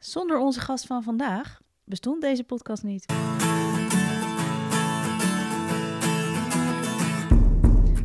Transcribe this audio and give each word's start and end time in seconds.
Zonder 0.00 0.38
onze 0.38 0.60
gast 0.60 0.86
van 0.86 1.02
vandaag 1.02 1.60
bestond 1.84 2.20
deze 2.20 2.44
podcast 2.44 2.82
niet. 2.82 3.04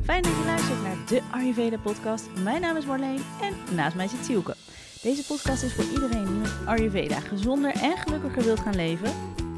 Fijn 0.03 0.21
dat 0.21 0.31
je 0.31 0.43
luistert 0.45 0.81
naar 0.81 0.97
de 1.07 1.21
Ayurveda 1.31 1.77
podcast. 1.77 2.27
Mijn 2.43 2.61
naam 2.61 2.75
is 2.75 2.85
Marleen 2.85 3.21
en 3.41 3.75
naast 3.75 3.95
mij 3.95 4.07
zit 4.07 4.25
Sielke. 4.25 4.55
Deze 5.01 5.25
podcast 5.25 5.63
is 5.63 5.73
voor 5.73 5.83
iedereen 5.83 6.25
die 6.25 6.35
met 6.35 6.53
Ayurveda 6.65 7.19
gezonder 7.19 7.71
en 7.71 7.97
gelukkiger 7.97 8.43
wilt 8.43 8.59
gaan 8.59 8.75
leven, 8.75 9.11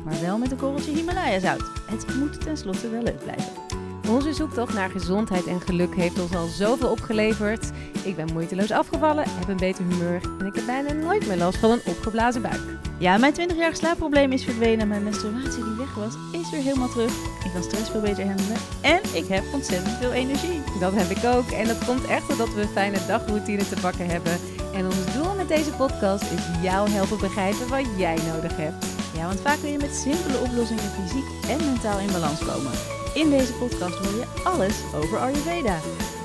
maar 0.03 0.21
wel 0.21 0.37
met 0.37 0.51
een 0.51 0.57
korreltje 0.57 0.91
Himalaya 0.91 1.39
zout. 1.39 1.71
Het 1.89 2.15
moet 2.15 2.41
tenslotte 2.41 2.89
wel 2.89 3.01
leuk 3.01 3.19
blijven. 3.23 3.66
Onze 4.09 4.33
zoektocht 4.33 4.73
naar 4.73 4.89
gezondheid 4.89 5.45
en 5.45 5.61
geluk 5.61 5.95
heeft 5.95 6.19
ons 6.19 6.35
al 6.35 6.47
zoveel 6.47 6.89
opgeleverd. 6.89 7.69
Ik 8.03 8.15
ben 8.15 8.33
moeiteloos 8.33 8.71
afgevallen, 8.71 9.23
heb 9.27 9.47
een 9.47 9.57
beter 9.57 9.85
humeur 9.85 10.21
en 10.39 10.45
ik 10.45 10.55
heb 10.55 10.65
bijna 10.65 10.93
nooit 10.93 11.27
meer 11.27 11.37
last 11.37 11.57
van 11.57 11.71
een 11.71 11.81
opgeblazen 11.85 12.41
buik. 12.41 12.61
Ja, 12.97 13.17
mijn 13.17 13.33
20-jarig 13.33 13.77
slaapprobleem 13.77 14.31
is 14.31 14.43
verdwenen 14.43 14.79
en 14.79 14.87
mijn 14.87 15.03
menstruatie 15.03 15.63
die 15.63 15.75
weg 15.77 15.95
was, 15.95 16.13
is 16.31 16.49
weer 16.49 16.61
helemaal 16.61 16.89
terug. 16.89 17.11
Ik 17.45 17.51
kan 17.53 17.63
stress 17.63 17.89
veel 17.89 18.01
beter 18.01 18.25
handelen 18.25 18.57
en 18.81 18.99
ik 19.13 19.27
heb 19.27 19.43
ontzettend 19.53 19.97
veel 19.97 20.11
energie. 20.11 20.61
Dat 20.79 20.93
heb 20.93 21.17
ik 21.17 21.25
ook 21.25 21.51
en 21.51 21.67
dat 21.67 21.85
komt 21.85 22.05
echt 22.05 22.27
doordat 22.27 22.53
we 22.53 22.61
een 22.61 22.67
fijne 22.67 22.97
dagroutine 23.07 23.69
te 23.69 23.79
pakken 23.81 24.07
hebben. 24.07 24.37
En 24.73 24.85
ons 24.85 25.13
doel 25.13 25.35
met 25.35 25.47
deze 25.47 25.71
podcast 25.71 26.23
is 26.23 26.61
jou 26.61 26.89
helpen 26.89 27.19
begrijpen 27.19 27.69
wat 27.69 27.85
jij 27.97 28.17
nodig 28.33 28.57
hebt. 28.57 28.85
Ja, 29.15 29.25
want 29.25 29.39
vaak 29.39 29.59
kun 29.59 29.71
je 29.71 29.77
met 29.77 29.95
simpele 29.95 30.37
oplossingen 30.37 30.83
fysiek 30.83 31.49
en 31.49 31.65
mentaal 31.65 31.99
in 31.99 32.11
balans 32.11 32.39
komen. 32.39 32.96
In 33.17 33.29
deze 33.29 33.53
podcast 33.53 33.97
hoor 33.97 34.19
je 34.19 34.41
alles 34.43 34.93
over 34.95 35.17
Ayurveda. 35.17 35.79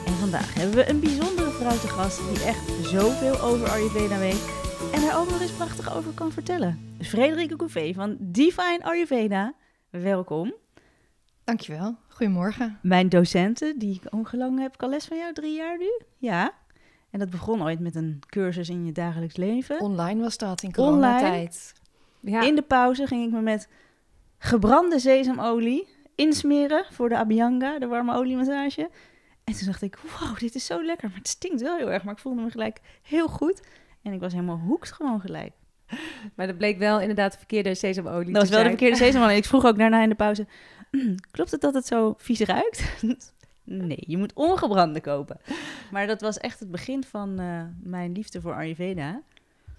En 0.06 0.12
vandaag 0.12 0.54
hebben 0.54 0.74
we 0.74 0.88
een 0.88 1.00
bijzondere 1.00 1.50
vrouw 1.50 1.78
te 1.78 1.88
gast 1.88 2.28
die 2.28 2.44
echt 2.44 2.86
zoveel 2.86 3.40
over 3.40 3.68
Ayurveda 3.68 4.18
weet 4.18 4.48
en 4.92 5.00
daar 5.00 5.18
ook 5.18 5.28
nog 5.30 5.40
eens 5.40 5.52
prachtig 5.52 5.96
over 5.96 6.12
kan 6.12 6.32
vertellen. 6.32 6.94
Frederike 7.00 7.56
Couvé 7.56 7.92
van 7.94 8.16
Divine 8.20 8.80
Ayurveda, 8.82 9.54
welkom. 9.90 10.54
Dankjewel, 11.44 11.96
goedemorgen. 12.08 12.78
Mijn 12.82 13.08
docenten, 13.08 13.78
die 13.78 13.94
ik 13.94 14.10
hoe 14.10 14.38
lang 14.38 14.58
heb 14.58 14.74
ik 14.74 14.82
al 14.82 14.88
les 14.88 15.06
van 15.06 15.16
jou? 15.16 15.32
Drie 15.32 15.56
jaar 15.56 15.78
nu? 15.78 16.00
Ja. 16.18 16.52
En 17.10 17.18
dat 17.18 17.30
begon 17.30 17.62
ooit 17.62 17.80
met 17.80 17.94
een 17.94 18.20
cursus 18.26 18.68
in 18.68 18.86
je 18.86 18.92
dagelijks 18.92 19.36
leven. 19.36 19.80
Online 19.80 20.20
was 20.20 20.36
dat 20.38 20.62
in 20.62 20.72
coronatijd. 20.72 21.72
Ja, 22.20 22.42
In 22.42 22.54
de 22.54 22.62
pauze 22.62 23.06
ging 23.06 23.26
ik 23.26 23.32
me 23.32 23.40
met 23.40 23.68
gebrande 24.38 24.98
sesamolie 24.98 25.91
insmeren 26.14 26.84
voor 26.90 27.08
de 27.08 27.16
Abhyanga, 27.16 27.78
de 27.78 27.86
warme 27.86 28.14
oliemassage. 28.14 28.90
En 29.44 29.54
toen 29.54 29.66
dacht 29.66 29.82
ik, 29.82 29.96
wow, 29.96 30.38
dit 30.38 30.54
is 30.54 30.66
zo 30.66 30.84
lekker. 30.84 31.08
Maar 31.08 31.18
het 31.18 31.28
stinkt 31.28 31.60
wel 31.60 31.76
heel 31.76 31.90
erg. 31.90 32.04
Maar 32.04 32.14
ik 32.14 32.20
voelde 32.20 32.42
me 32.42 32.50
gelijk 32.50 32.80
heel 33.02 33.28
goed. 33.28 33.62
En 34.02 34.12
ik 34.12 34.20
was 34.20 34.32
helemaal 34.32 34.58
hoekt 34.58 34.92
gewoon 34.92 35.20
gelijk. 35.20 35.52
maar 36.34 36.46
dat 36.46 36.56
bleek 36.58 36.78
wel 36.78 37.00
inderdaad 37.00 37.32
de 37.32 37.38
verkeerde 37.38 37.74
sesamolie 37.74 38.32
Dat 38.32 38.42
was 38.42 38.50
wel 38.50 38.62
de 38.62 38.68
verkeerde 38.68 38.96
sesamolie. 39.04 39.36
Ik 39.36 39.44
vroeg 39.44 39.64
ook 39.64 39.78
daarna 39.78 40.02
in 40.02 40.08
de 40.08 40.14
pauze, 40.14 40.46
"Mm, 40.90 41.14
klopt 41.30 41.50
het 41.50 41.60
dat 41.60 41.74
het 41.74 41.86
zo 41.86 42.14
vies 42.18 42.40
ruikt? 42.40 43.02
nee, 43.64 44.04
je 44.06 44.16
moet 44.18 44.32
ongebrande 44.32 45.00
kopen. 45.00 45.40
Maar 45.90 46.06
dat 46.06 46.20
was 46.20 46.38
echt 46.38 46.60
het 46.60 46.70
begin 46.70 47.04
van 47.04 47.38
eh, 47.38 47.62
mijn 47.82 48.12
liefde 48.12 48.40
voor 48.40 48.54
Ayurveda. 48.54 49.22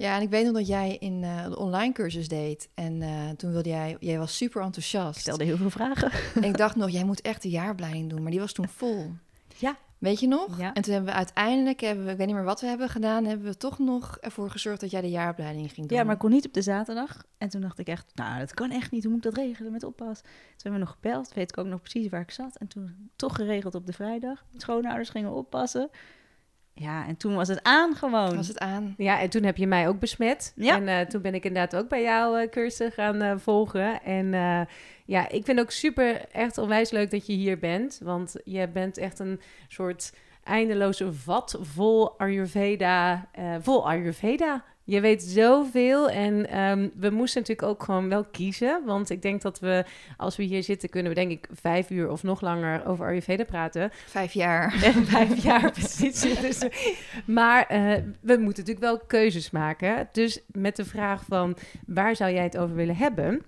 Ja, 0.03 0.15
en 0.15 0.21
ik 0.21 0.29
weet 0.29 0.45
nog 0.45 0.53
dat 0.53 0.67
jij 0.67 0.97
in 0.99 1.23
eh, 1.23 1.43
de 1.49 1.57
online 1.57 1.93
cursus 1.93 2.27
deed. 2.27 2.69
En 2.73 3.01
eh, 3.01 3.29
toen 3.29 3.51
wilde 3.51 3.69
jij, 3.69 3.97
jij 3.99 4.17
was 4.17 4.37
super 4.37 4.59
Ik 4.59 4.65
enthousiast. 4.65 5.19
stelde 5.19 5.43
heel 5.43 5.57
veel 5.57 5.69
vragen. 5.69 6.11
En 6.35 6.43
ik 6.51 6.57
dacht 6.57 6.75
nog, 6.75 6.89
jij 6.89 7.03
moet 7.03 7.21
echt 7.21 7.41
de 7.41 7.49
jaarbleiding 7.49 8.09
doen. 8.09 8.21
Maar 8.21 8.31
die 8.31 8.39
was 8.39 8.53
toen 8.53 8.67
vol. 8.67 9.11
Ja. 9.57 9.77
Weet 9.97 10.19
je 10.19 10.27
nog? 10.27 10.57
Ja. 10.57 10.73
En 10.73 10.81
toen 10.81 10.93
hebben 10.93 11.11
we 11.11 11.17
uiteindelijk, 11.17 11.79
hebben 11.79 12.05
we, 12.05 12.11
ik 12.11 12.17
weet 12.17 12.27
niet 12.27 12.35
meer 12.35 12.45
wat 12.45 12.61
we 12.61 12.67
hebben 12.67 12.89
gedaan, 12.89 13.25
hebben 13.25 13.45
we 13.45 13.57
toch 13.57 13.79
nog 13.79 14.17
ervoor 14.17 14.49
gezorgd 14.49 14.81
dat 14.81 14.91
jij 14.91 15.01
de 15.01 15.09
jaarbleiding 15.09 15.71
ging 15.71 15.87
doen. 15.87 15.97
Ja, 15.97 16.03
maar 16.03 16.13
ik 16.13 16.19
kon 16.19 16.29
niet 16.29 16.45
op 16.45 16.53
de 16.53 16.61
zaterdag. 16.61 17.23
En 17.37 17.49
toen 17.49 17.61
dacht 17.61 17.79
ik 17.79 17.87
echt, 17.87 18.11
nou, 18.15 18.39
dat 18.39 18.53
kan 18.53 18.71
echt 18.71 18.91
niet. 18.91 19.03
Hoe 19.03 19.13
moet 19.13 19.25
ik 19.25 19.33
dat 19.33 19.43
regelen 19.43 19.71
met 19.71 19.83
oppas? 19.83 20.21
Toen 20.21 20.31
hebben 20.55 20.79
we 20.79 20.85
nog 20.85 20.93
gebeld. 20.93 21.33
Weet 21.33 21.49
ik 21.49 21.57
ook 21.57 21.65
nog 21.65 21.81
precies 21.81 22.09
waar 22.09 22.21
ik 22.21 22.31
zat. 22.31 22.55
En 22.55 22.67
toen 22.67 23.09
toch 23.15 23.35
geregeld 23.35 23.75
op 23.75 23.85
de 23.85 23.93
vrijdag. 23.93 24.45
Schoonouders 24.57 25.09
gingen 25.09 25.31
oppassen. 25.31 25.89
Ja, 26.75 27.07
en 27.07 27.17
toen 27.17 27.35
was 27.35 27.47
het 27.47 27.63
aan 27.63 27.95
gewoon. 27.95 28.35
was 28.35 28.47
het 28.47 28.59
aan. 28.59 28.93
Ja, 28.97 29.19
en 29.19 29.29
toen 29.29 29.43
heb 29.43 29.57
je 29.57 29.67
mij 29.67 29.87
ook 29.87 29.99
besmet. 29.99 30.53
Ja. 30.55 30.75
En 30.75 30.87
eh, 30.87 30.99
toen 31.05 31.21
ben 31.21 31.33
ik 31.33 31.45
inderdaad 31.45 31.75
ook 31.83 31.89
bij 31.89 32.01
jouw 32.01 32.35
eh, 32.35 32.49
cursus 32.49 32.93
gaan 32.93 33.21
eh, 33.21 33.33
volgen. 33.37 34.01
En 34.03 34.33
eh, 34.33 34.61
ja, 35.05 35.29
ik 35.29 35.45
vind 35.45 35.59
ook 35.59 35.71
super 35.71 36.25
echt 36.31 36.57
onwijs 36.57 36.91
leuk 36.91 37.11
dat 37.11 37.25
je 37.27 37.33
hier 37.33 37.59
bent. 37.59 37.99
Want 38.03 38.35
je 38.43 38.67
bent 38.67 38.97
echt 38.97 39.19
een 39.19 39.41
soort 39.67 40.13
eindeloze 40.43 41.13
vat 41.13 41.57
vol 41.61 42.19
Ayurveda. 42.19 43.27
eh, 43.31 43.55
vol 43.61 43.87
Ayurveda. 43.89 44.63
Je 44.85 45.01
weet 45.01 45.23
zoveel 45.23 46.09
en 46.09 46.49
ehm, 46.49 46.89
we 46.95 47.09
moesten 47.09 47.41
natuurlijk 47.41 47.67
ook 47.67 47.83
gewoon 47.83 48.09
wel 48.09 48.23
kiezen. 48.23 48.81
Want 48.85 49.09
ik 49.09 49.21
denk 49.21 49.41
dat 49.41 49.59
we, 49.59 49.85
als 50.17 50.35
we 50.35 50.43
hier 50.43 50.63
zitten, 50.63 50.89
kunnen 50.89 51.09
we 51.13 51.17
denk 51.19 51.31
ik 51.31 51.47
vijf 51.53 51.89
uur 51.89 52.09
of 52.09 52.23
nog 52.23 52.41
langer 52.41 52.85
over 52.85 53.05
Ayurveda 53.05 53.43
praten. 53.43 53.89
Vijf 54.05 54.33
jaar. 54.33 54.73
En 54.83 55.05
vijf 55.05 55.43
jaar 55.43 55.71
precies. 55.71 56.21
Dus, 56.41 56.59
maar 57.25 57.65
eh, 57.67 57.79
we 58.21 58.37
moeten 58.37 58.43
natuurlijk 58.65 58.79
wel 58.79 58.99
keuzes 58.99 59.51
maken. 59.51 60.09
Dus 60.11 60.39
met 60.47 60.75
de 60.75 60.85
vraag 60.85 61.23
van 61.27 61.57
waar 61.87 62.15
zou 62.15 62.31
jij 62.33 62.43
het 62.43 62.57
over 62.57 62.75
willen 62.75 62.95
hebben? 62.95 63.43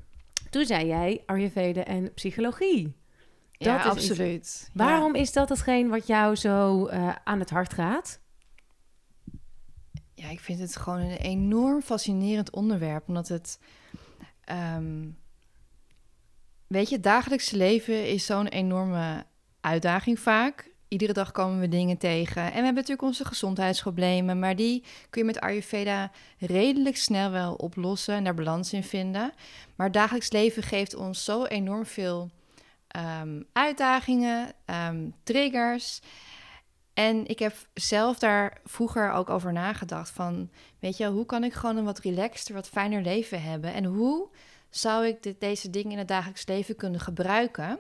Toen 0.50 0.66
zei 0.66 0.88
jij 0.88 1.24
Ayurveda 1.26 1.84
en 1.84 2.14
psychologie. 2.14 2.96
ja, 3.52 3.84
Dat 3.84 3.96
iets- 3.98 4.10
absoluut. 4.10 4.70
Ja. 4.74 4.86
Waarom 4.86 5.16
is 5.16 5.34
dat 5.34 5.50
hetgeen 5.50 5.90
wat 5.90 6.08
jou 6.08 6.36
zo 6.36 6.86
eh, 6.86 7.16
aan 7.24 7.40
het 7.40 7.50
hart 7.50 7.74
gaat? 7.74 8.24
Ja, 10.26 10.32
ik 10.32 10.40
vind 10.40 10.60
het 10.60 10.76
gewoon 10.76 11.00
een 11.00 11.18
enorm 11.18 11.82
fascinerend 11.82 12.50
onderwerp, 12.50 13.08
omdat 13.08 13.28
het... 13.28 13.60
ehm, 14.44 15.08
weet 16.68 16.90
je, 16.90 16.96
het 16.96 17.04
dagelijkse 17.04 17.58
leven 17.58 18.10
is 18.10 18.26
zo'n 18.26 18.48
enorme 18.48 19.26
uitdaging 19.62 20.20
vaak. 20.20 20.70
Iedere 20.88 21.14
dag 21.14 21.32
komen 21.32 21.60
we 21.60 21.68
dingen 21.68 21.98
tegen. 21.98 22.42
En 22.42 22.48
we 22.48 22.56
hebben 22.56 22.74
natuurlijk 22.74 23.02
onze 23.02 23.26
gezondheidsproblemen, 23.26 24.40
maar 24.40 24.56
die 24.56 24.84
kun 25.10 25.22
je 25.22 25.28
met 25.28 25.40
Ayurveda 25.40 26.12
redelijk 26.40 26.98
snel 26.98 27.32
wel 27.32 27.54
oplossen 27.54 28.16
en 28.16 28.24
daar 28.24 28.34
balans 28.34 28.74
in 28.74 28.84
vinden. 28.84 29.34
Maar 29.76 29.92
dagelijks 29.92 30.32
leven 30.32 30.64
geeft 30.64 30.96
ons 30.96 31.24
zo 31.24 31.44
enorm 31.44 31.86
veel 31.86 32.30
ehm, 32.88 33.42
uitdagingen, 33.54 34.52
ehm, 34.66 35.10
triggers. 35.24 36.02
En 36.96 37.28
ik 37.28 37.40
heb 37.40 37.56
zelf 37.74 38.20
daar 38.20 38.58
vroeger 38.64 39.12
ook 39.12 39.30
over 39.30 39.54
nagedacht 39.54 40.10
van, 40.10 40.50
weet 40.80 40.98
je, 40.98 41.08
hoe 41.08 41.26
kan 41.26 41.44
ik 41.44 41.54
gewoon 41.54 41.78
een 41.78 41.84
wat 41.84 42.00
relaxter, 42.00 42.54
wat 42.54 42.68
fijner 42.68 43.02
leven 43.02 43.42
hebben? 43.42 43.74
En 43.74 43.86
hoe 43.86 44.28
zou 44.70 45.06
ik 45.06 45.24
dit, 45.24 45.40
deze 45.40 45.70
dingen 45.70 45.92
in 45.92 45.98
het 45.98 46.08
dagelijks 46.08 46.48
leven 46.48 46.76
kunnen 46.76 47.00
gebruiken 47.00 47.80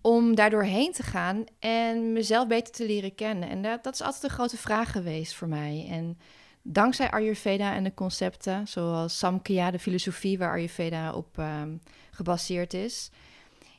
om 0.00 0.34
daardoor 0.34 0.62
heen 0.62 0.92
te 0.92 1.02
gaan 1.02 1.44
en 1.58 2.12
mezelf 2.12 2.46
beter 2.46 2.72
te 2.72 2.86
leren 2.86 3.14
kennen? 3.14 3.48
En 3.48 3.62
dat, 3.62 3.84
dat 3.84 3.94
is 3.94 4.02
altijd 4.02 4.22
een 4.22 4.30
grote 4.30 4.56
vraag 4.56 4.92
geweest 4.92 5.34
voor 5.34 5.48
mij. 5.48 5.86
En 5.90 6.18
dankzij 6.62 7.10
Ayurveda 7.10 7.74
en 7.74 7.84
de 7.84 7.94
concepten, 7.94 8.68
zoals 8.68 9.18
Samkhya, 9.18 9.70
de 9.70 9.78
filosofie 9.78 10.38
waar 10.38 10.52
Ayurveda 10.52 11.12
op 11.12 11.38
ehm, 11.38 11.76
gebaseerd 12.10 12.74
is, 12.74 13.10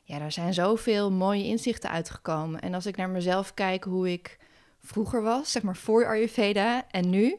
ja, 0.03 0.19
daar 0.19 0.31
zijn 0.31 0.53
zoveel 0.53 1.11
mooie 1.11 1.45
inzichten 1.45 1.89
uitgekomen. 1.89 2.61
En 2.61 2.73
als 2.73 2.85
ik 2.85 2.97
naar 2.97 3.09
mezelf 3.09 3.53
kijk 3.53 3.83
hoe 3.83 4.11
ik 4.11 4.37
vroeger 4.85 5.21
was, 5.21 5.51
zeg 5.51 5.63
maar 5.63 5.75
voor 5.75 6.05
Ayurveda 6.05 6.85
en 6.91 7.09
nu, 7.09 7.35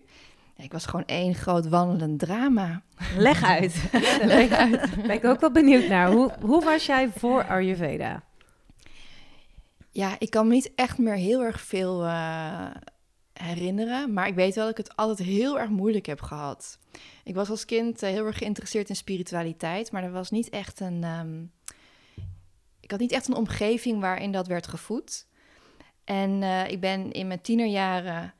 ik 0.57 0.73
was 0.73 0.87
gewoon 0.87 1.07
één 1.07 1.35
groot 1.35 1.69
wandelend 1.69 2.19
drama. 2.19 2.83
Leg 3.17 3.43
uit. 3.45 3.83
Ben 4.27 4.41
ik, 4.41 4.49
ben 4.97 5.11
ik 5.11 5.25
ook 5.25 5.41
wel 5.41 5.51
benieuwd 5.53 5.89
naar. 5.89 6.11
Hoe, 6.11 6.33
hoe 6.41 6.65
was 6.65 6.87
jij 6.87 7.09
voor 7.09 7.45
Ayurveda? 7.45 8.23
Ja, 9.91 10.17
ik 10.19 10.31
kan 10.31 10.47
me 10.47 10.55
niet 10.55 10.73
echt 10.75 10.99
meer 10.99 11.15
heel 11.15 11.43
erg 11.43 11.61
veel 11.61 12.05
eh, 12.05 12.67
herinneren, 13.33 14.13
maar 14.13 14.27
ik 14.27 14.35
weet 14.35 14.55
wel 14.55 14.65
dat 14.65 14.79
ik 14.79 14.85
het 14.87 14.97
altijd 14.97 15.29
heel 15.29 15.59
erg 15.61 15.71
moeilijk 15.71 16.07
heb 16.07 16.21
gehad. 16.21 16.79
Ik 17.25 17.35
was 17.35 17.51
als 17.51 17.65
kind 17.65 18.03
eh, 18.03 18.11
heel 18.11 18.27
erg 18.27 18.39
geïnteresseerd 18.39 18.89
in 18.89 18.97
spiritualiteit, 18.97 19.93
maar 19.93 20.03
er 20.03 20.13
was 20.13 20.31
niet 20.31 20.49
echt 20.49 20.81
een. 20.81 21.05
ehm, 21.05 21.43
ik 22.81 22.91
had 22.91 23.01
niet 23.01 23.13
echt 23.13 23.29
een 23.29 23.35
omgeving 23.35 24.01
waarin 24.01 24.33
dat 24.33 24.47
werd 24.47 24.67
gevoed. 24.67 25.27
En 26.07 26.43
eh, 26.43 26.71
ik 26.71 26.81
ben 26.81 27.13
in 27.13 27.27
mijn 27.27 27.41
tienerjaren. 27.41 28.35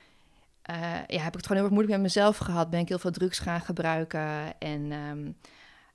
eh, 0.63 0.77
ja, 1.07 1.23
heb 1.23 1.27
ik 1.27 1.37
het 1.37 1.47
gewoon 1.47 1.57
heel 1.57 1.63
erg 1.63 1.71
moeilijk 1.71 1.93
met 1.93 2.01
mezelf 2.01 2.37
gehad. 2.37 2.71
Ben 2.71 2.81
ik 2.81 2.89
heel 2.89 2.99
veel 2.99 3.11
drugs 3.11 3.39
gaan 3.39 3.61
gebruiken 3.61 4.59
en 4.59 4.93
ehm, 4.93 5.31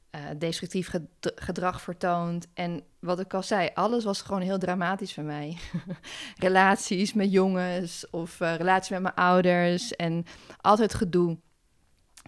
eh, 0.09 0.21
destructief 0.37 0.89
ged- 0.89 1.31
gedrag 1.35 1.81
vertoond. 1.81 2.47
En 2.53 2.83
wat 2.99 3.19
ik 3.19 3.33
al 3.33 3.43
zei, 3.43 3.69
alles 3.73 4.03
was 4.03 4.21
gewoon 4.21 4.41
heel 4.41 4.57
dramatisch 4.57 5.13
voor 5.13 5.23
mij. 5.23 5.57
relaties 6.37 7.13
met 7.13 7.31
jongens 7.31 8.09
of 8.09 8.39
relaties 8.39 8.89
met 8.89 9.01
mijn 9.01 9.15
ouders 9.15 9.95
en 9.95 10.25
altijd 10.61 10.93
gedoe. 10.93 11.37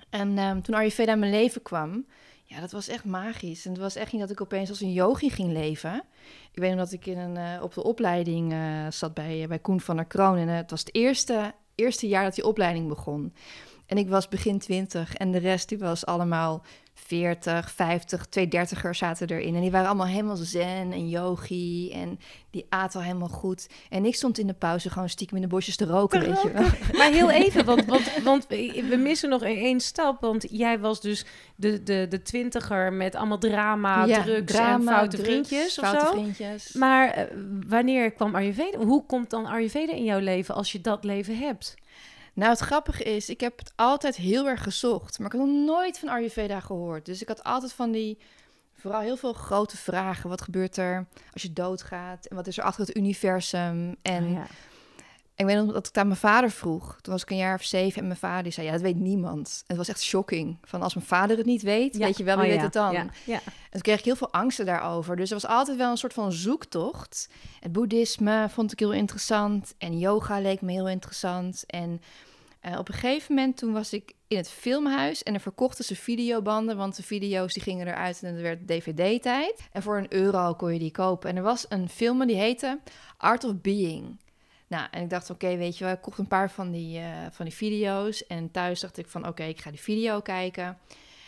En 0.09 0.37
ehm, 0.37 0.61
toen 0.61 0.75
Ayurveda 0.75 1.11
in 1.13 1.19
mijn 1.19 1.31
leven 1.31 1.61
kwam, 1.61 2.05
ja, 2.53 2.59
dat 2.59 2.71
was 2.71 2.87
echt 2.87 3.05
magisch. 3.05 3.65
En 3.65 3.71
het 3.71 3.81
was 3.81 3.95
echt 3.95 4.11
niet 4.11 4.21
dat 4.21 4.29
ik 4.29 4.41
opeens 4.41 4.69
als 4.69 4.81
een 4.81 4.93
yogi 4.93 5.29
ging 5.29 5.51
leven. 5.51 6.03
Ik 6.51 6.59
weet 6.59 6.69
nog 6.69 6.79
dat 6.79 6.91
ik 6.91 7.05
in 7.05 7.17
een, 7.17 7.37
eh, 7.37 7.63
op 7.63 7.73
de 7.73 7.83
opleiding 7.83 8.51
eh, 8.51 8.87
zat 8.89 9.13
bij, 9.13 9.45
bij 9.47 9.59
Koen 9.59 9.81
van 9.81 9.95
der 9.95 10.05
Kroon. 10.05 10.37
En 10.37 10.49
eh, 10.49 10.55
het 10.55 10.69
was 10.69 10.79
het 10.79 10.95
eerste, 10.95 11.53
eerste 11.75 12.07
jaar 12.07 12.23
dat 12.23 12.35
die 12.35 12.45
opleiding 12.45 12.87
begon. 12.87 13.33
En 13.85 13.97
ik 13.97 14.09
was 14.09 14.27
begin 14.27 14.59
20 14.59 15.15
en 15.15 15.31
de 15.31 15.37
rest 15.37 15.69
die 15.69 15.77
was 15.77 16.05
allemaal 16.05 16.63
40, 16.93 17.71
50, 17.71 18.25
twee 18.25 18.47
dertigers 18.47 18.97
zaten 18.97 19.29
erin. 19.29 19.55
En 19.55 19.61
die 19.61 19.71
waren 19.71 19.87
allemaal 19.87 20.07
helemaal 20.07 20.35
zen 20.35 20.91
en 20.91 21.09
yogi 21.09 21.91
en 21.91 22.19
die 22.49 22.65
aten 22.69 22.99
al 22.99 23.05
helemaal 23.05 23.27
goed. 23.27 23.67
En 23.89 24.05
ik 24.05 24.15
stond 24.15 24.37
in 24.37 24.47
de 24.47 24.53
pauze 24.53 24.89
gewoon 24.89 25.09
stiekem 25.09 25.35
in 25.35 25.41
de 25.41 25.47
bosjes 25.47 25.75
te 25.75 25.85
roken, 25.85 26.19
Te 26.19 26.25
weet 26.29 26.41
je 26.41 26.51
wel. 26.51 26.63
Maar 26.99 27.11
heel 27.11 27.29
even, 27.29 27.65
want, 27.65 27.85
want, 27.85 28.17
want 28.23 28.47
we 28.47 28.99
missen 28.99 29.29
nog 29.29 29.43
één 29.43 29.79
stap. 29.79 30.21
Want 30.21 30.45
jij 30.49 30.79
was 30.79 31.01
dus 31.01 31.25
de, 31.55 31.83
de, 31.83 32.05
de 32.09 32.21
twintiger 32.21 32.93
met 32.93 33.15
allemaal 33.15 33.37
drama, 33.37 34.05
Ja, 34.05 34.21
drugs 34.23 34.39
en 34.39 34.45
drama, 34.45 34.91
foute 34.91 35.15
drugs, 35.15 35.29
vriendjes 35.29 35.79
of 35.79 35.85
foute 35.85 36.05
zo. 36.05 36.11
vriendjes. 36.11 36.73
Maar 36.73 37.09
eh, 37.09 37.25
wanneer 37.67 38.11
kwam 38.11 38.35
Ayurveda? 38.35 38.77
Hoe 38.77 39.05
komt 39.05 39.29
dan 39.29 39.45
Ayurveda 39.45 39.93
in 39.93 40.03
jouw 40.03 40.19
leven 40.19 40.55
als 40.55 40.71
je 40.71 40.81
dat 40.81 41.03
leven 41.03 41.37
hebt? 41.37 41.75
Nou, 42.33 42.49
het 42.49 42.59
grappige 42.59 43.03
is, 43.03 43.29
ik 43.29 43.41
heb 43.41 43.59
het 43.59 43.73
altijd 43.75 44.15
heel 44.15 44.47
erg 44.47 44.63
gezocht. 44.63 45.19
Maar 45.19 45.33
ik 45.33 45.39
had 45.39 45.47
nog 45.47 45.65
nooit 45.65 45.99
van 45.99 46.09
Ayurveda 46.09 46.59
gehoord. 46.59 47.05
Dus 47.05 47.21
ik 47.21 47.27
had 47.27 47.43
altijd 47.43 47.73
van 47.73 47.91
die, 47.91 48.17
vooral 48.73 49.01
heel 49.01 49.17
veel 49.17 49.33
grote 49.33 49.77
vragen. 49.77 50.29
Wat 50.29 50.41
gebeurt 50.41 50.77
er 50.77 51.05
als 51.33 51.41
je 51.41 51.53
doodgaat? 51.53 52.25
En 52.25 52.35
wat 52.35 52.47
is 52.47 52.57
er 52.57 52.63
achter 52.63 52.85
het 52.85 52.97
universum? 52.97 53.95
En 54.01 54.23
Ah, 54.23 54.31
ja. 54.31 54.47
Ik 55.35 55.45
weet 55.45 55.55
nog 55.55 55.65
dat 55.65 55.77
ik 55.77 55.85
het 55.85 55.97
aan 55.97 56.07
mijn 56.07 56.19
vader 56.19 56.51
vroeg. 56.51 56.97
Toen 57.01 57.13
was 57.13 57.21
ik 57.21 57.29
een 57.29 57.37
jaar 57.37 57.55
of 57.55 57.63
zeven 57.63 58.01
en 58.01 58.07
mijn 58.07 58.19
vader 58.19 58.43
die 58.43 58.51
zei, 58.51 58.65
ja, 58.65 58.71
dat 58.73 58.81
weet 58.81 58.99
niemand. 58.99 59.63
Het 59.67 59.77
was 59.77 59.87
echt 59.87 60.01
shocking. 60.01 60.57
Van 60.61 60.81
als 60.81 60.93
mijn 60.93 61.05
vader 61.05 61.37
het 61.37 61.45
niet 61.45 61.61
weet, 61.61 61.97
Ja. 61.97 62.05
weet 62.05 62.17
je 62.17 62.23
wel, 62.23 62.35
wie 62.35 62.43
Oh, 62.45 62.49
weet 62.49 62.59
ja. 62.59 62.63
het 62.65 62.73
dan? 62.73 62.91
Ja, 62.93 63.05
ja. 63.25 63.39
En 63.45 63.51
toen 63.71 63.81
kreeg 63.81 63.99
ik 63.99 64.05
heel 64.05 64.15
veel 64.15 64.31
angsten 64.31 64.65
daarover. 64.65 65.15
Dus 65.15 65.27
er 65.31 65.39
was 65.41 65.45
altijd 65.49 65.77
wel 65.77 65.91
een 65.91 65.97
soort 65.97 66.13
van 66.13 66.31
zoektocht. 66.31 67.29
Het 67.59 67.71
boeddhisme 67.71 68.47
vond 68.49 68.71
ik 68.71 68.79
heel 68.79 68.93
interessant. 68.93 69.73
En 69.77 69.99
yoga 69.99 70.39
leek 70.39 70.61
me 70.61 70.71
heel 70.71 70.89
interessant. 70.89 71.63
En 71.67 72.01
eh, 72.59 72.77
op 72.79 72.87
een 72.87 72.93
gegeven 72.93 73.35
moment 73.35 73.57
toen 73.57 73.73
was 73.73 73.93
ik 73.93 74.13
in 74.27 74.37
het 74.37 74.49
filmhuis. 74.49 75.23
En 75.23 75.33
er 75.33 75.39
verkochten 75.39 75.85
ze 75.85 75.95
videobanden. 75.95 76.77
Want 76.77 76.95
de 76.95 77.03
video's 77.03 77.53
die 77.53 77.63
gingen 77.63 77.87
eruit 77.87 78.23
en 78.23 78.33
het 78.33 78.41
werd 78.41 78.67
dvd-tijd. 78.67 79.67
En 79.71 79.81
voor 79.81 79.97
een 79.97 80.13
euro 80.13 80.53
kon 80.53 80.73
je 80.73 80.79
die 80.79 80.91
kopen. 80.91 81.29
En 81.29 81.35
er 81.35 81.43
was 81.43 81.65
een 81.69 81.89
film 81.89 82.27
die 82.27 82.35
heette 82.35 82.79
Art 83.17 83.43
of 83.43 83.61
Being. 83.61 84.21
Nou, 84.73 84.87
en 84.91 85.03
ik 85.03 85.09
dacht, 85.09 85.29
oké, 85.29 85.57
weet 85.57 85.77
je 85.77 85.83
wel, 85.83 85.93
ik 85.93 86.01
kocht 86.01 86.17
een 86.19 86.27
paar 86.27 86.51
van 86.51 86.71
die, 86.71 86.97
eh, 86.99 87.05
van 87.31 87.45
die 87.45 87.53
video's. 87.53 88.27
En 88.27 88.51
thuis 88.51 88.79
dacht 88.79 88.97
ik 88.97 89.07
van, 89.07 89.27
oké, 89.27 89.43
ik 89.43 89.61
ga 89.61 89.69
die 89.69 89.79
video 89.79 90.19
kijken. 90.21 90.77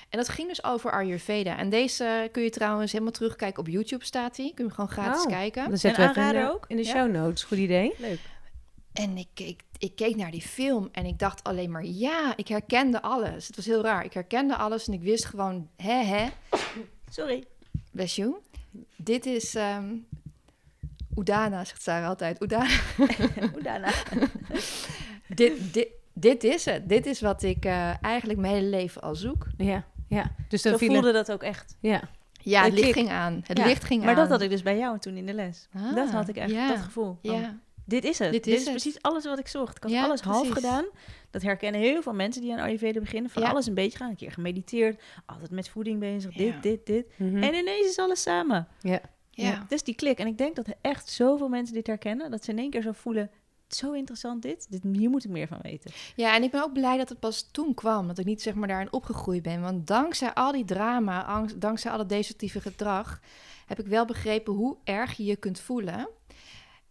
En 0.09 0.17
dat 0.21 0.29
ging 0.29 0.47
dus 0.47 0.63
over 0.63 0.91
Ayurveda. 0.91 1.57
En 1.57 1.69
deze 1.69 2.29
kun 2.31 2.43
je 2.43 2.49
trouwens 2.49 2.91
helemaal 2.91 3.13
terugkijken. 3.13 3.59
Op 3.59 3.67
YouTube 3.67 4.05
staat 4.05 4.35
die. 4.35 4.45
Kun 4.53 4.55
je 4.55 4.63
hem 4.63 4.71
gewoon 4.71 4.89
gratis 4.89 5.23
Oh. 5.23 5.29
kijken. 5.29 5.69
Dan 5.69 5.77
zetten 5.77 6.13
we 6.13 6.31
de, 6.33 6.49
ook? 6.53 6.65
in 6.67 6.75
de 6.77 6.83
Ja. 6.83 6.89
show 6.89 7.11
notes. 7.11 7.43
Goed 7.43 7.57
idee. 7.57 7.93
Leuk. 7.97 8.19
En 8.93 9.17
ik 9.17 9.27
keek, 9.33 9.61
ik 9.77 9.95
keek 9.95 10.15
naar 10.15 10.31
die 10.31 10.41
film 10.41 10.89
en 10.91 11.05
ik 11.05 11.19
dacht 11.19 11.43
alleen 11.43 11.71
maar, 11.71 11.85
ja, 11.85 12.33
ik 12.37 12.47
herkende 12.47 13.01
alles. 13.01 13.47
Het 13.47 13.55
was 13.55 13.65
heel 13.65 13.81
raar. 13.81 14.05
Ik 14.05 14.13
herkende 14.13 14.55
alles 14.55 14.87
en 14.87 14.93
ik 14.93 15.01
wist 15.01 15.25
gewoon, 15.25 15.69
hè, 15.77 16.03
hè, 16.03 16.27
Sorry. 17.09 17.43
bless 17.91 18.15
you. 18.15 18.35
Dit 18.95 19.25
is 19.25 19.55
ehm 19.55 19.93
Udana, 21.15 21.65
zegt 21.65 21.81
Sarah 21.81 22.07
altijd. 22.07 22.49
Daarna? 23.63 23.91
dit, 25.35 25.73
dit, 25.73 25.87
dit 26.13 26.43
is 26.43 26.65
het. 26.65 26.89
Dit 26.89 27.05
is 27.05 27.21
wat 27.21 27.43
ik 27.43 27.65
eh, 27.65 28.03
eigenlijk 28.03 28.39
mijn 28.39 28.53
hele 28.53 28.67
leven 28.67 29.01
al 29.01 29.15
zoek. 29.15 29.47
Ja, 29.57 29.83
ja. 30.07 30.31
Dus 30.49 30.61
dan 30.61 30.79
voelde 30.79 31.11
dat 31.11 31.31
ook 31.31 31.43
echt. 31.43 31.77
Ja. 31.79 32.01
Ja, 32.41 32.63
het 32.63 32.73
licht 32.73 32.93
ging 32.93 33.09
aan. 33.09 33.41
Het 33.47 33.57
Ja, 33.57 33.65
licht 33.65 33.83
ging 33.83 34.01
Maar 34.03 34.09
aan. 34.09 34.15
dat 34.15 34.29
had 34.29 34.41
ik 34.41 34.49
dus 34.49 34.61
bij 34.61 34.77
jou 34.77 34.99
toen 34.99 35.17
in 35.17 35.25
de 35.25 35.33
les. 35.33 35.67
Ah, 35.73 35.95
dat 35.95 36.09
had 36.09 36.27
ik 36.27 36.35
echt, 36.35 36.51
ja. 36.51 36.67
dat 36.67 36.77
gevoel. 36.79 37.17
van, 37.23 37.39
Ja, 37.39 37.59
Dit 37.85 38.03
is 38.03 38.19
het. 38.19 38.31
Dit 38.31 38.43
Dit, 38.43 38.53
is 38.53 38.59
is, 38.59 38.65
het. 38.65 38.73
precies 38.75 39.01
alles 39.01 39.25
wat 39.25 39.39
ik 39.39 39.47
zocht. 39.47 39.77
Ik 39.77 39.83
had 39.83 39.91
Ja, 39.91 40.03
alles 40.03 40.21
half 40.21 40.37
precies. 40.49 40.53
gedaan. 40.63 40.85
Dat 41.31 41.41
herkennen 41.41 41.81
heel 41.81 42.01
veel 42.01 42.13
mensen 42.13 42.41
die 42.41 42.53
aan 42.53 42.59
Ayurveda 42.59 42.99
beginnen. 42.99 43.31
Van 43.31 43.41
Ja. 43.41 43.49
alles 43.49 43.67
een 43.67 43.73
beetje 43.73 43.97
gaan. 43.97 44.09
Een 44.09 44.15
keer 44.15 44.31
gemediteerd. 44.31 45.01
Altijd 45.25 45.51
met 45.51 45.69
voeding 45.69 45.99
bezig. 45.99 46.33
Ja. 46.37 46.43
Dit, 46.51 46.63
dit, 46.63 46.85
dit. 46.85 47.05
Mhm. 47.17 47.43
En 47.43 47.53
ineens 47.53 47.87
is 47.87 47.97
alles 47.99 48.21
samen. 48.21 48.67
ja. 48.81 48.99
Ja. 49.43 49.65
Dus 49.67 49.83
die 49.83 49.95
klik. 49.95 50.19
En 50.19 50.27
ik 50.27 50.37
denk 50.37 50.55
dat 50.55 50.67
er 50.67 50.75
echt 50.81 51.09
zoveel 51.09 51.49
mensen 51.49 51.75
dit 51.75 51.87
herkennen. 51.87 52.31
Dat 52.31 52.43
ze 52.43 52.51
in 52.51 52.59
één 52.59 52.69
keer 52.69 52.81
zo 52.81 52.91
voelen... 52.91 53.31
Zo 53.67 53.91
interessant 53.91 54.41
dit. 54.41 54.67
dit. 54.69 54.83
Hier 54.91 55.09
moet 55.09 55.23
ik 55.23 55.29
meer 55.29 55.47
van 55.47 55.59
weten. 55.61 55.91
Ja, 56.15 56.35
en 56.35 56.43
ik 56.43 56.51
ben 56.51 56.63
ook 56.63 56.73
blij 56.73 56.97
dat 56.97 57.09
het 57.09 57.19
pas 57.19 57.49
toen 57.51 57.73
kwam. 57.73 58.07
Dat 58.07 58.17
ik 58.17 58.25
niet 58.25 58.41
zeg 58.41 58.53
maar 58.53 58.67
daarin 58.67 58.93
opgegroeid 58.93 59.41
ben. 59.41 59.61
Want 59.61 59.87
dankzij 59.87 60.33
al 60.33 60.51
die 60.51 60.65
drama, 60.65 61.23
angst, 61.23 61.61
dankzij 61.61 61.91
al 61.91 61.99
het 61.99 62.09
destructieve 62.09 62.61
gedrag... 62.61 63.19
heb 63.65 63.79
ik 63.79 63.87
wel 63.87 64.05
begrepen 64.05 64.53
hoe 64.53 64.77
erg 64.83 65.17
je 65.17 65.25
je 65.25 65.35
kunt 65.35 65.59
voelen. 65.59 66.09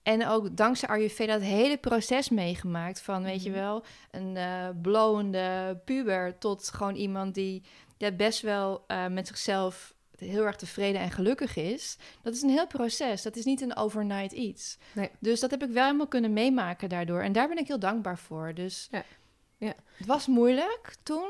En 0.03 0.27
ook 0.27 0.57
dankzij 0.57 0.89
Ayurveda 0.89 1.33
het 1.33 1.43
hele 1.43 1.77
proces 1.77 2.29
meegemaakt. 2.29 3.01
Van, 3.01 3.23
weet 3.23 3.43
je 3.43 3.51
Mhm. 3.51 3.59
wel, 3.59 3.85
een 4.11 4.37
eh 4.37 4.69
blowende 4.83 5.81
puber... 5.85 6.39
tot 6.39 6.69
gewoon 6.69 6.95
iemand 6.95 7.35
die 7.35 7.63
ja, 7.97 8.11
best 8.13 8.41
wel 8.41 8.85
eh, 8.87 9.07
met 9.07 9.27
zichzelf 9.27 9.95
heel 10.17 10.45
erg 10.45 10.57
tevreden 10.57 11.01
en 11.01 11.11
gelukkig 11.11 11.57
is. 11.57 11.97
Dat 12.23 12.35
is 12.35 12.43
een 12.43 12.49
heel 12.51 12.67
proces. 12.67 13.23
Dat 13.23 13.37
is 13.37 13.45
niet 13.45 13.61
een 13.61 13.77
overnight 13.77 14.33
iets. 14.33 14.79
Nee. 14.93 15.11
Dus 15.19 15.41
dat 15.41 15.51
heb 15.51 15.63
ik 15.63 15.71
wel 15.71 15.85
helemaal 15.85 16.07
kunnen 16.07 16.33
meemaken 16.33 16.89
daardoor. 16.89 17.21
En 17.21 17.33
daar 17.33 17.49
ben 17.49 17.59
ik 17.59 17.67
heel 17.67 17.79
dankbaar 17.79 18.19
voor. 18.19 18.55
Dus 18.55 18.89
Ja. 18.91 19.05
Ja. 19.59 19.75
het 19.97 20.07
was 20.07 20.27
moeilijk 20.27 20.97
toen 21.03 21.29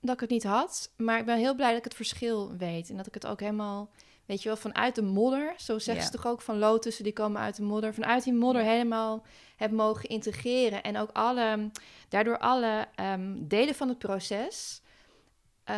dat 0.00 0.14
ik 0.14 0.20
het 0.20 0.30
niet 0.30 0.44
had. 0.44 0.92
Maar 0.96 1.18
ik 1.18 1.24
ben 1.24 1.38
heel 1.38 1.54
blij 1.54 1.68
dat 1.68 1.78
ik 1.78 1.84
het 1.84 1.94
verschil 1.94 2.56
weet. 2.56 2.90
En 2.90 2.96
dat 2.96 3.06
ik 3.06 3.14
het 3.14 3.26
ook 3.26 3.40
helemaal, 3.40 3.90
weet 4.26 4.42
je 4.42 4.48
wel, 4.48 4.56
vanuit 4.56 4.94
de 4.94 5.02
modder. 5.02 5.54
Zo 5.56 5.78
zeggen 5.78 6.04
Ja. 6.04 6.10
ze 6.10 6.16
toch 6.16 6.26
ook 6.26 6.40
van 6.40 6.58
lotussen 6.58 7.04
die 7.04 7.12
komen 7.12 7.40
uit 7.40 7.56
de 7.56 7.62
modder. 7.62 7.94
Vanuit 7.94 8.24
die 8.24 8.32
modder 8.32 8.62
helemaal 8.62 9.24
heb 9.56 9.70
mogen 9.70 10.08
integreren. 10.08 10.82
En 10.82 10.96
ook 10.98 11.10
alle, 11.12 11.70
daardoor 12.08 12.38
alle 12.38 12.86
ehm, 12.94 13.34
delen 13.38 13.74
van 13.74 13.88
het 13.88 13.98
proces, 13.98 14.80
eh, 15.64 15.76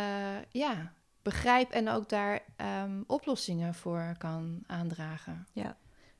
ja, 0.51 0.93
begrijp 1.29 1.71
en 1.71 1.89
ook 1.89 2.09
daar 2.09 2.39
ehm, 2.55 3.01
oplossingen 3.07 3.73
voor 3.73 4.15
kan 4.17 4.63
aandragen. 4.65 5.47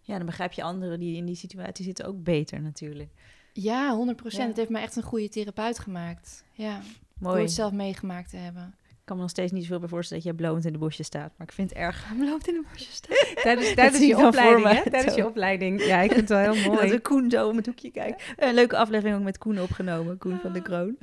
Ja, 0.01 0.17
dan 0.17 0.25
begrijp 0.25 0.51
je 0.51 0.63
anderen 0.63 0.99
die 0.99 1.17
in 1.17 1.25
die 1.25 1.35
situatie 1.35 1.85
zitten 1.85 2.05
ook 2.05 2.23
beter 2.23 2.61
natuurlijk. 2.61 3.09
Ja, 3.53 3.95
100 3.95 4.17
procent. 4.17 4.41
Ja. 4.41 4.47
Het 4.47 4.57
heeft 4.57 4.69
mij 4.69 4.81
echt 4.81 4.95
een 4.95 5.03
goede 5.03 5.29
therapeut 5.29 5.79
gemaakt. 5.79 6.43
Ja, 6.53 6.81
door 7.19 7.29
Mooi. 7.31 7.41
het 7.41 7.51
zelf 7.51 7.71
meegemaakt 7.71 8.29
te 8.29 8.37
hebben. 8.37 8.75
Ik 8.89 9.15
kan 9.15 9.15
me 9.15 9.21
nog 9.21 9.29
steeds 9.29 9.51
niet 9.51 9.63
zoveel 9.63 9.79
bij 9.79 9.89
voorstellen 9.89 10.23
dat 10.23 10.31
jij 10.31 10.41
blowend 10.41 10.65
in 10.65 10.73
de 10.73 10.79
bosjes 10.79 11.05
staat. 11.07 11.31
Maar 11.37 11.47
ik 11.47 11.53
vind 11.53 11.69
het 11.69 11.77
erg 11.77 12.05
blowend 12.17 12.47
in 12.47 12.53
de 12.53 12.65
bosjes 12.71 12.95
staan. 12.95 13.15
Tijdens, 13.75 13.99
je 13.99 14.17
opleiding, 14.17 14.67
hè? 14.67 14.81
me. 14.83 14.89
Tijdens 14.89 15.15
je 15.15 15.25
opleiding. 15.27 15.85
Ja, 15.85 16.01
ik 16.01 16.11
vind 16.11 16.29
het 16.29 16.29
wel 16.29 16.53
heel 16.53 16.63
Dat 16.63 16.73
mooi. 16.73 16.89
we 16.89 16.99
Koen 16.99 17.29
zo 17.29 17.49
om 17.49 17.55
het 17.55 17.65
hoekje 17.65 17.91
kijkt. 17.91 18.23
Een 18.37 18.53
leuke 18.53 18.77
aflevering 18.77 19.17
ook 19.17 19.23
met 19.23 19.37
Koen 19.37 19.61
opgenomen. 19.61 20.17
Koen 20.17 20.39
van 20.39 20.53
de 20.53 20.61
Kroon. 20.61 20.97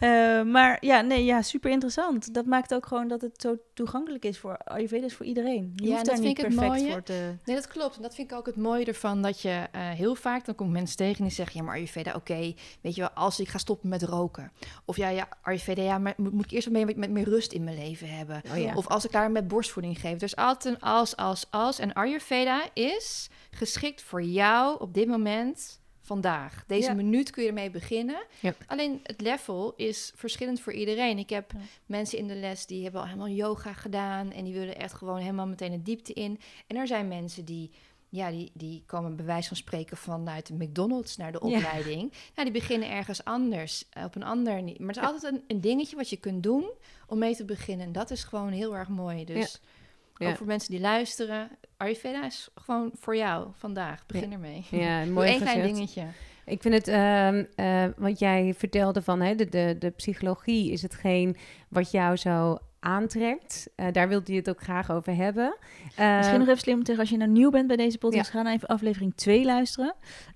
Eh, 0.00 0.42
maar 0.42 0.76
ja, 0.80 1.00
nee, 1.00 1.24
ja, 1.24 1.42
super 1.42 1.70
interessant. 1.70 2.34
Dat 2.34 2.46
maakt 2.46 2.74
ook 2.74 2.86
gewoon 2.86 3.08
dat 3.08 3.20
het 3.20 3.40
zo 3.40 3.56
toegankelijk 3.74 4.24
is 4.24 4.38
voor 4.38 4.56
Ayurveda 4.56 5.04
is 5.06 5.14
voor 5.14 5.26
iedereen. 5.26 5.72
Je 5.76 5.84
Ja, 5.84 5.90
hoeft 5.90 6.04
dat 6.04 6.06
daar 6.06 6.14
vind 6.24 6.26
niet 6.28 6.38
ik 6.38 6.44
het 6.44 6.54
perfect 6.54 6.80
mooie. 6.80 6.92
voor 6.92 7.02
te... 7.02 7.34
Nee, 7.44 7.56
dat 7.56 7.68
klopt. 7.68 7.96
En 7.96 8.02
dat 8.02 8.14
vind 8.14 8.30
ik 8.30 8.36
ook 8.36 8.46
het 8.46 8.56
mooie 8.56 8.84
ervan. 8.84 9.22
Dat 9.22 9.40
je 9.40 9.66
eh, 9.72 9.88
heel 9.88 10.14
vaak, 10.14 10.44
dan 10.44 10.54
komt 10.54 10.70
mensen 10.70 10.96
tegen 10.96 11.22
die 11.22 11.32
zeggen... 11.32 11.56
ja, 11.60 11.62
maar 11.66 11.74
Ayurveda, 11.74 12.14
oké, 12.14 12.54
weet 12.80 12.94
je 12.94 13.00
wel, 13.00 13.10
als 13.10 13.40
ik 13.40 13.48
ga 13.48 13.58
stoppen 13.58 13.88
met 13.88 14.02
roken. 14.02 14.52
Of 14.84 14.96
ja, 14.96 15.08
ja 15.08 15.28
Ayurveda, 15.42 15.82
ja, 15.82 15.98
maar 15.98 16.14
moet, 16.16 16.32
moet 16.32 16.44
ik 16.44 16.50
eerst 16.50 16.68
wat 16.68 16.84
meer, 16.84 16.98
met 16.98 17.10
meer 17.10 17.28
rust 17.28 17.52
in 17.52 17.64
mijn 17.64 17.76
leven 17.78 18.08
hebben. 18.08 18.42
Oh 18.52 18.58
ja. 18.58 18.74
Of 18.74 18.86
als 18.86 19.04
ik 19.04 19.12
daar 19.12 19.30
met 19.30 19.48
borstvoeding 19.48 20.00
geef. 20.00 20.18
Dus 20.18 20.36
altijd 20.36 20.74
een 20.74 20.80
als, 20.80 21.16
als, 21.16 21.46
als. 21.50 21.78
En 21.78 21.92
Ayurveda 21.92 22.64
is 22.74 23.28
geschikt 23.50 24.02
voor 24.02 24.22
jou 24.22 24.80
op 24.80 24.94
dit 24.94 25.08
moment, 25.08 25.80
vandaag. 26.06 26.64
Deze 26.66 26.88
Ja. 26.88 26.94
minuut 26.94 27.30
kun 27.30 27.42
je 27.42 27.48
ermee 27.48 27.70
beginnen. 27.70 28.24
Ja. 28.40 28.54
Alleen 28.66 29.00
het 29.02 29.20
level 29.20 29.72
is 29.76 30.12
verschillend 30.14 30.60
voor 30.60 30.72
iedereen. 30.72 31.18
Ik 31.18 31.30
heb 31.30 31.52
Ja. 31.52 31.58
mensen 31.86 32.18
in 32.18 32.26
de 32.28 32.34
les 32.34 32.66
die 32.66 32.82
hebben 32.82 33.00
al 33.00 33.06
helemaal 33.06 33.28
yoga 33.28 33.72
gedaan... 33.72 34.32
en 34.32 34.44
die 34.44 34.54
willen 34.54 34.76
echt 34.76 34.92
gewoon 34.94 35.18
helemaal 35.18 35.46
meteen 35.46 35.70
de 35.70 35.82
diepte 35.82 36.12
in. 36.12 36.40
En 36.66 36.76
er 36.76 36.86
zijn 36.86 37.08
mensen 37.08 37.44
die... 37.44 37.70
Ja, 38.08 38.30
die, 38.30 38.50
die 38.54 38.82
komen 38.86 39.16
bij 39.16 39.24
wijze 39.24 39.48
van 39.48 39.56
spreken 39.56 39.96
vanuit 39.96 40.46
de 40.46 40.54
McDonald's 40.54 41.16
naar 41.16 41.32
de 41.32 41.40
Ja. 41.48 41.56
opleiding. 41.56 42.12
Nou, 42.34 42.50
die 42.50 42.60
beginnen 42.60 42.90
ergens 42.90 43.24
anders, 43.24 43.84
eh, 43.90 44.04
op 44.04 44.14
een 44.14 44.22
ander... 44.22 44.62
Maar 44.62 44.72
het 44.86 44.96
is 44.96 45.02
altijd 45.02 45.32
een, 45.34 45.42
een 45.48 45.60
dingetje 45.60 45.96
wat 45.96 46.10
je 46.10 46.16
kunt 46.16 46.42
doen 46.42 46.70
om 47.06 47.18
mee 47.18 47.36
te 47.36 47.44
beginnen. 47.44 47.86
En 47.86 47.92
dat 47.92 48.10
is 48.10 48.24
gewoon 48.24 48.50
heel 48.52 48.76
erg 48.76 48.88
mooi. 48.88 49.24
Dus 49.24 49.36
Ja. 49.62 49.68
Ook 50.18 50.36
voor 50.36 50.46
mensen 50.46 50.70
die 50.70 50.80
luisteren, 50.80 51.50
Ayurveda 51.76 52.24
is 52.24 52.48
gewoon 52.54 52.90
voor 52.94 53.16
jou 53.16 53.48
vandaag. 53.52 54.06
Begin 54.06 54.32
ermee. 54.32 54.64
Ja, 54.70 55.04
mooi 55.18 55.36
klein 55.36 55.62
dingetje. 55.62 56.06
Ik 56.44 56.62
vind 56.62 56.74
het, 56.74 56.88
ehm 56.88 57.44
eh, 57.54 57.84
wat 57.96 58.18
jij 58.18 58.54
vertelde 58.56 59.02
van 59.02 59.20
hè, 59.20 59.34
de, 59.34 59.48
de, 59.48 59.76
de 59.78 59.90
psychologie 59.90 60.72
is 60.72 60.82
hetgeen 60.82 61.36
wat 61.68 61.90
jou 61.90 62.16
zo 62.16 62.58
aantrekt. 62.86 63.70
Uh, 63.76 63.86
daar 63.92 64.08
wilde 64.08 64.24
hij 64.26 64.36
het 64.36 64.48
ook 64.48 64.62
graag 64.62 64.90
over 64.90 65.14
hebben. 65.14 65.56
Uh, 65.98 66.16
Misschien 66.16 66.38
nog 66.38 66.48
even 66.48 66.60
slim 66.60 66.74
om 66.74 66.80
te 66.80 66.86
zeggen, 66.86 67.04
als 67.04 67.10
je 67.10 67.16
nou 67.16 67.30
nieuw 67.30 67.50
bent 67.50 67.66
bij 67.66 67.76
deze 67.76 67.98
podcast, 67.98 68.30
ga 68.30 68.42
dan 68.42 68.52
even 68.52 68.68
aflevering 68.68 69.14
2 69.14 69.44
luisteren. 69.44 69.94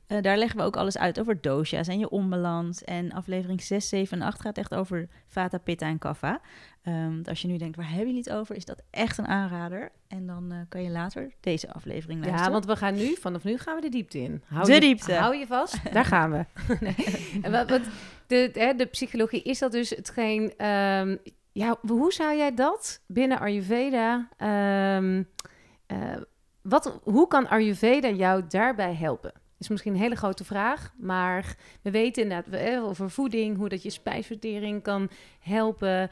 Uh, 0.08 0.20
daar 0.20 0.36
leggen 0.36 0.58
we 0.58 0.64
ook 0.64 0.76
alles 0.76 0.98
uit 0.98 1.20
over 1.20 1.40
dosha's 1.40 1.88
en 1.88 1.98
je 1.98 2.10
onbalans. 2.10 2.84
En 2.84 3.12
aflevering 3.12 3.62
6, 3.62 3.88
7 3.88 4.20
en 4.20 4.26
8 4.26 4.40
gaat 4.40 4.58
echt 4.58 4.74
over 4.74 5.08
Vata, 5.26 5.58
Pitta 5.58 5.86
en 5.86 5.98
Kapha. 5.98 6.40
Um, 6.84 7.22
als 7.24 7.42
je 7.42 7.48
nu 7.48 7.56
denkt, 7.56 7.76
waar 7.76 7.88
hebben 7.88 8.06
jullie 8.06 8.22
het 8.24 8.32
over? 8.32 8.56
Is 8.56 8.64
dat 8.64 8.82
echt 8.90 9.18
een 9.18 9.26
aanrader? 9.26 9.92
En 10.08 10.26
dan 10.26 10.52
uh, 10.52 10.58
kan 10.68 10.82
je 10.82 10.90
later 10.90 11.32
deze 11.40 11.72
aflevering 11.72 12.20
luisteren. 12.20 12.46
Ja, 12.46 12.52
want 12.52 12.66
we 12.66 12.76
gaan 12.76 12.94
nu, 12.94 13.16
vanaf 13.20 13.44
nu 13.44 13.58
gaan 13.58 13.74
we 13.74 13.80
de 13.80 13.88
diepte 13.88 14.18
in. 14.18 14.42
Hou 14.46 14.66
de 14.66 14.72
je, 14.72 14.80
diepte. 14.80 15.14
Hou 15.14 15.36
je 15.36 15.46
vast, 15.46 15.78
daar 15.92 16.04
gaan 16.04 16.30
we. 16.30 16.44
nee. 16.80 16.94
en 17.42 17.50
wat, 17.50 17.70
wat, 17.70 17.82
de, 18.26 18.50
hè, 18.52 18.74
de 18.74 18.86
psychologie, 18.86 19.42
is 19.42 19.58
dat 19.58 19.72
dus 19.72 19.90
hetgeen... 19.90 20.66
Um, 20.66 21.18
ja, 21.60 21.76
hoe 21.86 22.12
zou 22.12 22.36
jij 22.36 22.54
dat 22.54 23.00
binnen 23.06 23.38
Ayurveda... 23.38 24.28
Um, 24.96 25.28
uh, 25.92 26.16
wat, 26.62 27.00
hoe 27.02 27.26
kan 27.26 27.48
Ayurveda 27.48 28.08
jou 28.08 28.42
daarbij 28.48 28.94
helpen? 28.94 29.32
is 29.58 29.68
misschien 29.68 29.92
een 29.92 30.00
hele 30.00 30.16
grote 30.16 30.44
vraag, 30.44 30.94
maar 30.98 31.56
we 31.82 31.90
weten 31.90 32.22
inderdaad 32.22 32.82
over 32.82 33.10
voeding, 33.10 33.56
hoe 33.56 33.68
dat 33.68 33.82
je 33.82 33.90
spijsvertering 33.90 34.82
kan 34.82 35.10
helpen. 35.40 36.02
Uh, 36.02 36.08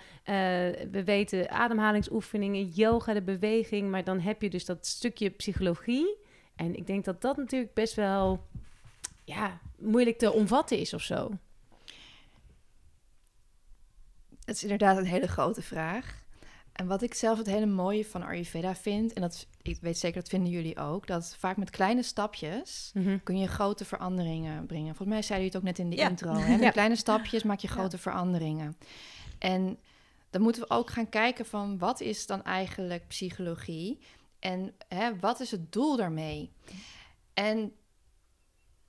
we 0.91 1.03
weten 1.05 1.51
ademhalingsoefeningen, 1.51 2.65
yoga, 2.65 3.15
de 3.15 3.23
beweging, 3.23 3.91
maar 3.91 4.05
dan 4.05 4.21
heb 4.21 4.43
je 4.43 4.51
dus 4.51 4.65
dat 4.65 4.87
stukje 4.87 5.31
psychologie. 5.31 6.17
En 6.57 6.77
ik 6.77 6.87
denk 6.87 7.05
dat 7.05 7.21
dat 7.21 7.37
natuurlijk 7.37 7.75
best 7.75 7.95
wel 7.95 8.47
ja, 9.25 9.61
moeilijk 9.79 10.19
te 10.19 10.33
omvatten 10.33 10.79
is 10.79 10.95
of 10.95 11.03
zo. 11.03 11.31
Het 14.49 14.57
is 14.57 14.63
inderdaad 14.63 14.97
een 14.97 15.05
hele 15.07 15.27
grote 15.29 15.63
vraag. 15.63 16.23
En 16.73 16.87
wat 16.87 17.03
ik 17.03 17.15
zelf 17.15 17.39
het 17.39 17.47
hele 17.47 17.67
mooie 17.67 18.05
van 18.05 18.23
Ayurveda 18.23 18.75
vind, 18.75 19.13
en 19.13 19.21
dat 19.21 19.47
ik 19.63 19.79
weet 19.81 19.99
zeker 19.99 20.21
dat 20.21 20.29
vinden 20.29 20.51
jullie 20.53 20.79
ook, 20.79 21.07
dat 21.07 21.37
vaak 21.39 21.57
met 21.57 21.71
kleine 21.71 22.03
stapjes 22.03 22.91
Mhm. 22.95 23.19
kun 23.25 23.39
je 23.39 23.47
grote 23.47 23.85
veranderingen 23.85 24.67
brengen. 24.67 24.87
Volgens 24.95 25.09
mij 25.09 25.23
zei 25.23 25.33
jullie 25.39 25.47
het 25.55 25.57
ook 25.57 25.69
net 25.69 25.79
in 25.79 25.91
de 25.91 25.97
Ja. 25.97 26.09
intro. 26.09 26.33
Hè? 26.33 26.51
Met 26.57 26.61
Ja. 26.61 26.71
kleine 26.71 26.97
stapjes 26.97 27.43
maak 27.43 27.59
je 27.59 27.69
grote 27.69 27.99
veranderingen. 27.99 28.77
En 29.39 29.79
dan 30.31 30.43
moeten 30.43 30.63
we 30.63 30.71
ook 30.71 30.91
gaan 30.91 31.09
kijken 31.09 31.47
van 31.47 31.79
wat 31.79 32.01
is 32.01 32.27
dan 32.27 32.45
eigenlijk 32.45 33.07
psychologie 33.09 33.99
en 34.39 34.75
hè, 34.89 35.19
wat 35.19 35.41
is 35.41 35.51
het 35.51 35.73
doel 35.73 35.97
daarmee? 35.97 36.53
En 37.35 37.73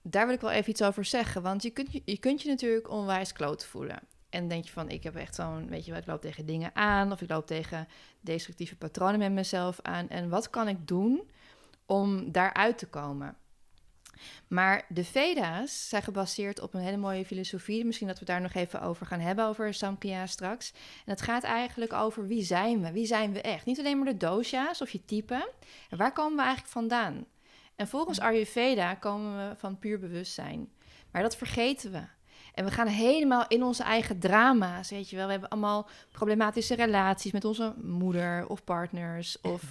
daar 0.01 0.25
wil 0.25 0.36
ik 0.36 0.42
wel 0.42 0.51
even 0.51 0.70
iets 0.70 0.82
over 0.82 1.06
zeggen, 1.06 1.42
want 1.42 1.63
je 1.63 1.70
kunt 1.70 1.92
je, 1.92 2.01
je, 2.06 2.18
kunt 2.18 2.42
je 2.42 2.50
natuurlijk 2.50 2.89
onwijs 2.89 3.34
kloot 3.34 3.66
voelen. 3.66 4.00
En 4.29 4.48
denk 4.48 4.65
je 4.65 4.71
van, 4.71 4.89
ik 4.89 5.03
heb 5.03 5.15
echt 5.15 5.36
zo'n, 5.36 5.67
weet 5.69 5.86
je 5.86 5.91
wel, 5.91 6.00
ik 6.00 6.07
loop 6.07 6.21
tegen 6.21 6.45
dingen 6.45 6.75
aan... 6.75 7.12
of 7.12 7.21
ik 7.21 7.29
loop 7.29 7.48
tegen 7.48 7.88
destructieve 8.21 8.75
patronen 8.75 9.19
met 9.19 9.31
mezelf 9.31 9.79
aan. 9.81 10.09
En 10.09 10.29
wat 10.29 10.50
kan 10.50 10.67
ik 10.67 10.88
doen 10.88 11.29
om 11.86 12.31
daaruit 12.31 12.77
te 12.77 12.88
komen? 12.88 13.38
Maar 14.48 14.86
de 14.89 15.03
Veda's 15.03 15.89
zijn 15.89 16.03
gebaseerd 16.03 16.62
op 16.62 16.74
een 16.74 16.81
hele 16.81 16.98
mooie 16.98 17.25
filosofie. 17.25 17.86
Misschien 17.86 18.07
dat 18.07 18.19
we 18.19 18.25
daar 18.25 18.41
nog 18.41 18.53
even 18.53 18.81
over 18.81 19.05
gaan 19.05 19.19
hebben, 19.19 19.45
over 19.45 19.74
Samkhya 19.74 20.25
straks. 20.25 20.71
En 21.05 21.12
het 21.12 21.21
gaat 21.21 21.43
eigenlijk 21.43 21.93
over 21.93 22.27
wie 22.27 22.43
zijn 22.43 22.81
we? 22.81 22.91
Wie 22.91 23.05
zijn 23.05 23.33
we 23.33 23.41
echt? 23.41 23.65
Niet 23.65 23.79
alleen 23.79 23.98
maar 23.98 24.12
de 24.12 24.17
dosha's 24.17 24.81
of 24.81 24.89
je 24.89 25.05
type. 25.05 25.51
En 25.89 25.98
waar 25.98 26.13
komen 26.13 26.36
we 26.36 26.41
eigenlijk 26.41 26.71
vandaan? 26.71 27.25
En 27.75 27.88
volgens 27.88 28.19
Ayurveda 28.19 28.95
komen 28.95 29.50
we 29.50 29.55
van 29.55 29.79
puur 29.79 30.00
bewustzijn. 30.00 30.69
Maar 31.12 31.21
dat 31.21 31.36
vergeten 31.36 31.91
we. 31.91 32.19
En 32.60 32.66
we 32.66 32.72
gaan 32.72 32.88
helemaal 32.88 33.46
in 33.48 33.63
onze 33.63 33.84
eigen 33.84 34.20
drama's, 34.20 34.89
weet 34.89 35.10
je 35.10 35.16
wel. 35.16 35.25
We 35.25 35.32
hebben 35.32 35.50
allemaal 35.50 35.88
problematische 36.12 36.75
relaties 36.75 37.32
met 37.32 37.46
onze 37.46 37.74
moeder 37.82 38.48
of 38.48 38.63
partners. 38.63 39.42
Of 39.42 39.63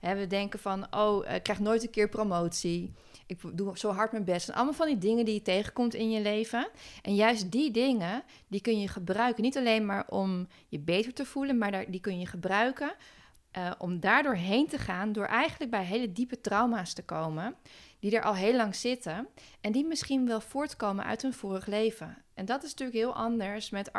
hè, 0.00 0.14
we 0.14 0.26
denken 0.26 0.58
van, 0.58 0.86
oh, 0.94 1.30
ik 1.34 1.42
krijg 1.42 1.60
nooit 1.60 1.82
een 1.82 1.90
keer 1.90 2.08
promotie. 2.08 2.92
Ik 3.26 3.38
doe 3.52 3.78
zo 3.78 3.90
hard 3.90 4.12
mijn 4.12 4.24
best. 4.24 4.48
En 4.48 4.54
allemaal 4.54 4.74
van 4.74 4.86
die 4.86 4.98
dingen 4.98 5.24
die 5.24 5.34
je 5.34 5.42
tegenkomt 5.42 5.94
in 5.94 6.10
je 6.10 6.20
leven. 6.20 6.68
En 7.02 7.14
juist 7.14 7.50
die 7.50 7.70
dingen, 7.70 8.22
die 8.48 8.60
kun 8.60 8.80
je 8.80 8.88
gebruiken. 8.88 9.42
Niet 9.42 9.56
alleen 9.56 9.86
maar 9.86 10.04
om 10.08 10.48
je 10.68 10.78
beter 10.78 11.12
te 11.12 11.24
voelen, 11.24 11.58
maar 11.58 11.70
daar, 11.70 11.90
die 11.90 12.00
kun 12.00 12.18
je 12.18 12.26
gebruiken... 12.26 12.94
Uh, 13.58 13.70
om 13.78 14.00
daardoor 14.00 14.34
heen 14.34 14.66
te 14.66 14.78
gaan 14.78 15.12
door 15.12 15.24
eigenlijk 15.24 15.70
bij 15.70 15.84
hele 15.84 16.12
diepe 16.12 16.40
trauma's 16.40 16.92
te 16.92 17.04
komen... 17.04 17.54
die 18.04 18.16
er 18.16 18.22
al 18.22 18.34
heel 18.34 18.56
lang 18.56 18.74
zitten 18.74 19.28
en 19.60 19.72
die 19.72 19.84
misschien 19.84 20.26
wel 20.26 20.40
voortkomen 20.40 21.04
uit 21.04 21.22
hun 21.22 21.32
vorig 21.32 21.66
leven. 21.66 22.16
En 22.34 22.44
dat 22.44 22.62
is 22.62 22.70
natuurlijk 22.70 22.98
heel 22.98 23.14
anders 23.14 23.70
met 23.70 23.92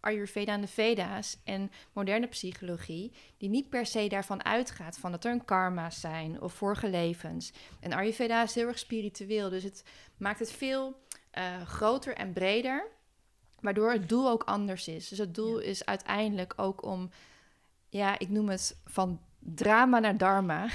Ayurveda 0.00 0.52
en 0.52 0.60
de 0.60 0.66
Veda's 0.66 1.36
en 1.44 1.70
moderne 1.92 2.26
psychologie, 2.26 3.12
die 3.38 3.48
niet 3.48 3.68
per 3.68 3.86
se 3.86 4.08
daarvan 4.08 4.44
uitgaat 4.44 4.98
van 4.98 5.10
dat 5.10 5.24
er 5.24 5.32
een 5.32 5.44
karma's 5.44 6.00
zijn 6.00 6.40
of 6.40 6.52
vorige 6.52 6.88
levens. 6.88 7.52
En 7.80 7.92
Ayurveda 7.92 8.42
is 8.42 8.54
heel 8.54 8.66
erg 8.66 8.78
spiritueel, 8.78 9.48
dus 9.48 9.62
het 9.62 9.84
maakt 10.16 10.38
het 10.38 10.52
veel 10.52 11.00
uh, 11.38 11.62
groter 11.62 12.14
en 12.14 12.32
breder, 12.32 12.86
waardoor 13.60 13.92
het 13.92 14.08
doel 14.08 14.28
ook 14.28 14.44
anders 14.44 14.88
is. 14.88 15.08
Dus 15.08 15.18
het 15.18 15.34
doel 15.34 15.60
ja. 15.60 15.66
is 15.66 15.84
uiteindelijk 15.84 16.52
ook 16.56 16.82
om, 16.82 17.10
ja, 17.88 18.18
ik 18.18 18.28
noem 18.28 18.48
het 18.48 18.76
van 18.84 19.20
drama 19.44 19.98
naar 19.98 20.16
dharma. 20.16 20.68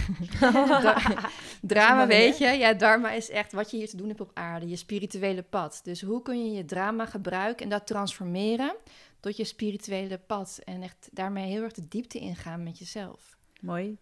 drama, 1.61 2.07
weet 2.07 2.37
je? 2.37 2.47
Ja, 2.47 2.73
dharma 2.73 3.11
is 3.11 3.29
echt 3.29 3.51
wat 3.51 3.71
je 3.71 3.77
hier 3.77 3.89
te 3.89 3.97
doen 3.97 4.07
hebt 4.07 4.21
op 4.21 4.31
aarde, 4.33 4.67
je 4.67 4.75
spirituele 4.75 5.43
pad. 5.43 5.79
Dus 5.83 6.01
hoe 6.01 6.21
kun 6.21 6.45
je 6.45 6.51
je 6.51 6.65
drama 6.65 7.05
gebruiken 7.05 7.63
en 7.63 7.69
dat 7.69 7.87
transformeren 7.87 8.75
tot 9.19 9.37
je 9.37 9.43
spirituele 9.43 10.17
pad 10.17 10.59
en 10.63 10.81
echt 10.81 11.09
daarmee 11.11 11.47
heel 11.47 11.63
erg 11.63 11.73
de 11.73 11.87
diepte 11.87 12.19
ingaan 12.19 12.63
met 12.63 12.77
jezelf. 12.77 13.37
Mooi. 13.61 13.97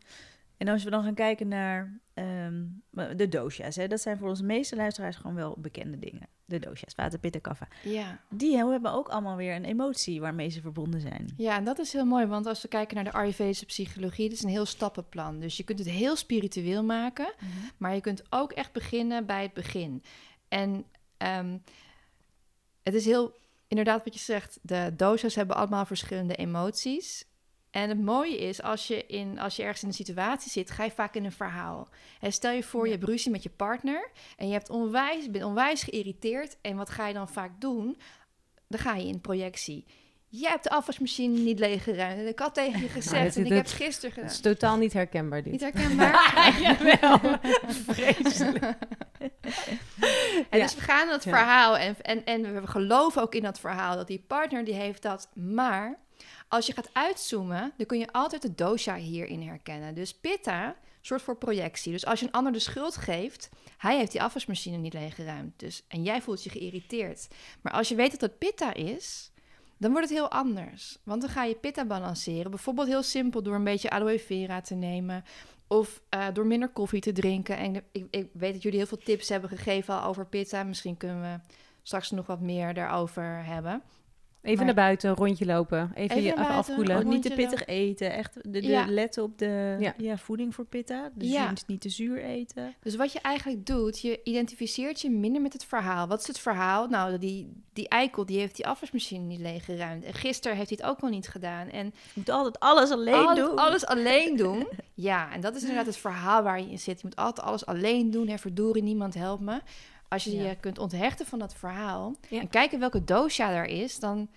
En 0.58 0.68
als 0.68 0.84
we 0.84 0.90
dan 0.90 1.04
gaan 1.04 1.14
kijken 1.14 1.48
naar 1.48 2.00
um, 2.14 2.84
de 3.16 3.28
dosha's, 3.30 3.76
hè, 3.76 3.88
dat 3.88 4.02
zijn 4.02 4.18
voor 4.18 4.30
onze 4.30 4.44
meeste 4.44 4.76
luisteraars 4.76 5.16
gewoon 5.16 5.36
wel 5.36 5.56
bekende 5.58 6.00
dingen. 6.00 6.28
De 6.48 6.60
dosha's, 6.60 6.96
water, 6.96 7.20
pitta, 7.20 7.39
kaffa. 7.39 7.68
Ja. 7.84 8.20
Die 8.30 8.58
hebben 8.58 8.92
ook 8.92 9.08
allemaal 9.10 9.36
weer 9.36 9.56
een 9.56 9.66
emotie 9.66 10.20
waarmee 10.22 10.50
ze 10.50 10.62
verbonden 10.62 11.01
zijn. 11.01 11.34
Ja, 11.38 11.56
en 11.56 11.63
dat 11.63 11.80
is 11.80 11.94
heel 11.94 12.06
mooi, 12.06 12.25
want 12.25 12.46
als 12.46 12.62
we 12.62 12.68
kijken 12.68 12.96
naar 12.96 13.04
de 13.04 13.12
Ayurvedische 13.13 13.66
psychologie, 13.66 14.30
dat 14.30 14.38
is 14.38 14.44
een 14.44 14.50
heel 14.50 14.66
stappenplan. 14.66 15.39
Dus 15.39 15.58
je 15.58 15.63
kunt 15.63 15.80
het 15.80 15.88
heel 15.89 16.16
spiritueel 16.16 16.84
maken, 16.84 17.34
Mhm. 17.39 17.50
maar 17.77 17.94
je 17.96 18.01
kunt 18.01 18.24
ook 18.30 18.51
echt 18.51 18.72
beginnen 18.72 19.25
bij 19.25 19.42
het 19.42 19.54
begin. 19.54 20.04
En 20.48 20.86
um, 21.18 21.63
het 22.84 22.94
is 22.94 23.06
heel, 23.06 23.34
inderdaad 23.68 24.04
wat 24.04 24.13
je 24.13 24.20
zegt, 24.20 24.60
de 24.62 24.94
dosha's 24.98 25.36
hebben 25.36 25.56
allemaal 25.56 25.86
verschillende 25.86 26.36
emoties. 26.36 27.25
En 27.78 27.90
het 27.90 28.02
mooie 28.02 28.38
is, 28.38 28.62
als 28.62 28.88
je, 28.88 29.06
in, 29.06 29.40
als 29.40 29.56
je 29.56 29.62
ergens 29.64 29.82
in 29.82 29.88
een 29.88 29.94
situatie 29.94 30.52
zit, 30.52 30.72
ga 30.72 30.84
je 30.84 30.92
vaak 30.92 31.16
in 31.16 31.26
een 31.26 31.32
verhaal. 31.32 31.88
En 32.20 32.32
stel 32.34 32.52
je 32.52 32.64
voor, 32.64 32.80
Ja. 32.86 32.92
je 32.92 32.98
hebt 32.98 33.10
ruzie 33.10 33.32
met 33.32 33.44
je 33.44 33.50
partner 33.50 34.10
en 34.38 34.48
je 34.48 34.54
hebt 34.54 34.70
onwijs, 34.70 35.30
bent 35.32 35.44
onwijs 35.44 35.84
geïrriteerd. 35.84 36.58
En 36.62 36.76
wat 36.76 36.90
ga 36.90 37.08
je 37.08 37.14
dan 37.14 37.30
vaak 37.30 37.62
doen? 37.62 37.98
Dan 38.68 38.80
ga 38.80 38.96
je 38.96 39.08
in 39.08 39.22
projectie. 39.22 39.86
Jij 40.28 40.50
hebt 40.50 40.64
de 40.64 40.70
afwasmachine 40.70 41.38
niet 41.40 41.60
leeggeruimd. 41.60 42.20
En 42.20 42.28
ik 42.28 42.40
had 42.40 42.54
tegen 42.54 42.82
je 42.82 42.90
gezegd, 43.00 43.24
dit- 43.26 43.36
en 43.36 43.46
ik 43.46 43.52
heb 43.58 43.66
het 43.66 43.72
gisteren 43.74 44.10
Het 44.10 44.14
gedaan. 44.14 44.30
is 44.32 44.40
totaal 44.40 44.78
niet 44.78 44.94
herkenbaar 44.94 45.44
dit. 45.44 45.52
Niet 45.52 45.62
herkenbaar? 45.62 46.32
Jawel. 46.62 47.20
Vreselijk. 47.68 48.64
En 50.50 50.58
Ja. 50.60 50.64
dus 50.66 50.76
we 50.76 50.82
gaan 50.82 51.08
dat 51.08 51.24
verhaal 51.24 51.78
en, 51.78 51.96
en, 52.02 52.26
en 52.26 52.62
we 52.62 52.68
geloven 52.68 53.22
ook 53.22 53.36
in 53.36 53.44
dat 53.44 53.60
verhaal 53.60 53.96
dat 53.96 54.08
die 54.08 54.24
partner 54.28 54.64
die 54.66 54.74
heeft 54.74 55.02
dat. 55.02 55.30
Maar 55.34 55.98
als 56.48 56.66
je 56.66 56.74
gaat 56.74 56.89
uitzoomen, 56.94 57.74
dan 57.77 57.86
kun 57.86 58.00
je 58.00 58.12
altijd 58.12 58.42
de 58.42 58.56
dosha 58.56 58.96
hierin 58.96 59.42
herkennen. 59.42 59.96
Dus 59.96 60.13
pitta 60.13 60.75
soort 61.08 61.22
voor 61.22 61.38
projectie. 61.38 61.92
Dus 61.92 62.06
als 62.06 62.20
je 62.20 62.25
een 62.25 62.32
ander 62.32 62.54
de 62.54 62.60
schuld 62.60 62.96
geeft, 62.96 63.50
hij 63.77 63.98
heeft 63.98 64.12
die 64.12 64.22
afwasmachine 64.22 64.77
niet 64.77 64.94
leeggeruimd. 64.94 65.60
Dus, 65.60 65.84
en 65.88 66.04
jij 66.04 66.22
voelt 66.22 66.44
je 66.44 66.50
geïrriteerd. 66.50 67.27
Maar 67.62 67.74
als 67.74 67.89
je 67.89 67.96
weet 67.96 68.12
dat 68.12 68.22
het 68.22 68.38
pitta 68.38 68.74
is, 68.74 69.32
dan 69.77 69.92
wordt 69.92 70.10
het 70.10 70.18
heel 70.18 70.32
anders. 70.32 70.98
Want 71.04 71.22
dan 71.22 71.30
ga 71.30 71.44
je 71.44 71.56
pitta 71.56 71.86
balanceren. 71.86 72.51
Bijvoorbeeld 72.51 72.88
heel 72.88 73.04
simpel 73.04 73.44
door 73.44 73.56
een 73.56 73.63
beetje 73.63 73.89
aloe 73.89 74.20
vera 74.20 74.62
te 74.62 74.75
nemen. 74.75 75.24
Of 75.68 76.01
eh, 76.10 76.25
door 76.34 76.46
minder 76.46 76.70
koffie 76.70 77.01
te 77.01 77.12
drinken. 77.12 77.58
En 77.58 77.75
ik, 77.75 78.08
ik 78.10 78.30
weet 78.34 78.54
dat 78.54 78.62
jullie 78.62 78.77
heel 78.77 78.88
veel 78.88 78.98
tips 79.04 79.30
hebben 79.30 79.50
gegeven 79.50 80.01
al 80.01 80.10
over 80.10 80.25
pitta. 80.25 80.63
Misschien 80.63 80.98
kunnen 80.98 81.22
we 81.22 81.54
straks 81.84 82.12
nog 82.12 82.25
wat 82.25 82.39
meer 82.39 82.74
daarover 82.74 83.46
hebben. 83.46 83.84
Even 84.48 84.66
Maar- 84.66 84.66
naar 84.75 84.84
buiten, 84.86 85.10
een 85.10 85.16
rondje 85.16 85.46
lopen. 85.46 85.92
Even, 85.96 86.16
Even 86.16 86.24
je 86.30 86.34
buiten, 86.36 86.56
afkoelen. 86.56 86.98
Ook 86.98 87.04
niet 87.04 87.22
te 87.22 87.34
pittig 87.36 87.66
eten. 87.66 88.12
Echt 88.13 88.34
de, 88.44 88.50
de 88.50 88.68
Ja. 88.68 88.86
letten 88.89 89.24
op 89.24 89.38
de 89.38 89.75
Ja. 89.80 89.94
ja. 89.98 90.18
voeding 90.18 90.56
voor 90.56 90.66
pitta. 90.66 91.10
Dus 91.13 91.30
Ja. 91.32 91.44
je 91.44 91.50
moet 91.50 91.68
niet 91.68 91.82
te 91.82 91.89
zuur 91.89 92.24
eten. 92.24 92.75
Dus 92.82 92.96
wat 92.96 93.12
je 93.12 93.20
eigenlijk 93.22 93.66
doet, 93.66 94.00
je 94.01 94.20
identificeert 94.24 95.01
je 95.01 95.10
minder 95.10 95.42
met 95.42 95.54
het 95.54 95.66
verhaal. 95.66 96.08
Wat 96.08 96.20
is 96.20 96.27
het 96.27 96.39
verhaal? 96.39 96.88
Nou, 96.88 97.18
die, 97.18 97.63
die 97.74 97.88
eikel 97.89 98.25
die 98.25 98.39
heeft 98.39 98.56
die 98.56 98.68
afwasmachine 98.68 99.24
niet 99.25 99.39
leeggeruimd. 99.39 100.04
En 100.04 100.13
gisteren 100.13 100.58
heeft 100.58 100.70
hij 100.70 100.77
het 100.82 100.89
ook 100.89 101.00
al 101.00 101.10
niet 101.10 101.27
gedaan. 101.27 101.70
En 101.70 101.86
Je 101.86 101.92
moet 102.13 102.30
altijd 102.30 102.60
alles 102.60 102.92
alleen 102.92 103.13
altijd 103.13 103.48
doen. 103.48 103.56
alles 103.58 103.86
alleen 103.86 104.36
doen. 104.36 104.68
Ja, 105.00 105.34
en 105.34 105.42
dat 105.42 105.56
is 105.56 105.62
inderdaad 105.62 105.86
het 105.86 105.98
verhaal 105.98 106.44
waar 106.44 106.62
je 106.62 106.70
in 106.70 106.80
zit. 106.80 107.01
Je 107.01 107.08
moet 107.08 107.16
altijd 107.16 107.46
alles 107.48 107.66
alleen 107.66 108.12
doen. 108.12 108.27
Hè, 108.27 108.38
verdorie, 108.38 108.84
niemand 108.84 109.13
helpt 109.13 109.42
me. 109.44 109.60
Als 110.10 110.24
je 110.24 110.36
Ja. 110.36 110.44
je 110.50 110.56
kunt 110.56 110.78
onthechten 110.80 111.26
van 111.26 111.40
dat 111.40 111.54
verhaal 111.54 112.16
Ja. 112.30 112.40
en 112.42 112.50
kijken 112.50 112.80
welke 112.80 113.04
dosha 113.04 113.50
daar 113.52 113.66
is, 113.68 114.00
dan, 114.00 114.30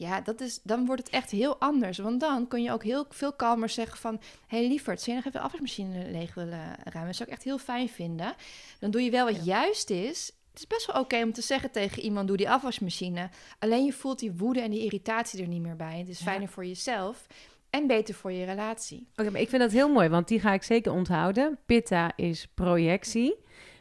Ja, 0.00 0.20
dat 0.20 0.40
is, 0.40 0.60
dan 0.62 0.86
wordt 0.86 1.02
het 1.02 1.10
echt 1.12 1.30
heel 1.30 1.58
anders. 1.60 1.98
Want 1.98 2.20
dan 2.20 2.48
kun 2.48 2.62
je 2.62 2.72
ook 2.72 2.82
heel 2.84 3.04
veel 3.08 3.32
kalmer 3.32 3.68
zeggen 3.68 3.98
van... 3.98 4.20
hé 4.46 4.58
hey, 4.58 4.68
lieverd, 4.68 5.00
zou 5.00 5.10
je 5.16 5.22
nog 5.22 5.26
even 5.26 5.38
de 5.40 5.44
afwasmachine 5.46 6.10
leeg 6.10 6.34
willen 6.34 6.58
ruimen? 6.84 7.06
Dat 7.06 7.16
zou 7.16 7.28
ik 7.28 7.34
echt 7.34 7.42
heel 7.44 7.58
fijn 7.58 7.88
vinden. 7.88 8.34
Dan 8.80 8.90
doe 8.90 9.02
je 9.02 9.10
wel 9.10 9.24
wat 9.32 9.44
juist 9.44 9.90
is. 9.90 10.32
Het 10.50 10.58
is 10.58 10.66
best 10.66 10.86
wel 10.86 11.00
oké 11.00 11.22
om 11.22 11.32
te 11.32 11.42
zeggen 11.42 11.70
tegen 11.70 12.02
iemand... 12.02 12.28
doe 12.28 12.36
die 12.36 12.50
afwasmachine. 12.50 13.28
Alleen 13.58 13.84
je 13.84 13.92
voelt 13.92 14.18
die 14.18 14.32
woede 14.32 14.60
en 14.60 14.70
die 14.70 14.84
irritatie 14.84 15.42
er 15.42 15.48
niet 15.48 15.62
meer 15.62 15.76
bij. 15.76 15.98
Het 15.98 16.08
is 16.08 16.18
Ja. 16.18 16.24
fijner 16.24 16.48
voor 16.48 16.66
jezelf 16.66 17.26
en 17.70 17.86
beter 17.86 18.14
voor 18.14 18.32
je 18.32 18.44
relatie. 18.44 19.08
Oké, 19.16 19.30
maar 19.30 19.40
ik 19.40 19.48
vind 19.48 19.62
dat 19.62 19.72
heel 19.72 19.92
mooi, 19.92 20.08
want 20.08 20.28
die 20.28 20.40
ga 20.40 20.52
ik 20.52 20.62
zeker 20.62 20.92
onthouden. 20.92 21.58
Pitta 21.66 22.12
is 22.16 22.46
projectie. 22.54 23.34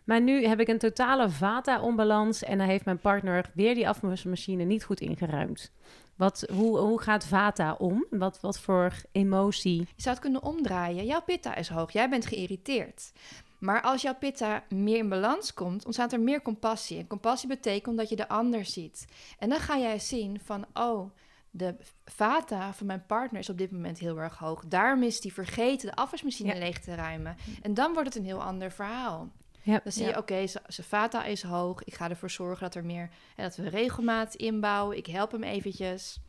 Maar 0.08 0.22
nu 0.22 0.46
heb 0.46 0.60
ik 0.60 0.68
een 0.68 0.78
totale 0.78 1.30
vata-onbalans 1.30 2.44
en 2.44 2.58
dan 2.58 2.68
heeft 2.68 2.86
mijn 2.86 3.00
partner 3.00 3.52
weer 3.54 3.76
die 3.76 3.90
afwasmachine 3.90 4.64
niet 4.64 4.84
goed 4.84 5.00
ingeruimd. 5.00 5.72
Wat, 6.16 6.48
hoe, 6.52 6.78
hoe 6.78 7.02
gaat 7.02 7.26
vata 7.26 7.74
om? 7.74 8.06
Wat, 8.10 8.40
wat 8.42 8.60
voor 8.60 8.94
emotie? 9.12 9.80
Je 9.80 10.02
zou 10.02 10.16
het 10.16 10.24
kunnen 10.24 10.44
omdraaien. 10.44 11.06
Jouw 11.06 11.22
pitta 11.22 11.56
is 11.56 11.70
hoog, 11.70 11.92
jij 11.92 12.10
bent 12.10 12.26
geïrriteerd. 12.26 13.12
Maar 13.60 13.82
als 13.82 14.02
jouw 14.02 14.16
pitta 14.16 14.64
meer 14.70 14.98
in 14.98 15.10
balans 15.10 15.54
komt, 15.54 15.86
ontstaat 15.86 16.14
er 16.14 16.20
meer 16.20 16.42
compassie. 16.42 17.00
En 17.00 17.08
compassie 17.08 17.50
betekent 17.50 17.98
dat 17.98 18.10
je 18.10 18.16
de 18.16 18.28
ander 18.30 18.66
ziet. 18.66 19.08
En 19.40 19.50
dan 19.50 19.60
ga 19.60 19.78
jij 19.78 20.00
zien 20.00 20.40
van, 20.44 20.66
oh, 20.74 21.12
de 21.50 21.76
vata 22.06 22.74
van 22.74 22.88
mijn 22.88 23.06
partner 23.06 23.40
is 23.40 23.50
op 23.50 23.58
dit 23.58 23.72
moment 23.72 24.00
heel 24.00 24.18
erg 24.18 24.38
hoog. 24.38 24.64
Daarom 24.68 25.04
is 25.04 25.22
die 25.22 25.34
vergeten 25.34 25.88
de 25.90 25.96
afwasmachine 25.96 26.54
Ja. 26.54 26.60
leeg 26.60 26.80
te 26.80 26.96
ruimen. 26.96 27.36
En 27.62 27.74
dan 27.74 27.94
wordt 27.94 28.08
het 28.08 28.18
een 28.18 28.26
heel 28.26 28.44
ander 28.44 28.72
verhaal. 28.72 29.32
Ja, 29.68 29.80
Dan 29.84 29.92
zie 29.92 30.04
Ja. 30.06 30.10
je, 30.10 30.18
oké, 30.18 30.48
zijn 30.48 30.88
vata 30.88 31.24
is 31.24 31.42
hoog. 31.44 31.84
Ik 31.84 31.94
ga 31.96 32.10
ervoor 32.10 32.30
zorgen 32.30 32.64
dat 32.64 32.76
er 32.76 32.86
meer, 32.86 33.10
hè, 33.36 33.44
dat 33.44 33.56
we 33.56 33.70
regelmaat 33.70 34.36
inbouwen. 34.36 34.98
Ik 34.98 35.06
help 35.08 35.32
hem 35.32 35.44
eventjes. 35.44 36.20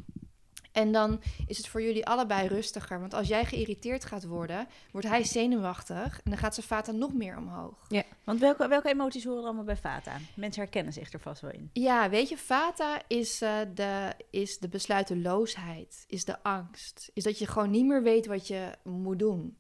En 0.73 0.92
dan 0.92 1.21
is 1.47 1.57
het 1.57 1.68
voor 1.68 1.83
jullie 1.83 2.07
allebei 2.07 2.49
rustiger. 2.49 3.00
Want 3.00 3.14
als 3.14 3.28
jij 3.28 3.45
geïrriteerd 3.45 4.04
gaat 4.04 4.25
worden, 4.25 4.66
wordt 4.92 5.07
hij 5.09 5.25
zenuwachtig. 5.25 6.21
En 6.25 6.30
dan 6.30 6.37
gaat 6.38 6.54
zijn 6.54 6.66
vata 6.66 6.92
nog 6.92 7.12
meer 7.14 7.37
omhoog. 7.37 7.87
Want 8.25 8.40
welke, 8.40 8.68
welke 8.68 8.88
emoties 8.88 9.25
horen 9.25 9.45
allemaal 9.45 9.64
bij 9.64 9.76
Vata? 9.76 10.16
Mensen 10.37 10.62
herkennen 10.62 10.92
zich 10.92 11.12
er 11.12 11.21
vast 11.21 11.40
wel 11.40 11.50
in. 11.50 11.71
Ja, 11.73 12.11
weet 12.11 12.28
je, 12.28 12.38
vata 12.38 13.00
is, 13.07 13.40
eh, 13.42 13.59
de, 13.75 14.12
is 14.30 14.59
de 14.59 14.68
besluiteloosheid, 14.68 16.04
is 16.09 16.25
de 16.25 16.42
angst. 16.42 17.11
Is 17.14 17.23
dat 17.23 17.38
je 17.38 17.47
gewoon 17.47 17.71
niet 17.71 17.87
meer 17.87 18.02
weet 18.02 18.26
wat 18.26 18.47
je 18.47 18.71
moet 18.85 19.18
doen. 19.18 19.59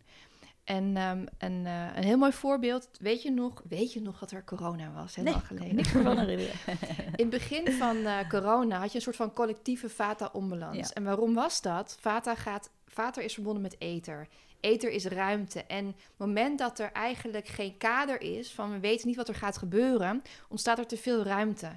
En 0.68 0.96
ehm, 0.96 1.26
een, 1.38 1.66
eh, 1.66 1.96
een 1.96 2.04
heel 2.04 2.16
mooi 2.16 2.32
voorbeeld, 2.32 2.88
weet 3.00 3.22
je 3.22 3.30
nog, 3.30 3.62
weet 3.68 3.92
je 3.92 4.00
nog 4.00 4.18
dat 4.18 4.30
er 4.30 4.44
corona 4.44 4.92
was, 4.92 5.14
heel 5.14 5.24
Nee, 5.24 5.32
lang 5.32 5.46
geleden? 5.46 5.74
Niks 5.74 5.92
meer 5.92 6.02
van 6.02 6.18
herinneren. 6.18 6.54
In 7.20 7.30
het 7.30 7.30
begin 7.30 7.72
van 7.72 7.96
eh, 7.96 8.28
corona 8.28 8.78
had 8.78 8.90
je 8.90 8.96
een 8.96 9.02
soort 9.02 9.16
van 9.16 9.32
collectieve 9.32 9.88
vata-onbalans. 9.88 10.76
Ja. 10.76 10.94
En 10.94 11.04
waarom 11.04 11.34
was 11.34 11.60
dat? 11.62 11.96
Vata, 12.00 12.34
gaat, 12.34 12.70
vata 12.86 13.20
is 13.20 13.34
verbonden 13.34 13.62
met 13.62 13.76
ether. 13.78 14.28
Ether 14.60 14.90
is 14.90 15.04
ruimte. 15.04 15.64
En 15.64 15.86
op 15.86 15.94
het 15.94 16.26
moment 16.26 16.58
dat 16.58 16.78
er 16.78 16.92
eigenlijk 16.92 17.46
geen 17.48 17.76
kader 17.76 18.20
is, 18.20 18.50
van 18.50 18.72
we 18.72 18.78
weten 18.78 19.08
niet 19.08 19.16
wat 19.16 19.28
er 19.28 19.34
gaat 19.34 19.58
gebeuren, 19.58 20.22
ontstaat 20.48 20.78
er 20.78 20.86
te 20.86 20.96
veel 20.96 21.22
ruimte. 21.22 21.70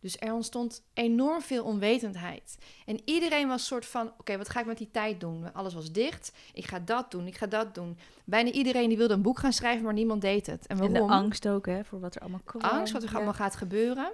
Dus 0.00 0.16
er 0.18 0.32
ontstond 0.32 0.82
enorm 0.94 1.40
veel 1.40 1.64
onwetendheid. 1.64 2.58
En 2.86 3.00
iedereen 3.04 3.48
was 3.48 3.66
soort 3.66 3.86
van, 3.86 4.12
oké, 4.18 4.36
wat 4.36 4.48
ga 4.48 4.60
ik 4.60 4.66
met 4.66 4.78
die 4.78 4.90
tijd 4.90 5.20
doen? 5.20 5.54
Alles 5.54 5.74
was 5.74 5.92
dicht. 5.92 6.32
Ik 6.52 6.66
ga 6.66 6.78
dat 6.78 7.10
doen, 7.10 7.26
ik 7.26 7.36
ga 7.36 7.46
dat 7.46 7.74
doen. 7.74 7.98
Bijna 8.24 8.50
iedereen 8.50 8.88
die 8.88 8.98
wilde 8.98 9.14
een 9.14 9.22
boek 9.22 9.38
gaan 9.38 9.52
schrijven, 9.52 9.84
maar 9.84 9.92
niemand 9.92 10.20
deed 10.20 10.46
het. 10.46 10.66
En 10.66 10.78
En 10.78 10.90
waarom? 10.90 11.08
de 11.08 11.14
angst 11.14 11.48
ook, 11.48 11.66
hè, 11.66 11.84
voor 11.84 12.00
wat 12.00 12.14
er 12.14 12.20
allemaal 12.20 12.40
komt. 12.44 12.62
angst 12.62 12.92
wat 12.92 13.02
er 13.02 13.14
allemaal 13.14 13.32
gaat 13.32 13.56
gebeuren. 13.56 14.12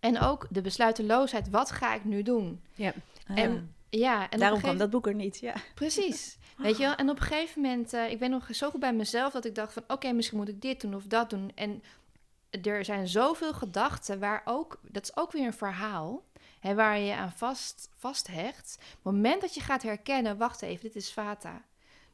En 0.00 0.20
ook 0.20 0.46
de 0.50 0.60
besluiteloosheid, 0.60 1.50
wat 1.50 1.70
ga 1.70 1.94
ik 1.94 2.04
nu 2.04 2.22
doen? 2.22 2.60
Ja. 2.74 2.92
En 3.26 3.74
ja, 3.88 4.30
en 4.30 4.38
Daarom 4.38 4.60
kwam 4.60 4.76
dat 4.76 4.90
boek 4.90 5.06
er 5.06 5.14
niet, 5.14 5.38
ja. 5.38 5.54
Precies. 5.74 6.38
Weet 6.56 6.76
je 6.76 6.82
wel? 6.82 6.94
En 6.94 7.10
op 7.10 7.16
een 7.16 7.22
gegeven 7.22 7.62
moment, 7.62 7.92
eh, 7.92 8.10
ik 8.10 8.18
ben 8.18 8.30
nog 8.30 8.48
zo 8.50 8.70
goed 8.70 8.80
bij 8.80 8.92
mezelf 8.92 9.32
dat 9.32 9.44
ik 9.44 9.54
dacht 9.54 9.72
van, 9.72 9.82
oké, 9.88 10.12
misschien 10.12 10.38
moet 10.38 10.48
ik 10.48 10.60
dit 10.60 10.80
doen 10.80 10.94
of 10.94 11.04
dat 11.04 11.30
doen. 11.30 11.52
En 11.54 11.82
er 12.50 12.84
zijn 12.84 13.08
zoveel 13.08 13.52
gedachten 13.52 14.18
waar 14.18 14.42
ook, 14.44 14.80
dat 14.82 15.02
is 15.02 15.16
ook 15.16 15.32
weer 15.32 15.46
een 15.46 15.52
verhaal, 15.52 16.24
hè, 16.60 16.74
waar 16.74 16.98
je 16.98 17.14
aan 17.14 17.32
vast, 17.32 17.90
vasthecht. 17.96 18.76
Op 18.80 19.04
het 19.04 19.12
moment 19.12 19.40
dat 19.40 19.54
je 19.54 19.60
gaat 19.60 19.82
herkennen, 19.82 20.36
wacht 20.36 20.62
even, 20.62 20.82
dit 20.82 20.96
is 20.96 21.12
vata. 21.12 21.62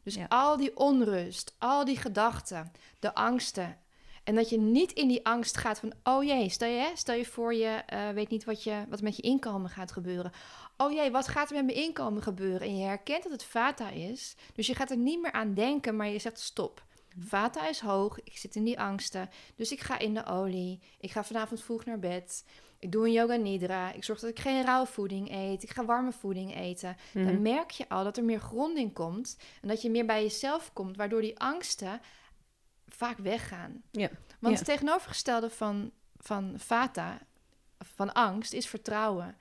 Dus 0.03 0.15
Ja. 0.15 0.27
al 0.29 0.57
die 0.57 0.77
onrust, 0.77 1.55
al 1.59 1.85
die 1.85 1.97
gedachten, 1.97 2.73
de 2.99 3.15
angsten. 3.15 3.77
En 4.25 4.35
dat 4.35 4.49
je 4.49 4.59
niet 4.59 4.93
in 4.93 5.09
die 5.09 5.27
angst 5.27 5.57
gaat 5.57 5.79
van, 5.79 5.93
oh 6.03 6.25
jee, 6.25 6.49
stel 6.49 6.69
je, 6.69 6.91
stel 6.95 7.15
je 7.15 7.27
voor 7.27 7.55
je 7.55 7.69
eh, 7.69 8.11
weet 8.11 8.29
niet 8.29 8.45
wat, 8.45 8.63
je, 8.63 8.85
wat 8.89 9.01
met 9.01 9.17
je 9.17 9.23
inkomen 9.23 9.71
gaat 9.71 9.93
gebeuren. 9.93 10.33
Oh 10.77 10.93
jee, 10.93 11.11
wat 11.11 11.29
gaat 11.29 11.51
er 11.51 11.57
met 11.57 11.65
mijn 11.65 11.77
inkomen 11.77 12.23
gebeuren? 12.23 12.61
En 12.61 12.77
je 12.79 12.85
herkent 12.85 13.23
dat 13.23 13.33
het 13.33 13.45
vata 13.45 13.89
is. 13.91 14.37
Dus 14.55 14.67
je 14.67 14.75
gaat 14.75 14.91
er 14.91 14.97
niet 14.97 15.23
meer 15.23 15.33
aan 15.33 15.55
denken, 15.55 15.97
maar 15.97 16.09
je 16.09 16.19
zegt 16.19 16.39
stop. 16.39 16.85
Vata 17.19 17.69
is 17.69 17.81
hoog, 17.81 18.21
ik 18.23 18.37
zit 18.39 18.57
in 18.57 18.65
die 18.65 18.81
angsten. 18.81 19.31
Dus 19.57 19.73
ik 19.73 19.81
ga 19.81 19.99
in 19.99 20.15
de 20.15 20.25
olie. 20.27 20.81
Ik 21.01 21.11
ga 21.11 21.25
vanavond 21.25 21.63
vroeg 21.63 21.85
naar 21.85 21.99
bed. 21.99 22.45
Ik 22.79 22.93
doe 22.93 23.07
een 23.07 23.13
yoga 23.13 23.35
nidra. 23.35 23.93
Ik 23.93 24.05
zorg 24.05 24.21
dat 24.21 24.31
ik 24.31 24.39
geen 24.39 24.65
rauwe 24.65 24.87
voeding 24.87 25.31
eet. 25.31 25.63
Ik 25.63 25.71
ga 25.71 25.85
warme 25.85 26.13
voeding 26.13 26.57
eten. 26.57 26.97
Mhm. 27.15 27.25
Dan 27.27 27.43
merk 27.43 27.71
je 27.71 27.89
al 27.89 28.05
dat 28.05 28.17
er 28.17 28.25
meer 28.25 28.41
gronding 28.41 28.93
komt. 28.95 29.37
En 29.61 29.69
dat 29.69 29.83
je 29.83 29.91
meer 29.91 30.07
bij 30.07 30.23
jezelf 30.23 30.73
komt, 30.73 30.97
waardoor 30.97 31.21
die 31.21 31.39
angsten 31.39 32.01
vaak 32.89 33.19
weggaan. 33.19 33.83
Ja. 33.91 34.09
Want 34.41 34.53
Ja. 34.53 34.59
het 34.59 34.65
tegenovergestelde 34.65 35.51
van, 35.51 35.91
van 36.17 36.55
vata, 36.57 37.19
van 37.79 38.13
angst, 38.13 38.53
is 38.53 38.67
vertrouwen. 38.69 39.37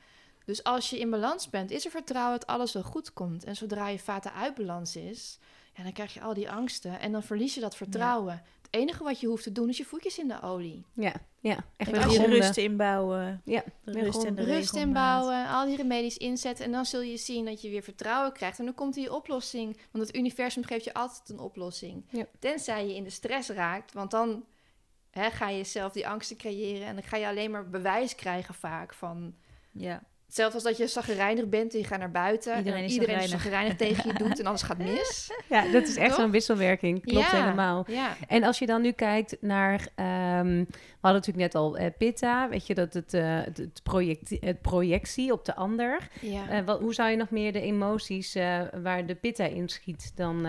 Dus 0.45 0.63
als 0.63 0.89
je 0.89 0.99
in 0.99 1.09
balans 1.09 1.49
bent, 1.49 1.71
is 1.71 1.85
er 1.85 1.91
vertrouwen 1.91 2.39
dat 2.39 2.49
alles 2.49 2.73
wel 2.73 2.83
goed 2.83 3.13
komt. 3.13 3.43
En 3.43 3.55
zodra 3.55 3.87
je 3.87 3.99
vata 3.99 4.33
uit 4.33 4.55
balans 4.55 4.95
is, 4.95 5.39
ja, 5.73 5.83
dan 5.83 5.93
krijg 5.93 6.13
je 6.13 6.21
al 6.21 6.33
die 6.33 6.49
angsten 6.49 6.99
en 6.99 7.11
dan 7.11 7.23
verlies 7.23 7.53
je 7.53 7.61
dat 7.61 7.75
vertrouwen. 7.75 8.43
Het 8.61 8.79
enige 8.79 9.03
wat 9.03 9.19
je 9.19 9.27
hoeft 9.27 9.43
te 9.43 9.51
doen 9.51 9.69
is 9.69 9.77
je 9.77 9.85
voetjes 9.85 10.19
in 10.19 10.27
de 10.27 10.41
olie. 10.41 10.85
Ja, 10.93 11.13
ja. 11.39 11.65
Echt 11.77 11.91
En 11.91 12.07
weer 12.07 12.21
je 12.21 12.27
rust 12.27 12.57
inbouwen. 12.57 13.41
Ja, 13.45 13.63
rust 13.83 14.23
en 14.23 14.35
de 14.35 14.43
Rust 14.43 14.75
inbouwen, 14.75 15.47
al 15.47 15.65
die 15.65 15.75
remedies 15.75 16.17
inzetten. 16.17 16.65
En 16.65 16.71
dan 16.71 16.85
zul 16.85 17.01
je 17.01 17.17
zien 17.17 17.45
dat 17.45 17.61
je 17.61 17.69
weer 17.69 17.83
vertrouwen 17.83 18.33
krijgt. 18.33 18.59
En 18.59 18.65
dan 18.65 18.73
komt 18.73 18.93
die 18.93 19.13
oplossing. 19.13 19.77
Want 19.91 20.07
het 20.07 20.15
universum 20.15 20.63
geeft 20.63 20.83
je 20.83 20.93
altijd 20.93 21.29
een 21.29 21.39
oplossing. 21.39 22.05
Ja. 22.09 22.25
Tenzij 22.39 22.87
je 22.87 22.95
in 22.95 23.03
de 23.03 23.09
stress 23.09 23.49
raakt. 23.49 23.93
Want 23.93 24.11
dan 24.11 24.45
hè, 25.09 25.29
ga 25.29 25.49
je 25.49 25.63
zelf 25.63 25.93
die 25.93 26.07
angsten 26.07 26.37
creëren. 26.37 26.87
En 26.87 26.93
dan 26.93 27.03
ga 27.03 27.17
je 27.17 27.27
alleen 27.27 27.51
maar 27.51 27.69
bewijs 27.69 28.15
krijgen 28.15 28.53
vaak 28.53 28.93
van... 28.93 29.35
Ja. 29.71 30.03
Hetzelfde 30.31 30.55
als 30.55 30.65
dat 30.67 30.77
je 30.77 30.87
zagrijnig 30.87 31.49
bent 31.49 31.73
en 31.73 31.79
je 31.79 31.85
gaat 31.85 31.99
naar 31.99 32.11
buiten. 32.11 32.57
Iedereen 32.57 32.79
en 32.79 32.85
is 32.85 32.93
iedereen 32.93 33.75
tegen 33.77 34.07
je 34.07 34.13
doet 34.13 34.39
en 34.39 34.45
alles 34.45 34.61
gaat 34.61 34.77
mis. 34.77 35.31
ja, 35.49 35.71
dat 35.71 35.87
is 35.87 35.95
echt 35.95 36.15
zo'n 36.15 36.31
wisselwerking. 36.31 37.01
Klopt 37.05 37.31
Ja. 37.31 37.41
helemaal. 37.41 37.83
Ja, 37.87 38.15
En 38.27 38.43
als 38.43 38.59
je 38.59 38.65
dan 38.65 38.81
nu 38.81 38.91
kijkt 38.91 39.37
naar, 39.41 39.87
ehm, 39.95 40.47
we 40.57 41.07
hadden 41.07 41.21
natuurlijk 41.21 41.37
net 41.37 41.55
al 41.55 41.77
eh, 41.77 41.85
Pitta, 41.97 42.49
weet 42.49 42.67
je 42.67 42.73
dat 42.73 42.93
het, 42.93 43.13
eh, 43.13 43.41
het, 43.43 43.57
het, 43.57 43.79
project, 43.83 44.29
het 44.39 44.61
projectie 44.61 45.31
op 45.31 45.45
de 45.45 45.55
ander. 45.55 46.09
ja. 46.21 46.49
Eh, 46.49 46.65
wat, 46.65 46.79
hoe 46.79 46.93
zou 46.93 47.09
je 47.09 47.15
nog 47.15 47.29
meer 47.29 47.53
de 47.53 47.61
emoties 47.61 48.33
waar 48.81 49.05
de 49.05 49.15
Pitta 49.15 49.45
in 49.45 49.69
schiet 49.69 50.11
dan 50.15 50.47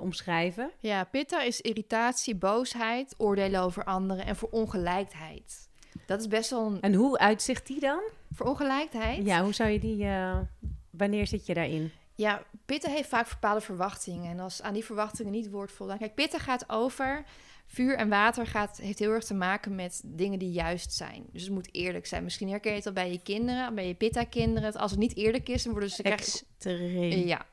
omschrijven? 0.00 0.70
ja, 0.80 1.04
pitta 1.04 1.42
is 1.42 1.60
irritatie, 1.60 2.34
boosheid, 2.34 3.14
oordelen 3.18 3.60
over 3.60 3.84
anderen 3.84 4.26
en 4.26 4.36
voor 4.36 4.48
ongelijkheid. 4.50 5.65
Dat 6.06 6.20
is 6.20 6.28
best 6.28 6.50
wel 6.50 6.66
een... 6.66 6.80
En 6.80 6.94
hoe 6.94 7.18
uitzicht 7.18 7.66
die 7.66 7.80
dan? 7.80 8.00
Voor 8.34 8.46
ongelijkheid? 8.46 9.24
Ja, 9.24 9.42
hoe 9.42 9.54
zou 9.54 9.70
je 9.70 9.78
die, 9.78 10.04
eh, 10.04 10.38
wanneer 10.90 11.26
zit 11.26 11.46
je 11.46 11.54
daarin? 11.54 11.92
Ja, 12.14 12.42
Pitta 12.64 12.90
heeft 12.90 13.08
vaak 13.08 13.28
bepaalde 13.28 13.60
verwachtingen. 13.60 14.30
En 14.30 14.40
als 14.40 14.62
aan 14.62 14.74
die 14.74 14.84
verwachtingen 14.84 15.32
niet 15.32 15.50
wordt 15.50 15.72
voldaan... 15.72 15.98
Kijk, 15.98 16.14
Pitta 16.14 16.38
gaat 16.38 16.70
over... 16.70 17.24
Vuur 17.68 17.96
en 17.96 18.08
water 18.08 18.46
gaat, 18.46 18.76
heeft 18.76 18.98
heel 18.98 19.10
erg 19.10 19.24
te 19.24 19.34
maken 19.34 19.74
met 19.74 20.02
dingen 20.04 20.38
die 20.38 20.50
juist 20.50 20.92
zijn. 20.92 21.24
Dus 21.32 21.42
het 21.42 21.50
moet 21.50 21.68
eerlijk 21.72 22.06
zijn. 22.06 22.24
Misschien 22.24 22.48
herken 22.48 22.70
je 22.70 22.76
het 22.76 22.86
al 22.86 22.92
bij 22.92 23.10
je 23.10 23.20
kinderen, 23.22 23.74
bij 23.74 23.86
je 23.86 23.94
Pitta-kinderen. 23.94 24.74
Als 24.74 24.90
het 24.90 25.00
niet 25.00 25.16
eerlijk 25.16 25.48
is, 25.48 25.62
dan 25.62 25.72
worden 25.72 25.90
ze... 25.90 26.02
Extreem. 26.02 27.26
Ja. 27.26 27.46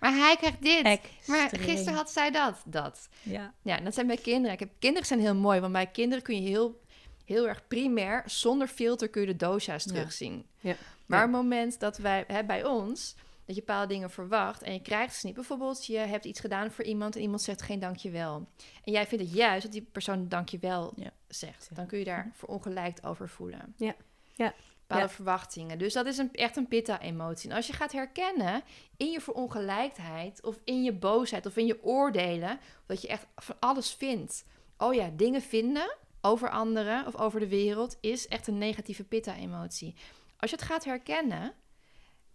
Maar 0.00 0.12
hij 0.12 0.36
krijgt 0.36 0.62
dit. 0.62 0.82
Maar 1.26 1.42
Extreem. 1.42 1.62
gisteren 1.62 1.94
had 1.94 2.10
zij 2.10 2.30
dat. 2.30 2.62
Dat. 2.66 3.08
Ja. 3.22 3.54
Ja, 3.62 3.80
dat 3.80 3.94
zijn 3.94 4.06
bij 4.06 4.16
kinderen. 4.16 4.52
Ik 4.52 4.60
heb, 4.60 4.70
kinderen 4.78 5.06
zijn 5.06 5.20
heel 5.20 5.34
mooi, 5.34 5.60
want 5.60 5.72
bij 5.72 5.86
kinderen 5.86 6.24
kun 6.24 6.42
je 6.42 6.48
heel, 6.48 6.80
heel 7.26 7.48
erg 7.48 7.66
primair, 7.68 8.22
zonder 8.26 8.66
filter, 8.68 9.08
kun 9.08 9.20
je 9.20 9.26
de 9.26 9.36
dosha's 9.36 9.84
Ja. 9.84 9.92
terugzien. 9.92 10.46
Ja. 10.60 10.74
Maar 11.06 11.20
het 11.22 11.30
moment 11.30 11.80
dat 11.80 11.96
wij, 11.98 12.24
hè, 12.26 12.44
bij 12.44 12.64
ons, 12.64 13.14
dat 13.44 13.54
je 13.56 13.62
bepaalde 13.64 13.92
dingen 13.92 14.10
verwacht 14.10 14.62
en 14.62 14.72
je 14.72 14.80
krijgt 14.82 15.14
ze 15.16 15.26
niet. 15.26 15.34
Bijvoorbeeld, 15.34 15.86
je 15.86 15.96
hebt 15.98 16.24
iets 16.24 16.40
gedaan 16.40 16.70
voor 16.70 16.84
iemand 16.84 17.16
en 17.16 17.22
iemand 17.22 17.42
zegt 17.42 17.62
geen 17.62 17.78
dankjewel. 17.80 18.46
En 18.84 18.92
jij 18.92 19.06
vindt 19.06 19.24
het 19.24 19.34
juist 19.34 19.62
dat 19.62 19.72
die 19.72 19.88
persoon 19.92 20.28
dankjewel 20.28 20.92
Ja. 20.96 21.10
zegt. 21.28 21.68
Dan 21.72 21.86
kun 21.86 21.98
je 21.98 22.04
daar 22.04 22.30
verongelijkt 22.34 23.04
over 23.04 23.28
voelen. 23.28 23.74
Ja. 23.76 23.94
Ja. 24.34 24.54
Bepaalde 24.86 25.12
verwachtingen. 25.12 25.78
Dus 25.78 25.92
dat 25.92 26.06
is 26.06 26.18
een, 26.18 26.32
echt 26.32 26.56
een 26.56 26.68
pitta-emotie. 26.68 27.50
En 27.50 27.56
als 27.56 27.66
je 27.66 27.72
gaat 27.72 27.92
herkennen 27.92 28.62
in 28.96 29.10
je 29.10 29.20
verongelijkheid 29.20 30.42
of 30.42 30.58
in 30.64 30.82
je 30.82 30.92
boosheid 30.92 31.46
of 31.46 31.56
in 31.56 31.66
je 31.66 31.82
oordelen, 31.84 32.58
dat 32.86 33.02
je 33.02 33.08
echt 33.08 33.26
van 33.36 33.56
alles 33.58 33.92
vindt. 33.92 34.44
Oh 34.78 34.94
ja, 34.94 35.10
dingen 35.16 35.42
vinden 35.42 35.96
over 36.26 36.50
anderen 36.50 37.06
of 37.06 37.16
over 37.16 37.40
de 37.40 37.48
wereld 37.48 37.96
is 38.00 38.28
echt 38.28 38.46
een 38.46 38.58
negatieve 38.58 39.04
pitta-emotie. 39.04 39.94
Als 40.36 40.50
je 40.50 40.56
het 40.56 40.64
gaat 40.64 40.84
herkennen 40.84 41.52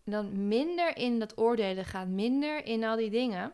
dan 0.06 0.48
minder 0.48 0.98
in 0.98 1.20
dat 1.20 1.38
oordelen 1.38 1.86
gaat, 1.86 2.08
minder 2.08 2.66
in 2.66 2.84
al 2.84 2.96
die 2.96 3.10
dingen. 3.10 3.52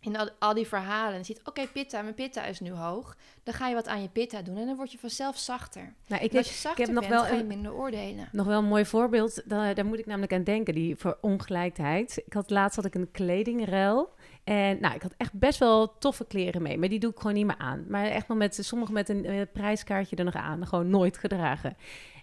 In 0.00 0.16
al, 0.16 0.30
al 0.38 0.54
die 0.54 0.66
verhalen. 0.66 1.12
En 1.12 1.18
je 1.18 1.24
ziet, 1.24 1.40
oké, 1.44 1.66
pitta, 1.66 2.02
mijn 2.02 2.14
pitta 2.14 2.44
is 2.44 2.60
nu 2.60 2.70
hoog. 2.70 3.16
Dan 3.42 3.54
ga 3.54 3.68
je 3.68 3.74
wat 3.74 3.88
aan 3.88 4.02
je 4.02 4.08
pitta 4.08 4.42
doen 4.42 4.56
en 4.56 4.66
dan 4.66 4.76
word 4.76 4.92
je 4.92 4.98
vanzelf 4.98 5.38
zachter. 5.38 5.94
Nou, 6.06 6.22
ik 6.22 6.34
als 6.34 6.48
je 6.48 6.54
zachter 6.54 6.84
heb 6.84 6.94
nog 6.94 7.08
wel 7.08 7.22
ga 7.22 7.34
je 7.34 7.44
minder 7.44 7.74
oordelen. 7.74 8.28
nog 8.32 8.46
wel 8.46 8.58
een 8.58 8.64
mooi 8.64 8.84
voorbeeld. 8.84 9.42
Daar, 9.44 9.74
daar 9.74 9.86
moet 9.86 9.98
ik 9.98 10.06
namelijk 10.06 10.32
aan 10.32 10.44
denken, 10.44 10.74
die 10.74 10.96
verongelijkheid. 10.96 12.22
Ik 12.26 12.32
had 12.32 12.50
laatst 12.50 12.76
had 12.76 12.84
ik 12.84 12.94
een 12.94 13.10
kledingruil. 13.10 14.14
En 14.44 14.80
nou, 14.80 14.94
ik 14.94 15.02
had 15.02 15.14
echt 15.16 15.32
best 15.32 15.58
wel 15.58 15.98
toffe 15.98 16.26
kleren 16.26 16.62
mee. 16.62 16.78
Maar 16.78 16.88
die 16.88 16.98
doe 16.98 17.10
ik 17.10 17.18
gewoon 17.18 17.34
niet 17.34 17.46
meer 17.46 17.58
aan. 17.58 17.84
Maar 17.88 18.04
echt 18.04 18.28
wel 18.28 18.36
met 18.36 18.58
sommige 18.60 18.92
met 18.92 19.08
een 19.08 19.48
prijskaartje 19.52 20.16
er 20.16 20.24
nog 20.24 20.34
aan. 20.34 20.66
Gewoon 20.66 20.90
nooit 20.90 21.18
gedragen. 21.18 21.76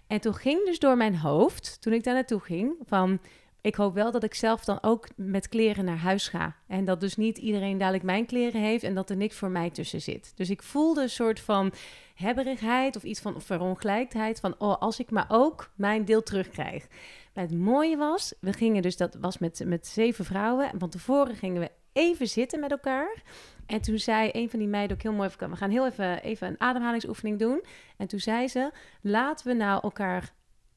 En 0.06 0.20
toen 0.20 0.34
ging 0.34 0.64
dus 0.64 0.78
door 0.78 0.96
mijn 0.96 1.16
hoofd, 1.16 1.76
toen 1.80 1.92
ik 1.92 2.04
daar 2.04 2.14
naartoe 2.14 2.40
ging, 2.40 2.74
van... 2.86 3.20
Ik 3.62 3.74
hoop 3.74 3.94
wel 3.94 4.10
dat 4.10 4.22
ik 4.22 4.34
zelf 4.34 4.64
dan 4.64 4.78
ook 4.80 5.08
met 5.16 5.48
kleren 5.48 5.84
naar 5.84 5.96
huis 5.96 6.28
ga. 6.28 6.56
En 6.66 6.84
dat 6.84 7.00
dus 7.00 7.16
niet 7.16 7.38
iedereen 7.38 7.78
dadelijk 7.78 8.04
mijn 8.04 8.26
kleren 8.26 8.60
heeft 8.60 8.82
en 8.82 8.94
dat 8.94 9.10
er 9.10 9.16
niks 9.16 9.36
voor 9.36 9.50
mij 9.50 9.70
tussen 9.70 10.00
zit. 10.00 10.32
Dus 10.36 10.50
ik 10.50 10.62
voelde 10.62 11.02
een 11.02 11.10
soort 11.10 11.40
van 11.40 11.72
hebberigheid 12.14 12.96
of 12.96 13.02
iets 13.02 13.20
van 13.20 13.40
verongelijkheid. 13.40 14.40
Van, 14.40 14.54
oh, 14.58 14.76
als 14.78 14.98
ik 14.98 15.10
maar 15.10 15.26
ook 15.28 15.70
mijn 15.74 16.04
deel 16.04 16.22
terugkrijg. 16.22 16.86
Maar 17.34 17.44
het 17.44 17.58
mooie 17.58 17.96
was, 17.96 18.34
we 18.40 18.52
gingen 18.52 18.82
dus, 18.82 18.96
dat 18.96 19.16
was 19.20 19.38
met, 19.38 19.62
met 19.66 19.86
zeven 19.86 20.24
vrouwen. 20.24 20.72
En 20.72 20.78
van 20.78 20.90
tevoren 20.90 21.36
gingen 21.36 21.60
we 21.60 21.70
even 21.92 22.28
zitten 22.28 22.60
met 22.60 22.70
elkaar. 22.70 23.22
En 23.66 23.80
toen 23.80 23.98
zei 23.98 24.30
een 24.32 24.50
van 24.50 24.58
die 24.58 24.68
meiden 24.68 24.96
ook 24.96 25.02
heel 25.02 25.12
mooi, 25.12 25.30
we 25.38 25.56
gaan 25.56 25.70
heel 25.70 25.86
even, 25.86 26.22
even 26.22 26.48
een 26.48 26.60
ademhalingsoefening 26.60 27.38
doen. 27.38 27.64
En 27.96 28.06
toen 28.06 28.20
zei 28.20 28.48
ze, 28.48 28.70
laten 29.00 29.46
we 29.46 29.52
nou 29.54 29.82
elkaar 29.82 30.32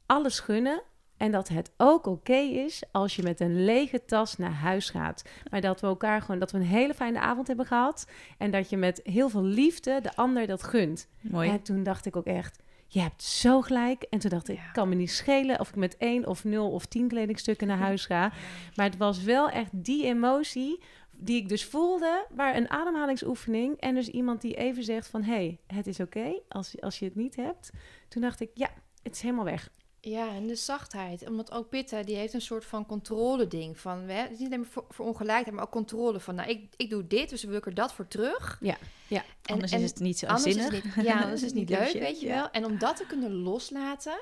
alles 0.05 0.39
gunnen. 0.39 0.81
En 1.17 1.31
dat 1.31 1.47
het 1.47 1.71
ook 1.77 2.05
oké 2.07 2.35
is 2.37 2.83
als 2.91 3.15
je 3.15 3.23
met 3.23 3.39
een 3.39 3.65
lege 3.65 4.05
tas 4.05 4.37
naar 4.37 4.51
huis 4.53 4.89
gaat. 4.89 5.23
Maar 5.51 5.61
dat 5.61 5.81
we 5.81 5.87
elkaar 5.87 6.21
gewoon, 6.21 6.39
dat 6.39 6.51
we 6.51 6.57
een 6.57 6.63
hele 6.63 6.93
fijne 6.93 7.19
avond 7.19 7.47
hebben 7.47 7.65
gehad. 7.65 8.07
En 8.37 8.51
dat 8.51 8.69
je 8.69 8.77
met 8.77 8.99
heel 9.03 9.29
veel 9.29 9.43
liefde 9.43 9.99
de 10.01 10.15
ander 10.15 10.47
dat 10.47 10.63
gunt. 10.63 11.07
Mooi. 11.21 11.49
En 11.49 11.61
toen 11.61 11.83
dacht 11.83 12.05
ik 12.05 12.15
ook 12.15 12.25
echt, 12.25 12.63
je 12.87 12.99
hebt 13.01 13.23
zo 13.23 13.61
gelijk. 13.61 14.03
En 14.03 14.19
toen 14.19 14.29
dacht 14.29 14.47
ik, 14.49 14.55
Ja. 14.57 14.71
kan 14.71 14.89
me 14.89 14.95
niet 14.95 15.11
schelen 15.11 15.59
of 15.59 15.69
ik 15.69 15.75
met 15.75 15.97
één 15.97 16.27
of 16.27 16.43
nul 16.43 16.71
of 16.71 16.85
tien 16.85 17.07
kledingstukken 17.07 17.67
naar 17.67 17.77
huis 17.89 18.05
ga. 18.05 18.31
Maar 18.75 18.85
het 18.85 18.97
was 18.97 19.23
wel 19.23 19.49
echt 19.49 19.69
die 19.71 20.05
emotie 20.05 20.83
die 21.25 21.41
ik 21.41 21.49
dus 21.49 21.65
voelde, 21.65 22.25
waar 22.29 22.55
een 22.55 22.69
ademhalingsoefening 22.69 23.79
en 23.79 23.95
dus 23.95 24.07
iemand 24.07 24.41
die 24.41 24.55
even 24.55 24.83
zegt 24.83 25.07
van, 25.07 25.23
hé, 25.23 25.33
hey, 25.33 25.59
het 25.67 25.87
is 25.87 25.99
oké 25.99 26.39
als, 26.49 26.81
als 26.81 26.99
je 26.99 27.05
het 27.05 27.15
niet 27.15 27.35
hebt. 27.35 27.69
Toen 28.07 28.21
dacht 28.21 28.39
ik, 28.39 28.49
ja, 28.53 28.69
het 29.03 29.15
is 29.15 29.21
helemaal 29.21 29.45
weg. 29.45 29.69
Ja, 29.99 30.29
en 30.29 30.47
de 30.47 30.55
zachtheid. 30.55 31.27
Omdat 31.27 31.51
ook 31.51 31.69
Pitta, 31.69 32.03
die 32.03 32.15
heeft 32.15 32.33
een 32.33 32.41
soort 32.41 32.65
van 32.65 32.85
controle 32.85 33.47
ding. 33.47 33.79
Van, 33.79 33.99
hè, 33.99 34.21
het 34.21 34.31
is 34.31 34.37
niet 34.37 34.47
alleen 34.47 34.59
maar 34.59 34.69
voor, 34.69 34.85
voor 34.89 35.05
ongelijkheid, 35.05 35.51
maar 35.55 35.63
ook 35.63 35.71
controle. 35.71 36.19
Van, 36.19 36.35
nou, 36.35 36.49
ik, 36.49 36.73
ik 36.75 36.89
doe 36.89 37.07
dit, 37.07 37.29
dus 37.29 37.43
wil 37.43 37.57
ik 37.57 37.65
er 37.65 37.73
dat 37.73 37.93
voor 37.93 38.07
terug. 38.07 38.57
Ja, 38.61 38.77
ja. 39.07 39.23
En, 39.41 39.53
Anders 39.53 39.71
en 39.71 39.81
is 39.81 39.89
het 39.89 39.99
niet 39.99 40.17
zo 40.19 40.35
zinnig. 40.37 40.71
niet, 40.71 41.05
ja, 41.05 41.21
anders 41.21 41.41
is 41.41 41.47
het 41.47 41.53
niet 41.57 41.69
leuk, 41.79 41.93
leuk, 41.93 42.01
weet 42.01 42.19
je 42.19 42.27
ja. 42.27 42.33
wel. 42.35 42.49
En 42.51 42.65
om 42.65 42.77
dat 42.79 42.95
te 42.95 43.05
kunnen 43.05 43.31
loslaten, 43.33 44.19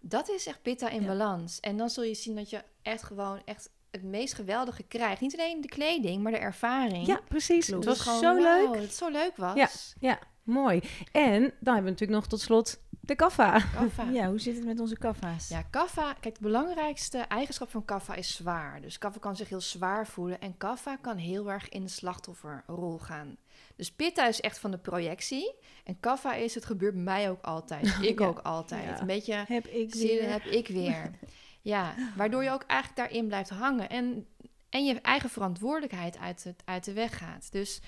dat 0.00 0.28
is 0.28 0.46
echt 0.46 0.62
Pitta 0.62 0.88
in 0.88 1.00
Ja. 1.00 1.06
balans. 1.06 1.60
En 1.60 1.76
dan 1.76 1.90
zul 1.90 2.02
je 2.04 2.14
zien 2.14 2.34
dat 2.36 2.50
je 2.50 2.62
echt 2.82 3.02
gewoon 3.02 3.42
echt 3.44 3.70
het 3.90 4.02
meest 4.02 4.34
geweldige 4.34 4.82
krijgt. 4.82 5.20
Niet 5.20 5.38
alleen 5.38 5.60
de 5.60 5.68
kleding, 5.68 6.22
maar 6.22 6.32
de 6.32 6.38
ervaring. 6.38 7.06
Ja, 7.06 7.20
precies. 7.28 7.66
Klopt. 7.66 7.84
Het 7.84 7.96
was 7.96 8.06
gewoon, 8.06 8.20
zo 8.20 8.42
leuk. 8.42 8.72
Dat 8.72 8.82
het 8.82 8.94
zo 8.94 9.08
leuk 9.10 9.36
was. 9.36 9.56
Ja. 9.56 9.68
Ja, 10.00 10.18
mooi. 10.42 10.80
En 11.12 11.40
dan 11.40 11.74
hebben 11.74 11.84
we 11.84 11.90
natuurlijk 11.90 12.10
nog 12.20 12.26
tot 12.26 12.40
slot 12.40 12.80
de 13.00 13.14
kaffa. 13.14 13.50
Kaffa. 13.74 14.04
Ja, 14.12 14.28
hoe 14.28 14.38
zit 14.40 14.56
het 14.56 14.64
met 14.64 14.80
onze 14.80 14.96
kaffa's? 14.98 15.48
Ja, 15.48 15.62
kaffa. 15.62 16.12
Kijk, 16.20 16.34
de 16.34 16.40
belangrijkste 16.42 17.18
eigenschap 17.18 17.70
van 17.70 17.84
kaffa 17.84 18.14
is 18.14 18.34
zwaar. 18.34 18.80
Dus 18.80 18.98
kaffa 18.98 19.18
kan 19.18 19.36
zich 19.36 19.48
heel 19.48 19.60
zwaar 19.60 20.06
voelen. 20.06 20.40
En 20.40 20.56
kaffa 20.56 20.96
kan 20.96 21.16
heel 21.16 21.50
erg 21.50 21.68
in 21.68 21.82
de 21.82 21.88
slachtofferrol 21.90 22.98
gaan. 22.98 23.36
Dus 23.76 23.92
pitta 23.92 24.26
is 24.28 24.40
echt 24.40 24.58
van 24.58 24.70
de 24.70 24.78
projectie. 24.78 25.54
En 25.84 26.00
kaffa 26.00 26.34
is, 26.34 26.54
het 26.54 26.64
gebeurt 26.64 26.94
bij 26.94 27.02
mij 27.02 27.30
ook 27.30 27.42
altijd. 27.42 27.96
Ik 28.02 28.18
Ja. 28.18 28.26
ook 28.26 28.38
altijd. 28.38 28.84
Ja. 28.84 29.00
Een 29.00 29.06
beetje, 29.06 29.44
Heb 29.46 29.66
ik 29.66 29.94
je, 29.94 29.98
weer. 30.06 30.30
heb 30.30 30.44
ik 30.44 30.68
weer. 30.68 31.10
ja, 31.62 31.94
waardoor 32.16 32.42
je 32.42 32.50
ook 32.50 32.62
eigenlijk 32.62 33.00
daarin 33.00 33.26
blijft 33.26 33.50
hangen. 33.50 33.88
En, 33.88 34.26
en 34.68 34.84
je 34.84 35.00
eigen 35.00 35.30
verantwoordelijkheid 35.30 36.18
uit, 36.18 36.44
het, 36.44 36.62
uit 36.64 36.84
de 36.84 36.92
weg 36.92 37.18
gaat. 37.18 37.52
Dus 37.52 37.80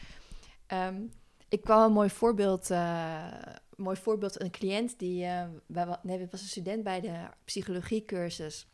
ehm, 0.67 1.03
ik 1.49 1.61
kwam 1.61 1.83
een 1.83 1.93
mooi 1.93 2.11
voorbeeld... 2.11 2.69
een 2.69 3.61
mooi 3.77 3.97
voorbeeld, 3.97 4.41
een 4.41 4.51
cliënt 4.51 4.99
die... 4.99 5.27
wa- 5.67 6.01
nee, 6.03 6.27
was 6.31 6.41
een 6.41 6.47
student 6.49 6.83
bij 6.85 7.01
de 7.01 7.29
psychologiecursus. 7.45 8.67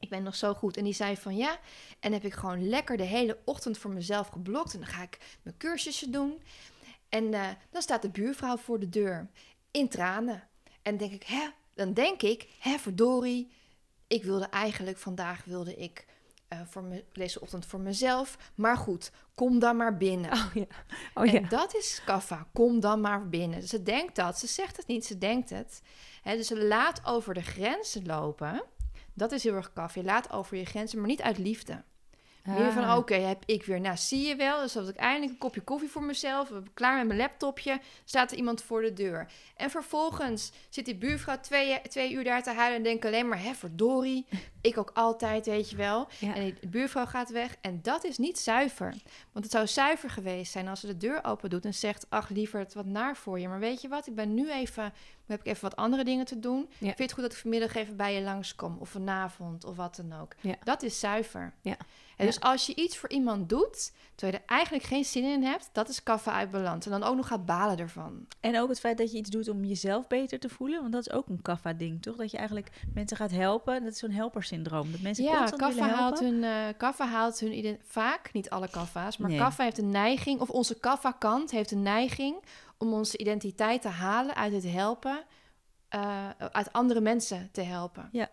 Ik 0.00 0.08
ben 0.08 0.22
nog 0.22 0.34
zo 0.34 0.54
goed. 0.54 0.76
En 0.76 0.84
die 0.84 0.92
zei 0.92 1.16
van 1.16 1.36
ja, 1.36 1.58
en 2.00 2.12
heb 2.12 2.24
ik 2.24 2.34
gewoon 2.34 2.68
lekker 2.68 2.96
de 2.96 3.02
hele 3.02 3.38
ochtend 3.44 3.78
voor 3.78 3.90
mezelf 3.90 4.28
geblokt. 4.28 4.74
En 4.74 4.80
dan 4.80 4.88
ga 4.88 5.02
ik 5.02 5.18
mijn 5.42 5.56
cursusje 5.56 6.10
doen. 6.10 6.42
En 7.08 7.34
eh, 7.34 7.48
dan 7.70 7.82
staat 7.82 8.02
de 8.02 8.10
buurvrouw 8.10 8.56
voor 8.56 8.78
de 8.80 8.88
deur 8.88 9.28
in 9.70 9.88
tranen. 9.88 10.48
En 10.82 10.96
denk 10.96 11.12
ik, 11.12 11.22
hè? 11.22 11.48
Dan 11.74 11.92
denk 11.92 12.22
ik, 12.22 12.48
hè, 12.58 12.78
verdorie. 12.78 13.50
Ik 14.06 14.24
wilde 14.24 14.44
eigenlijk 14.44 14.98
vandaag 14.98 15.44
wilde 15.44 15.76
ik 15.76 16.06
eh, 16.48 16.60
voor 16.66 16.82
me, 16.82 17.04
deze 17.12 17.40
ochtend 17.40 17.66
voor 17.66 17.80
mezelf. 17.80 18.52
Maar 18.54 18.76
goed, 18.76 19.10
kom 19.34 19.58
dan 19.58 19.76
maar 19.76 19.96
binnen. 19.96 20.32
Oh 20.32 20.54
ja. 20.54 20.66
Oh 21.14 21.26
ja. 21.26 21.32
En 21.32 21.48
dat 21.48 21.74
is 21.74 22.02
kaffa. 22.04 22.48
Kom 22.52 22.80
dan 22.80 23.00
maar 23.00 23.28
binnen. 23.28 23.62
Ze 23.62 23.82
denkt 23.82 24.16
dat. 24.16 24.38
Ze 24.38 24.46
zegt 24.46 24.76
het 24.76 24.86
niet, 24.86 25.06
ze 25.06 25.18
denkt 25.18 25.50
het. 25.50 25.82
Dus 26.22 26.46
ze 26.46 26.64
laat 26.64 27.04
over 27.04 27.34
de 27.34 27.42
grenzen 27.42 28.06
lopen. 28.06 28.62
Dat 29.14 29.32
is 29.32 29.42
heel 29.42 29.54
erg 29.54 29.72
kaffa. 29.72 30.00
Je 30.00 30.06
laat 30.06 30.32
over 30.32 30.56
je 30.56 30.64
grenzen, 30.64 30.98
maar 30.98 31.08
niet 31.08 31.22
uit 31.22 31.38
liefde. 31.38 31.82
Meer 32.46 32.72
van, 32.72 32.84
Ah. 32.84 32.96
oké, 32.96 33.14
heb 33.14 33.42
ik 33.46 33.64
weer. 33.64 33.80
Nou, 33.80 33.96
zie 33.96 34.26
je 34.26 34.36
wel. 34.36 34.60
Dus 34.60 34.74
had 34.74 34.88
ik 34.88 34.96
eindelijk 34.96 35.32
een 35.32 35.38
kopje 35.38 35.60
koffie 35.60 35.88
voor 35.88 36.02
mezelf. 36.02 36.50
Klaar 36.74 36.96
met 36.96 37.06
mijn 37.06 37.18
laptopje. 37.18 37.80
Staat 38.04 38.30
er 38.30 38.36
iemand 38.36 38.62
voor 38.62 38.82
de 38.82 38.92
deur. 38.92 39.26
En 39.56 39.70
vervolgens 39.70 40.52
zit 40.68 40.84
die 40.84 40.94
buurvrouw 40.96 41.40
twee, 41.40 41.80
twee 41.82 42.12
uur 42.12 42.24
daar 42.24 42.42
te 42.42 42.50
huilen. 42.52 42.76
En 42.76 42.82
denkt 42.82 43.04
alleen 43.04 43.28
maar, 43.28 43.42
hè, 43.42 43.54
verdorie. 43.54 44.26
Ik 44.60 44.78
ook 44.78 44.90
altijd, 44.94 45.46
weet 45.46 45.70
je 45.70 45.76
wel. 45.76 46.08
Ja. 46.18 46.34
En 46.34 46.56
de 46.60 46.68
buurvrouw 46.68 47.06
gaat 47.06 47.30
weg. 47.30 47.56
En 47.60 47.78
dat 47.82 48.04
is 48.04 48.18
niet 48.18 48.38
zuiver. 48.38 48.94
Want 49.32 49.44
het 49.44 49.50
zou 49.54 49.66
zuiver 49.66 50.10
geweest 50.10 50.52
zijn 50.52 50.68
als 50.68 50.80
ze 50.80 50.86
de 50.86 50.96
deur 50.96 51.24
open 51.24 51.50
doet 51.50 51.64
en 51.64 51.74
zegt: 51.74 52.06
Ach, 52.08 52.28
lieverd, 52.28 52.74
wat 52.74 52.86
naar 52.86 53.16
voor 53.16 53.40
je. 53.40 53.48
Maar 53.48 53.58
weet 53.58 53.80
je 53.80 53.88
wat? 53.88 54.06
Ik 54.06 54.14
ben 54.14 54.34
nu 54.34 54.50
even. 54.52 54.92
Heb 55.26 55.40
ik 55.40 55.46
even 55.46 55.62
wat 55.62 55.76
andere 55.76 56.04
dingen 56.04 56.24
te 56.24 56.38
doen. 56.38 56.68
Ja. 56.70 56.86
Vind 56.86 56.96
je 56.96 57.02
het 57.02 57.12
goed 57.12 57.22
dat 57.22 57.32
ik 57.32 57.38
vanmiddag 57.38 57.74
even 57.74 57.96
bij 57.96 58.14
je 58.14 58.20
langskom? 58.22 58.76
Of 58.80 58.88
vanavond 58.88 59.64
of 59.64 59.76
wat 59.76 59.96
dan 59.96 60.20
ook. 60.20 60.34
Ja. 60.40 60.54
Dat 60.64 60.82
is 60.82 61.00
zuiver. 61.00 61.52
Ja. 61.60 61.76
En 62.16 62.26
dus 62.26 62.40
als 62.40 62.66
je 62.66 62.74
iets 62.74 62.98
voor 62.98 63.08
iemand 63.10 63.48
doet, 63.48 63.92
terwijl 64.14 64.38
je 64.38 64.44
er 64.46 64.56
eigenlijk 64.56 64.84
geen 64.88 65.04
zin 65.04 65.24
in 65.24 65.42
hebt, 65.42 65.68
dat 65.72 65.88
is 65.88 66.02
kaffe 66.02 66.30
uit 66.30 66.50
balans. 66.50 66.84
En 66.84 66.90
dan 66.90 67.02
ook 67.02 67.16
nog 67.16 67.26
gaat 67.26 67.46
balen 67.46 67.78
ervan. 67.78 68.26
En 68.40 68.60
ook 68.60 68.68
het 68.68 68.80
feit 68.80 68.98
dat 68.98 69.12
je 69.12 69.18
iets 69.18 69.30
doet 69.30 69.48
om 69.48 69.64
jezelf 69.64 70.06
beter 70.06 70.38
te 70.38 70.48
voelen. 70.48 70.80
Want 70.80 70.92
dat 70.92 71.06
is 71.06 71.12
ook 71.12 71.28
een 71.28 71.42
kaffa-ding, 71.42 72.02
toch? 72.02 72.16
Dat 72.16 72.30
je 72.30 72.36
eigenlijk 72.36 72.70
mensen 72.94 73.16
gaat 73.16 73.30
helpen. 73.30 73.82
Dat 73.82 73.92
is 73.92 73.98
zo'n 73.98 74.10
helpersyndroom. 74.10 74.90
Dat 74.92 75.00
mensen 75.00 75.24
ja, 75.24 75.36
constant 75.36 75.60
kaffa 75.60 75.74
willen 75.80 75.94
haalt, 75.98 76.18
helpen. 76.18 76.42
hun, 76.42 76.68
eh 76.68 76.78
kaffa 76.78 77.06
haalt 77.06 77.40
hun 77.40 77.56
ident- 77.58 77.80
vaak, 77.84 78.32
niet 78.32 78.50
alle 78.50 78.68
kaffa's, 78.68 79.16
maar 79.16 79.30
Nee. 79.30 79.38
kaffa 79.38 79.64
heeft 79.64 79.78
een 79.78 79.90
neiging, 79.90 80.40
of 80.40 80.50
onze 80.50 80.78
kaffa-kant 80.80 81.50
heeft 81.50 81.70
een 81.70 81.82
neiging 81.82 82.36
om 82.78 82.92
onze 82.92 83.18
identiteit 83.18 83.82
te 83.82 83.88
halen 83.88 84.34
uit 84.34 84.52
het 84.52 84.64
helpen, 84.70 85.24
eh, 85.88 86.30
uit 86.30 86.72
andere 86.72 87.00
mensen 87.00 87.48
te 87.52 87.62
helpen. 87.62 88.08
Ja. 88.12 88.30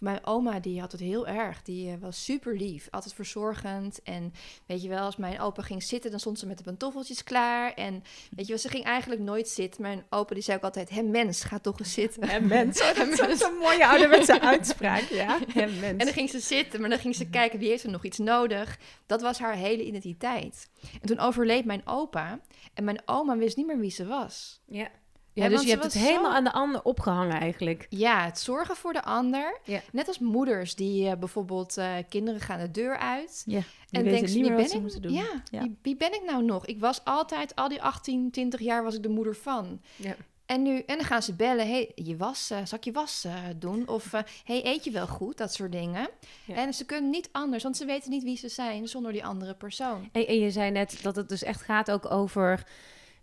Mijn 0.00 0.26
oma 0.26 0.60
die 0.60 0.80
had 0.80 0.92
het 0.92 1.00
heel 1.00 1.26
erg. 1.26 1.62
Die 1.62 1.90
eh, 1.90 1.96
was 2.00 2.24
super 2.24 2.56
lief, 2.56 2.88
altijd 2.90 3.14
verzorgend. 3.14 4.02
En 4.02 4.32
weet 4.66 4.82
je 4.82 4.88
wel, 4.88 5.04
als 5.04 5.16
mijn 5.16 5.40
opa 5.40 5.62
ging 5.62 5.82
zitten, 5.82 6.10
dan 6.10 6.20
stond 6.20 6.38
ze 6.38 6.46
met 6.46 6.58
de 6.58 6.64
pantoffeltjes 6.64 7.24
klaar. 7.24 7.74
En 7.74 8.02
weet 8.30 8.46
je 8.46 8.52
wel, 8.52 8.58
ze 8.58 8.68
ging 8.68 8.84
eigenlijk 8.84 9.20
nooit 9.20 9.48
zitten. 9.48 9.82
Mijn 9.82 10.04
opa 10.10 10.34
die 10.34 10.42
zei 10.42 10.56
ook 10.56 10.64
altijd, 10.64 10.90
hè 10.90 11.02
mens, 11.02 11.44
ga 11.44 11.58
toch 11.58 11.78
eens 11.78 11.92
zitten. 11.92 12.22
En 12.22 12.46
mens, 12.46 12.80
oh, 12.82 12.96
dat 13.16 13.28
is 13.28 13.38
zo'n 13.38 13.58
mooie 13.58 13.86
ouderwetse 13.86 14.40
uitspraak, 14.54 15.02
ja. 15.02 15.38
En 15.54 15.80
mens. 15.80 15.98
En 15.98 15.98
dan 15.98 16.12
ging 16.12 16.30
ze 16.30 16.40
zitten, 16.40 16.80
maar 16.80 16.90
dan 16.90 16.98
ging 16.98 17.14
ze 17.14 17.28
kijken 17.28 17.58
wie 17.58 17.68
heeft 17.68 17.84
er 17.84 17.90
nog 17.90 18.04
iets 18.04 18.18
nodig. 18.18 18.78
Dat 19.06 19.20
was 19.20 19.38
haar 19.38 19.54
hele 19.54 19.84
identiteit. 19.84 20.68
En 21.00 21.06
toen 21.06 21.18
overleed 21.18 21.64
mijn 21.64 21.86
opa 21.86 22.40
en 22.74 22.84
mijn 22.84 23.02
oma 23.04 23.36
wist 23.36 23.56
niet 23.56 23.66
meer 23.66 23.78
wie 23.78 23.90
ze 23.90 24.06
was. 24.06 24.60
Ja, 24.66 24.88
Ja, 25.32 25.48
dus 25.48 25.62
je 25.62 25.68
hebt 25.70 25.82
het 25.82 25.92
helemaal 25.92 26.30
zo- 26.30 26.36
aan 26.36 26.44
de 26.44 26.52
ander 26.52 26.82
opgehangen 26.82 27.40
eigenlijk. 27.40 27.86
Ja, 27.88 28.24
het 28.24 28.38
zorgen 28.38 28.76
voor 28.76 28.92
de 28.92 29.02
ander. 29.02 29.58
Ja. 29.64 29.80
Net 29.92 30.08
als 30.08 30.18
moeders 30.18 30.74
die 30.74 31.08
eh, 31.08 31.16
bijvoorbeeld 31.16 31.76
eh, 31.76 31.92
kinderen 32.08 32.40
gaan 32.40 32.58
de 32.60 32.70
deur 32.70 32.98
uit. 32.98 33.42
Ja, 33.46 33.60
en 33.90 34.04
denken, 34.04 34.32
wie 34.32 34.54
ben 34.54 34.68
ze 34.68 34.76
ik? 34.96 35.02
doen. 35.02 35.12
Ja, 35.12 35.42
Ja. 35.50 35.60
Wie, 35.62 35.76
wie 35.82 35.96
ben 35.96 36.14
ik 36.14 36.22
nou 36.26 36.42
nog? 36.44 36.66
Ik 36.66 36.80
was 36.80 37.04
altijd, 37.04 37.56
al 37.56 37.68
die 37.68 37.82
18, 37.82 38.30
20 38.30 38.60
jaar 38.60 38.82
was 38.84 38.94
ik 38.94 39.02
de 39.02 39.08
moeder 39.08 39.36
van. 39.36 39.80
Ja. 39.96 40.16
En 40.46 40.62
nu, 40.62 40.78
en 40.78 40.96
dan 40.96 41.06
gaan 41.06 41.22
ze 41.22 41.34
bellen. 41.34 41.68
hey, 41.68 41.92
je 41.94 42.16
was, 42.16 42.50
eh, 42.50 42.58
zal 42.64 42.78
ik 42.78 42.84
je 42.84 42.92
was 42.92 43.26
doen? 43.56 43.88
Of, 43.88 44.10
hey, 44.44 44.64
eet 44.66 44.84
je 44.84 44.90
wel 44.90 45.06
goed? 45.06 45.36
Dat 45.38 45.52
soort 45.54 45.72
dingen. 45.72 46.08
En 46.46 46.74
ze 46.74 46.84
kunnen 46.84 47.10
niet 47.10 47.28
anders, 47.32 47.62
want 47.62 47.76
ze 47.76 47.84
weten 47.84 48.10
niet 48.10 48.22
wie 48.22 48.36
ze 48.36 48.48
zijn 48.48 48.88
zonder 48.88 49.12
die 49.12 49.24
andere 49.24 49.54
persoon. 49.54 50.08
En, 50.12 50.26
en 50.26 50.38
je 50.38 50.50
zei 50.50 50.70
net 50.70 50.98
dat 51.02 51.16
het 51.16 51.28
dus 51.28 51.42
echt 51.42 51.62
gaat 51.62 51.90
ook 51.90 52.10
over 52.10 52.64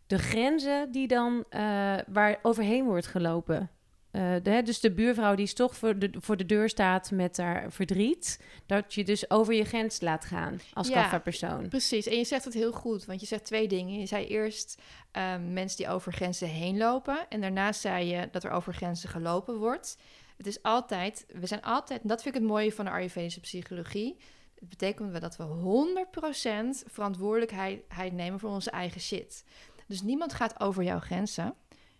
de 0.07 0.17
grenzen 0.17 0.91
die 0.91 1.07
dan, 1.07 1.43
eh, 1.49 1.95
waar 2.07 2.39
overheen 2.41 2.85
wordt 2.85 3.07
gelopen. 3.07 3.69
eh, 4.11 4.33
de, 4.43 4.61
dus 4.63 4.79
de 4.79 4.91
buurvrouw 4.91 5.35
die 5.35 5.45
is 5.45 5.53
toch 5.53 5.75
voor 5.77 5.99
de, 5.99 6.09
voor 6.19 6.37
de 6.37 6.45
deur 6.45 6.69
staat 6.69 7.11
met 7.11 7.37
haar 7.37 7.71
verdriet, 7.71 8.41
dat 8.65 8.93
je 8.93 9.03
dus 9.03 9.29
over 9.29 9.53
je 9.53 9.63
grens 9.65 10.01
laat 10.01 10.25
gaan 10.25 10.59
als 10.73 10.87
Ja. 10.87 10.93
kaffa-persoon. 11.01 11.67
Precies, 11.69 12.07
en 12.07 12.17
je 12.17 12.23
zegt 12.23 12.45
het 12.45 12.53
heel 12.53 12.71
goed, 12.71 13.05
want 13.05 13.19
je 13.19 13.25
zegt 13.25 13.43
twee 13.45 13.67
dingen. 13.67 13.99
Je 13.99 14.05
zei 14.05 14.25
eerst 14.27 14.81
ehm, 15.11 15.53
mensen 15.53 15.77
die 15.77 15.89
over 15.89 16.13
grenzen 16.13 16.47
heen 16.47 16.77
lopen. 16.77 17.25
En 17.29 17.41
daarna 17.41 17.71
zei 17.71 18.05
je 18.05 18.27
dat 18.31 18.43
er 18.43 18.51
over 18.51 18.73
grenzen 18.73 19.09
gelopen 19.09 19.57
wordt. 19.57 19.97
Het 20.37 20.47
is 20.47 20.63
altijd, 20.63 21.25
we 21.33 21.47
zijn 21.47 21.61
altijd, 21.61 22.01
en 22.01 22.07
dat 22.07 22.21
vind 22.21 22.35
ik 22.35 22.41
het 22.41 22.49
mooie 22.49 22.71
van 22.71 22.85
de 22.85 22.91
Ayurvedische 22.91 23.39
psychologie. 23.39 24.17
Het 24.59 24.69
betekent 24.69 25.21
dat 25.21 25.35
we 25.37 25.43
100% 25.43 26.83
verantwoordelijkheid 26.91 28.13
nemen 28.13 28.39
voor 28.39 28.49
onze 28.49 28.71
eigen 28.71 29.01
shit. 29.01 29.43
Dus 29.87 30.01
niemand 30.01 30.33
gaat 30.33 30.59
over 30.59 30.83
jouw 30.83 30.99
grenzen. 30.99 31.53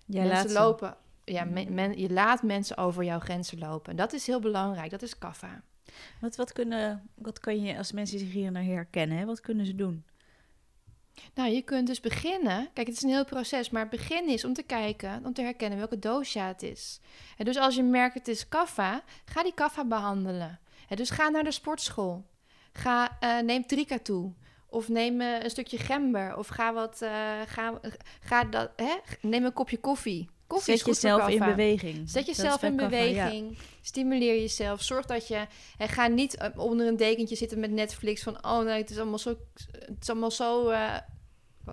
Jij 0.06 0.28
mensen 0.28 0.52
laat 0.52 0.52
ze. 0.52 0.60
lopen. 0.60 0.98
Ja, 1.24 1.44
men- 1.44 1.74
men- 1.74 2.00
je 2.00 2.10
laat 2.14 2.44
mensen 2.44 2.78
over 2.78 3.04
jouw 3.04 3.20
grenzen 3.20 3.58
lopen. 3.60 3.96
Dat 3.96 4.14
is 4.14 4.28
heel 4.28 4.40
belangrijk. 4.40 4.92
Dat 4.92 5.02
is 5.02 5.18
kaffa. 5.18 5.62
Wat, 6.22 6.36
wat, 6.36 6.54
kunnen, 6.54 7.10
wat 7.16 7.40
kan 7.40 7.62
je, 7.62 7.78
als 7.78 7.92
mensen 7.92 8.20
zich 8.20 8.32
hier 8.32 8.52
naar 8.52 8.64
herkennen, 8.64 9.18
hè, 9.18 9.26
wat 9.26 9.40
kunnen 9.42 9.66
ze 9.66 9.76
doen? 9.76 10.06
Nou, 11.34 11.50
je 11.50 11.62
kunt 11.62 11.88
dus 11.88 12.00
beginnen. 12.00 12.70
Kijk, 12.74 12.88
het 12.88 12.96
is 12.96 13.02
een 13.04 13.10
heel 13.10 13.26
proces, 13.26 13.70
maar 13.70 13.82
het 13.82 13.90
begin 13.90 14.28
is 14.28 14.44
om 14.46 14.54
te 14.54 14.64
kijken, 14.64 15.26
om 15.26 15.34
te 15.34 15.42
herkennen 15.42 15.78
welke 15.78 16.00
dosha 16.00 16.48
het 16.48 16.64
is. 16.64 17.00
En 17.38 17.46
dus 17.46 17.58
als 17.58 17.76
je 17.76 17.84
merkt 17.84 18.14
het 18.14 18.28
is 18.28 18.48
kaffa, 18.48 19.04
ga 19.26 19.44
die 19.44 19.54
kaffa 19.54 19.86
behandelen. 19.86 20.60
En 20.90 20.96
dus 20.96 21.10
ga 21.10 21.30
naar 21.30 21.44
de 21.44 21.52
sportschool. 21.52 22.26
Ga, 22.74 23.18
eh, 23.20 23.40
neem 23.40 23.66
trika 23.66 24.00
toe. 24.00 24.34
Of 24.78 24.88
neem 24.88 25.22
een 25.22 25.50
stukje 25.50 25.78
gember. 25.78 26.38
Of 26.38 26.48
ga 26.48 26.74
wat, 26.74 27.02
eh, 27.02 27.42
ga, 27.48 27.80
ga 28.20 28.44
dat, 28.44 28.70
hè? 28.76 28.96
neem 29.22 29.46
een 29.46 29.54
kopje 29.54 29.78
koffie. 29.78 30.30
Zet 30.58 30.86
jezelf 30.86 31.28
in 31.28 31.40
beweging. 31.40 32.10
Zet 32.10 32.26
jezelf 32.26 32.64
in 32.64 32.76
ja. 32.76 32.88
beweging. 32.88 33.58
Stimuleer 33.82 34.40
jezelf. 34.40 34.82
Zorg 34.82 35.06
dat 35.06 35.28
je. 35.28 35.46
En 35.78 35.88
ga 35.90 36.08
niet 36.08 36.36
eh, 36.36 36.50
onder 36.56 36.88
een 36.88 36.98
dekentje 36.98 37.36
zitten 37.36 37.60
met 37.60 37.72
Netflix. 37.72 38.24
Van 38.24 38.46
oh 38.46 38.60
nee, 38.60 38.78
het 38.82 38.90
is 38.90 38.98
allemaal 38.98 39.20
zo. 39.20 39.30
Het 39.70 39.98
is 40.02 40.10
allemaal 40.10 40.32
zo. 40.32 40.70
eh, 40.70 40.96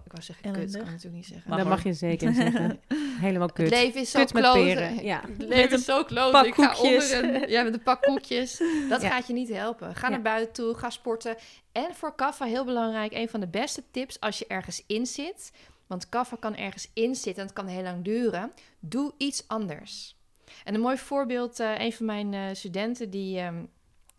ik 0.04 0.12
wou 0.12 0.22
zeggen, 0.24 0.52
kut. 0.52 0.70
Kan 0.72 0.80
ik 0.80 0.86
natuurlijk 0.86 1.14
niet 1.14 1.26
zeggen. 1.26 1.50
Mag 1.50 1.58
dat 1.58 1.68
mag 1.68 1.82
je 1.84 1.92
zeker 1.92 2.34
zeggen. 2.34 2.80
Helemaal 3.26 3.48
kut. 3.48 3.70
Het 3.70 3.78
leven 3.82 4.00
is 4.00 4.10
zo 4.10 4.18
kut 4.18 4.32
met 4.32 4.42
kloten. 4.42 4.62
peren. 4.64 5.04
Ja. 5.04 5.20
Het 5.20 5.38
Met 5.38 5.48
leven 5.48 5.72
een 5.72 5.78
is 5.78 5.84
zo 5.84 6.04
kloten. 6.04 6.32
pak 6.32 6.44
Ik 6.46 6.54
ga 6.54 6.66
koekjes. 6.66 7.12
onder 7.14 7.42
een, 7.42 7.48
ja, 7.50 7.62
met 7.62 7.74
een 7.74 7.82
pak 7.82 8.02
koekjes. 8.02 8.58
Dat 8.88 9.02
Ja. 9.02 9.10
gaat 9.10 9.26
je 9.26 9.32
niet 9.32 9.48
helpen. 9.48 9.94
Ga 9.94 10.06
Ja. 10.06 10.12
naar 10.12 10.22
buiten 10.22 10.52
toe, 10.54 10.74
ga 10.74 10.90
sporten. 10.90 11.36
En 11.72 11.94
voor 11.94 12.14
kaffa, 12.14 12.44
heel 12.44 12.64
belangrijk, 12.64 13.12
een 13.12 13.28
van 13.28 13.40
de 13.40 13.48
beste 13.48 13.82
tips 13.90 14.20
als 14.20 14.38
je 14.38 14.46
ergens 14.46 14.82
in 14.86 15.06
zit. 15.06 15.52
Want 15.86 16.08
kaffa 16.08 16.36
kan 16.40 16.56
ergens 16.56 16.90
in 16.94 17.14
zitten 17.14 17.42
en 17.42 17.48
het 17.48 17.52
kan 17.52 17.66
heel 17.66 17.82
lang 17.82 18.04
duren. 18.04 18.52
Doe 18.80 19.12
iets 19.16 19.44
anders. 19.48 20.16
En 20.64 20.74
een 20.74 20.80
mooi 20.80 20.96
voorbeeld, 20.98 21.60
eh, 21.60 21.78
een 21.78 21.92
van 21.92 22.06
mijn 22.06 22.34
eh, 22.34 22.42
studenten, 22.52 23.10
die, 23.10 23.38
ehm, 23.38 23.62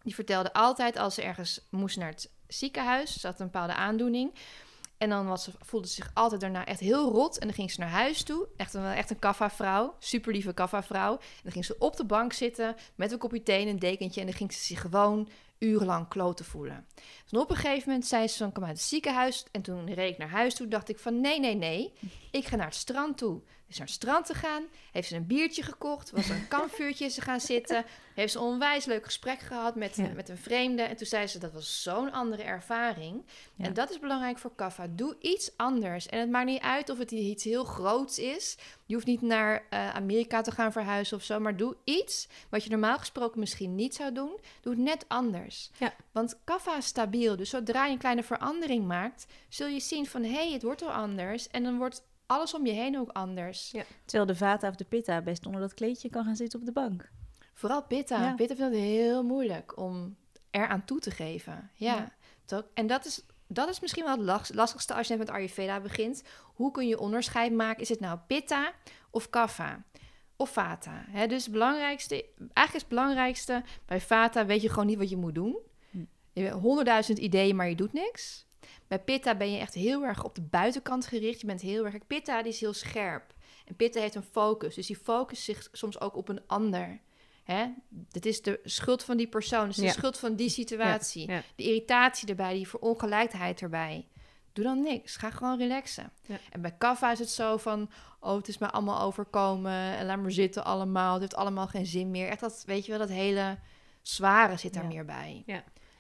die 0.03 0.15
vertelde 0.15 0.53
altijd 0.53 0.97
als 0.97 1.15
ze 1.15 1.21
ergens 1.21 1.61
moest 1.69 1.97
naar 1.97 2.09
het 2.09 2.29
ziekenhuis, 2.47 3.19
ze 3.19 3.27
had 3.27 3.39
een 3.39 3.45
bepaalde 3.45 3.73
aandoening. 3.73 4.31
En 4.97 5.09
dan 5.09 5.27
was 5.27 5.43
ze, 5.43 5.51
voelde 5.59 5.87
ze 5.87 5.93
zich 5.93 6.11
altijd 6.13 6.41
daarna 6.41 6.65
echt 6.65 6.79
heel 6.79 7.11
rot. 7.11 7.37
En 7.37 7.47
dan 7.47 7.55
ging 7.55 7.71
ze 7.71 7.79
naar 7.79 7.89
huis 7.89 8.23
toe. 8.23 8.47
Echt 8.57 8.73
een, 8.73 8.85
echt 8.85 9.09
een 9.09 9.19
kaffa-vrouw. 9.19 9.95
Super 9.99 10.31
lieve 10.31 10.53
kaffa-vrouw. 10.53 11.11
En 11.11 11.39
dan 11.43 11.51
ging 11.51 11.65
ze 11.65 11.75
op 11.79 11.95
de 11.95 12.05
bank 12.05 12.33
zitten 12.33 12.75
met 12.95 13.11
een 13.11 13.17
kopje 13.17 13.43
thee 13.43 13.61
en 13.61 13.67
een 13.67 13.79
dekentje. 13.79 14.19
En 14.19 14.27
dan 14.27 14.35
ging 14.35 14.53
ze 14.53 14.63
zich 14.63 14.81
gewoon 14.81 15.29
urenlang 15.59 16.07
kloten 16.07 16.45
voelen. 16.45 16.85
Dus 17.29 17.39
op 17.39 17.49
een 17.49 17.55
gegeven 17.55 17.89
moment 17.89 18.07
zei 18.07 18.27
ze 18.27 18.37
van, 18.37 18.51
kom 18.51 18.63
uit 18.63 18.77
het 18.77 18.81
ziekenhuis. 18.81 19.45
En 19.51 19.61
toen 19.61 19.93
reed 19.93 20.11
ik 20.11 20.17
naar 20.17 20.29
huis 20.29 20.55
toe, 20.55 20.67
dacht 20.67 20.89
ik 20.89 20.99
van, 20.99 21.21
nee, 21.21 21.39
nee, 21.39 21.55
nee. 21.55 21.93
Ik 22.31 22.45
ga 22.45 22.55
naar 22.55 22.65
het 22.65 22.75
strand 22.75 23.17
toe. 23.17 23.41
Dus 23.75 23.83
naar 23.83 23.93
het 23.93 24.03
strand 24.03 24.25
te 24.25 24.33
gaan, 24.47 24.63
heeft 24.91 25.07
ze 25.07 25.15
een 25.15 25.27
biertje 25.27 25.63
gekocht, 25.63 26.11
was 26.11 26.29
er 26.29 26.35
een 26.35 26.47
kampvuurtje 26.57 27.05
is 27.05 27.13
ze 27.13 27.21
gaan 27.21 27.39
zitten, 27.39 27.85
heeft 28.13 28.31
ze 28.31 28.37
een 28.37 28.43
onwijs 28.43 28.85
leuk 28.85 29.05
gesprek 29.05 29.39
gehad 29.39 29.75
met, 29.75 29.95
Ja. 29.95 30.07
met 30.15 30.29
een 30.29 30.37
vreemde. 30.37 30.81
En 30.81 30.95
toen 30.95 31.07
zei 31.07 31.27
ze, 31.27 31.39
dat 31.39 31.53
was 31.53 31.83
zo'n 31.83 32.11
andere 32.11 32.43
ervaring. 32.43 33.23
Ja. 33.55 33.65
En 33.65 33.73
dat 33.73 33.89
is 33.89 33.99
belangrijk 33.99 34.37
voor 34.37 34.55
kaffa. 34.55 34.87
Doe 34.89 35.15
iets 35.19 35.51
anders. 35.57 36.07
En 36.07 36.19
het 36.19 36.29
maakt 36.29 36.45
niet 36.45 36.61
uit 36.61 36.89
of 36.89 36.97
het 36.97 37.11
iets 37.11 37.43
heel 37.43 37.63
groots 37.63 38.19
is. 38.19 38.57
Je 38.85 38.93
hoeft 38.93 39.05
niet 39.05 39.21
naar 39.21 39.65
eh, 39.69 39.89
Amerika 39.95 40.41
te 40.41 40.51
gaan 40.51 40.71
verhuizen 40.71 41.17
of 41.17 41.23
zo, 41.23 41.39
maar 41.39 41.57
doe 41.57 41.75
iets 41.83 42.27
wat 42.49 42.63
je 42.63 42.69
normaal 42.69 42.97
gesproken 42.97 43.39
misschien 43.39 43.75
niet 43.75 43.95
zou 43.95 44.11
doen. 44.11 44.39
Doe 44.61 44.73
het 44.73 44.81
net 44.81 45.05
anders. 45.07 45.69
Ja. 45.77 45.93
Want 46.11 46.39
kaffa 46.43 46.77
is 46.77 46.85
stabiel. 46.85 47.35
Dus 47.35 47.49
zodra 47.49 47.85
je 47.85 47.91
een 47.91 47.97
kleine 47.97 48.23
verandering 48.23 48.85
maakt, 48.85 49.25
zul 49.49 49.67
je 49.67 49.79
zien 49.79 50.05
van 50.05 50.23
hé, 50.23 50.29
hey, 50.29 50.51
het 50.51 50.63
wordt 50.63 50.81
al 50.81 50.91
anders. 50.91 51.47
En 51.47 51.63
dan 51.63 51.77
wordt 51.77 52.03
alles 52.25 52.53
om 52.53 52.65
je 52.65 52.71
heen 52.71 52.99
ook 52.99 53.09
anders. 53.09 53.71
Ja. 53.71 53.83
Terwijl 54.05 54.25
de 54.25 54.35
vata 54.35 54.69
of 54.69 54.75
de 54.75 54.85
pitta 54.85 55.21
best 55.21 55.45
onder 55.45 55.61
dat 55.61 55.73
kleedje 55.73 56.09
kan 56.09 56.23
gaan 56.23 56.35
zitten 56.35 56.59
op 56.59 56.65
de 56.65 56.71
bank. 56.71 57.11
Vooral 57.53 57.83
pitta. 57.83 58.21
Ja. 58.21 58.33
Pitta 58.33 58.55
vindt 58.55 58.73
het 58.75 58.83
heel 58.83 59.23
moeilijk 59.23 59.77
om 59.77 60.15
eraan 60.51 60.85
toe 60.85 60.99
te 60.99 61.11
geven. 61.11 61.69
Ja. 61.73 62.11
En 62.73 62.87
dat 62.87 63.05
is, 63.05 63.25
dat 63.47 63.69
is 63.69 63.79
misschien 63.79 64.03
wel 64.03 64.15
het 64.17 64.25
last- 64.25 64.53
lastigste 64.53 64.93
als 64.93 65.07
je 65.07 65.15
net 65.15 65.25
met 65.27 65.35
Ayurveda 65.35 65.79
begint. 65.79 66.23
Hoe 66.43 66.71
kun 66.71 66.87
je 66.87 66.99
onderscheid 66.99 67.53
maken? 67.53 67.81
Is 67.81 67.89
het 67.89 67.99
nou 67.99 68.19
pitta 68.27 68.71
of 69.09 69.29
kaffa? 69.29 69.83
Of 70.37 70.49
vata? 70.49 71.05
Hè, 71.09 71.27
dus 71.27 71.43
het 71.43 71.51
belangrijkste, 71.51 72.15
eigenlijk 72.37 72.73
is 72.73 72.79
het 72.81 72.87
belangrijkste, 72.87 73.63
bij 73.85 74.01
vata 74.01 74.45
weet 74.45 74.61
je 74.61 74.69
gewoon 74.69 74.85
niet 74.85 74.97
wat 74.97 75.09
je 75.09 75.17
moet 75.17 75.35
doen. 75.35 75.57
Hm. 75.89 75.97
Je 76.33 76.41
hebt 76.41 76.53
honderdduizend 76.61 77.17
ideeën, 77.17 77.55
maar 77.55 77.69
je 77.69 77.75
doet 77.75 77.93
niks. 77.93 78.45
Bij 78.87 78.99
pitta 78.99 79.35
ben 79.35 79.51
je 79.51 79.59
echt 79.59 79.73
heel 79.73 80.03
erg 80.03 80.23
op 80.23 80.35
de 80.35 80.41
buitenkant 80.41 81.07
gericht. 81.07 81.39
Je 81.41 81.47
bent 81.47 81.61
heel 81.61 81.85
erg... 81.85 82.07
Pitta 82.07 82.41
die 82.41 82.51
is 82.51 82.59
heel 82.59 82.73
scherp. 82.73 83.33
En 83.65 83.75
pitta 83.75 83.99
heeft 83.99 84.15
een 84.15 84.23
focus. 84.31 84.75
Dus 84.75 84.87
die 84.87 84.95
focust 84.97 85.43
zich 85.43 85.69
soms 85.71 85.99
ook 85.99 86.15
op 86.15 86.29
een 86.29 86.41
ander. 86.47 86.99
Hè? 87.43 87.65
Het 88.11 88.25
is 88.25 88.41
de 88.41 88.59
schuld 88.63 89.03
van 89.03 89.17
die 89.17 89.27
persoon. 89.27 89.67
Het 89.67 89.77
is 89.77 89.83
Ja. 89.83 89.89
de 89.89 89.97
schuld 89.97 90.17
van 90.17 90.35
die 90.35 90.49
situatie. 90.49 91.29
Ja. 91.31 91.41
De 91.55 91.63
irritatie 91.63 92.27
erbij, 92.27 92.53
die 92.53 92.67
verongelijkheid 92.67 93.61
erbij. 93.61 94.07
Doe 94.53 94.63
dan 94.63 94.81
niks. 94.81 95.15
Ga 95.15 95.29
gewoon 95.31 95.57
relaxen. 95.57 96.11
Ja. 96.25 96.37
En 96.49 96.61
bij 96.61 96.75
kaffa 96.77 97.11
is 97.11 97.19
het 97.19 97.29
zo 97.29 97.57
van... 97.57 97.89
Oh, 98.19 98.35
het 98.35 98.47
is 98.47 98.57
me 98.57 98.71
allemaal 98.71 99.01
overkomen. 99.01 99.71
En 99.97 100.05
laat 100.05 100.17
maar 100.21 100.31
zitten 100.31 100.65
allemaal. 100.65 101.11
Het 101.11 101.21
heeft 101.21 101.35
allemaal 101.35 101.67
geen 101.67 101.85
zin 101.85 102.11
meer. 102.11 102.27
Echt 102.27 102.39
dat, 102.39 102.63
weet 102.65 102.85
je 102.85 102.91
wel, 102.91 102.99
dat 102.99 103.09
hele 103.09 103.57
zware 104.01 104.57
zit 104.57 104.73
daar 104.73 104.83
Ja. 104.83 104.89
meer 104.89 105.05
bij. 105.05 105.43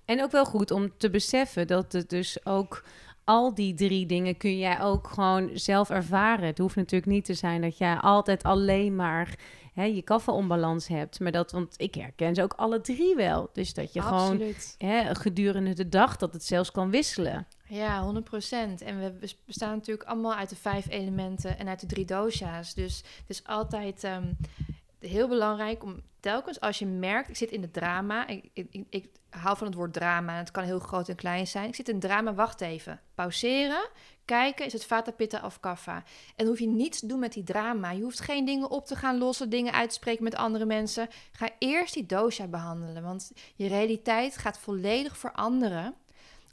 En 0.05 0.23
ook 0.23 0.31
wel 0.31 0.45
goed 0.45 0.71
om 0.71 0.91
te 0.97 1.09
beseffen 1.09 1.67
dat 1.67 1.91
het 1.91 2.09
dus 2.09 2.45
ook 2.45 2.83
al 3.23 3.53
die 3.53 3.73
drie 3.73 4.05
dingen 4.05 4.37
kun 4.37 4.57
jij 4.57 4.81
ook 4.81 5.07
gewoon 5.07 5.49
zelf 5.53 5.89
ervaren. 5.89 6.45
Het 6.45 6.57
hoeft 6.57 6.75
natuurlijk 6.75 7.11
niet 7.11 7.25
te 7.25 7.33
zijn 7.33 7.61
dat 7.61 7.77
jij 7.77 7.95
altijd 7.95 8.43
alleen 8.43 8.95
maar 8.95 9.35
hè, 9.73 9.83
je 9.83 10.01
kaffa-onbalans 10.01 10.87
hebt. 10.87 11.19
Maar 11.19 11.31
dat, 11.31 11.51
want 11.51 11.73
ik 11.77 11.95
herken 11.95 12.35
ze 12.35 12.43
ook 12.43 12.53
alle 12.53 12.81
drie 12.81 13.15
wel. 13.15 13.49
Dus 13.53 13.73
dat 13.73 13.93
je 13.93 14.01
gewoon 14.01 14.41
hè, 14.77 15.15
gedurende 15.15 15.73
de 15.73 15.89
dag 15.89 16.17
dat 16.17 16.33
het 16.33 16.43
zelfs 16.43 16.71
kan 16.71 16.89
wisselen. 16.89 17.47
Ja, 17.67 18.13
100%. 18.13 18.17
En 18.85 18.99
we 18.99 19.11
bes- 19.19 19.43
bestaan 19.45 19.75
natuurlijk 19.75 20.09
allemaal 20.09 20.35
uit 20.35 20.49
de 20.49 20.55
vijf 20.55 20.89
elementen 20.89 21.59
en 21.59 21.67
uit 21.67 21.79
de 21.79 21.87
drie 21.87 22.05
dosha's. 22.05 22.73
Dus 22.73 22.97
het 22.97 23.29
is 23.29 23.43
altijd 23.43 24.03
ehm, 24.03 24.31
heel 24.99 25.27
belangrijk 25.27 25.83
om 25.83 26.01
telkens 26.19 26.59
als 26.59 26.79
je 26.79 26.85
merkt, 26.85 27.29
ik 27.29 27.35
zit 27.35 27.51
in 27.51 27.61
het 27.61 27.73
drama, 27.73 28.27
ik, 28.27 28.49
ik, 28.53 28.85
ik, 28.89 29.09
hou 29.29 29.57
van 29.57 29.67
het 29.67 29.75
woord 29.75 29.93
drama, 29.93 30.37
het 30.37 30.51
kan 30.51 30.63
heel 30.63 30.79
groot 30.79 31.09
en 31.09 31.15
klein 31.15 31.47
zijn. 31.47 31.67
Ik 31.67 31.75
zit 31.75 31.89
in 31.89 31.99
drama, 31.99 32.33
wacht 32.33 32.61
even. 32.61 33.01
Pauzeren, 33.15 33.89
kijken, 34.25 34.65
is 34.65 34.73
het 34.73 34.85
vata, 34.85 35.11
pitta 35.11 35.41
of 35.45 35.59
kaffa? 35.59 36.03
En 36.35 36.47
hoef 36.47 36.59
je 36.59 36.67
niets 36.67 36.99
te 36.99 37.07
doen 37.07 37.19
met 37.19 37.33
die 37.33 37.43
drama. 37.43 37.91
Je 37.91 38.01
hoeft 38.01 38.19
geen 38.19 38.45
dingen 38.45 38.69
op 38.69 38.85
te 38.85 38.95
gaan 38.95 39.17
lossen, 39.17 39.49
dingen 39.49 39.73
uit 39.73 39.89
te 39.89 39.95
spreken 39.95 40.23
met 40.23 40.35
andere 40.35 40.65
mensen. 40.65 41.07
Ga 41.31 41.49
eerst 41.59 41.93
die 41.93 42.05
dosha 42.05 42.47
behandelen, 42.47 43.03
want 43.03 43.31
je 43.55 43.67
realiteit 43.67 44.37
gaat 44.37 44.57
volledig 44.57 45.17
veranderen 45.17 45.95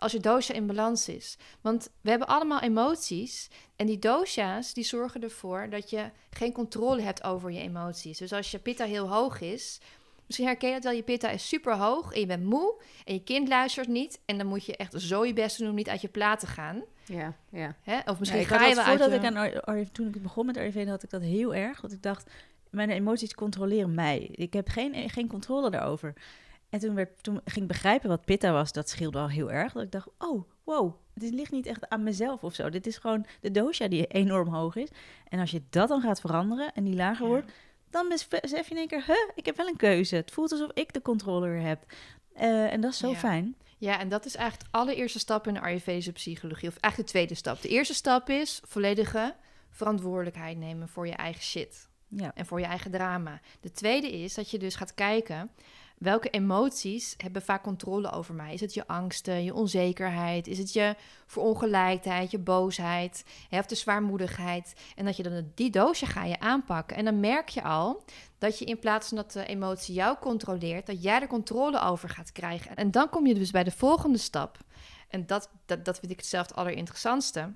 als 0.03 0.13
je 0.13 0.21
dosha 0.21 0.55
in 0.55 0.67
balans 0.67 1.09
is. 1.09 1.37
Want 1.61 1.91
we 2.01 2.11
hebben 2.11 2.29
allemaal 2.29 2.61
emoties. 2.61 3.49
En 3.77 3.87
die 3.87 3.99
dosha's 3.99 4.75
die 4.75 4.85
zorgen 4.85 5.23
ervoor 5.23 5.67
dat 5.71 5.91
je 5.91 6.11
geen 6.31 6.53
controle 6.53 7.03
hebt 7.03 7.25
over 7.25 7.51
je 7.51 7.61
emoties. 7.61 8.19
Dus 8.19 8.33
als 8.33 8.51
je 8.51 8.59
pitta 8.59 8.85
heel 8.85 9.09
hoog 9.09 9.41
is. 9.41 9.81
Misschien 10.27 10.47
herken 10.47 10.69
je 10.69 10.75
het 10.75 10.85
wel, 10.85 10.93
je 10.93 11.03
pitta 11.03 11.31
is 11.31 11.49
super 11.49 11.77
hoog 11.77 12.13
en 12.13 12.21
je 12.21 12.27
bent 12.27 12.45
moe 12.45 12.83
en 13.05 13.15
je 13.15 13.23
kind 13.23 13.49
luistert 13.49 13.89
niet. 13.89 14.21
En 14.25 14.39
dan 14.39 14.47
moet 14.47 14.65
je 14.65 14.77
echt 14.77 15.01
zo 15.01 15.25
je 15.25 15.33
best 15.33 15.59
doen 15.59 15.69
om 15.69 15.75
niet 15.75 15.89
uit 15.89 16.01
je 16.01 16.09
plaat 16.09 16.41
te 16.41 16.47
gaan. 16.47 16.83
Ja, 17.05 17.37
ja. 17.51 17.75
Hè? 17.83 17.99
Of 18.07 18.19
misschien 18.19 18.41
Ja, 18.41 18.47
ik 18.47 18.53
ga 18.53 18.67
je 18.67 18.75
dat 18.75 18.85
wel 18.85 18.85
uit 18.85 19.01
voordat 19.01 19.19
ik 19.19 19.37
aan 19.37 19.91
toen 19.93 20.07
ik 20.07 20.23
begon 20.23 20.47
met 20.47 20.57
Ayurveda 20.57 20.91
had 20.91 21.03
ik 21.03 21.11
dat 21.11 21.23
heel 21.23 21.55
erg. 21.55 21.81
Dat 21.81 21.93
ik 21.93 22.03
dacht, 22.03 22.31
mijn 22.71 22.91
emoties 22.91 23.35
controleren 23.35 23.95
mij. 23.95 24.29
Ik 24.33 24.53
heb 24.53 24.69
geen, 24.69 25.11
geen 25.11 25.29
controle 25.29 25.71
daarover. 25.71 26.15
En 26.73 26.79
toen, 26.79 26.95
werd, 26.95 27.23
toen 27.23 27.41
ging 27.45 27.61
ik 27.65 27.67
begrijpen 27.67 28.09
wat 28.09 28.25
pitta 28.25 28.53
was, 28.53 28.73
dat 28.73 28.89
scheelde 28.89 29.19
al 29.19 29.29
heel 29.29 29.53
erg. 29.53 29.73
Dat 29.73 29.83
ik 29.83 29.91
dacht, 29.93 30.09
oh, 30.19 30.43
wow, 30.65 30.95
dit 31.15 31.35
ligt 31.35 31.51
niet 31.53 31.67
echt 31.67 31.89
aan 31.89 32.03
mezelf 32.03 32.45
of 32.45 32.55
zo. 32.55 32.71
Dit 32.71 32.87
is 32.87 32.97
gewoon 32.99 33.27
de 33.41 33.51
dosha 33.51 33.89
die 33.89 34.07
enorm 34.07 34.49
hoog 34.49 34.77
is. 34.77 34.89
En 35.29 35.39
als 35.41 35.51
je 35.51 35.63
dat 35.71 35.89
dan 35.89 36.01
gaat 36.01 36.21
veranderen 36.21 36.73
en 36.75 36.85
die 36.85 36.95
lager 36.95 37.25
Ja. 37.25 37.31
wordt, 37.31 37.53
dan 37.91 38.09
bes- 38.09 38.29
besef 38.29 38.65
je 38.69 38.71
in 38.71 38.77
één 38.77 38.89
keer, 38.89 39.05
huh, 39.07 39.17
ik 39.35 39.47
heb 39.47 39.57
wel 39.57 39.67
een 39.67 39.77
keuze. 39.77 40.17
Het 40.17 40.31
voelt 40.31 40.53
alsof 40.53 40.71
ik 40.75 40.93
de 40.93 41.03
controller 41.03 41.61
heb. 41.61 41.85
Eh, 42.35 42.73
en 42.73 42.81
dat 42.81 42.93
is 42.93 42.99
zo 42.99 43.09
Ja. 43.11 43.17
fijn. 43.17 43.57
Ja, 43.79 43.99
en 43.99 44.09
dat 44.09 44.25
is 44.25 44.35
eigenlijk 44.35 44.71
de 44.73 44.79
allereerste 44.79 45.19
stap 45.19 45.47
in 45.47 45.55
de 45.55 45.61
Ayurvedische 45.61 46.13
psychologie. 46.13 46.69
Of 46.69 46.77
eigenlijk 46.77 47.13
de 47.13 47.19
tweede 47.19 47.35
stap. 47.35 47.63
De 47.63 47.69
eerste 47.69 47.95
stap 47.95 48.29
is 48.29 48.61
volledige 48.65 49.35
verantwoordelijkheid 49.71 50.59
nemen 50.59 50.89
voor 50.89 51.07
je 51.07 51.13
eigen 51.15 51.43
shit. 51.43 51.89
Ja. 52.09 52.33
En 52.35 52.47
voor 52.47 52.61
je 52.61 52.67
eigen 52.67 52.91
drama. 52.91 53.41
De 53.61 53.71
tweede 53.71 54.13
is 54.13 54.35
dat 54.35 54.51
je 54.51 54.59
dus 54.59 54.75
gaat 54.75 54.95
kijken 54.95 55.51
welke 56.03 56.31
emoties 56.31 57.15
hebben 57.17 57.43
vaak 57.43 57.63
controle 57.63 58.11
over 58.11 58.35
mij. 58.35 58.53
Is 58.53 58.61
het 58.61 58.75
je 58.75 58.87
angsten, 58.87 59.45
je 59.45 59.55
onzekerheid? 59.55 60.47
Is 60.47 60.59
het 60.59 60.73
je 60.73 60.95
verongelijkheid, 61.27 62.31
je 62.31 62.39
boosheid? 62.39 63.25
Of 63.51 63.67
de 63.67 63.75
zwaarmoedigheid? 63.75 64.75
En 64.97 65.05
dat 65.05 65.17
je 65.17 65.23
dan 65.23 65.51
die 65.55 65.71
doosje 65.71 66.07
ga 66.07 66.25
je 66.25 66.41
aanpakken. 66.41 66.97
En 66.97 67.05
dan 67.05 67.21
merk 67.21 67.49
je 67.49 67.63
al 67.63 68.05
dat 68.39 68.59
je 68.59 68.65
in 68.65 68.79
plaats 68.79 69.09
van 69.09 69.17
dat 69.17 69.33
de 69.33 69.47
emotie 69.47 69.95
jou 69.95 70.17
controleert, 70.19 70.87
dat 70.87 71.03
jij 71.03 71.21
er 71.21 71.27
controle 71.27 71.81
over 71.81 72.09
gaat 72.09 72.33
krijgen. 72.33 72.77
En 72.77 72.91
dan 72.91 73.09
kom 73.09 73.27
je 73.27 73.35
dus 73.35 73.51
bij 73.51 73.65
de 73.65 73.71
volgende 73.71 74.19
stap. 74.19 74.59
En 75.09 75.27
dat, 75.27 75.51
dat, 75.67 75.85
dat 75.85 75.99
vind 75.99 76.13
ik 76.13 76.25
zelf 76.25 76.47
het 76.47 76.57
allerinteressantste. 76.57 77.55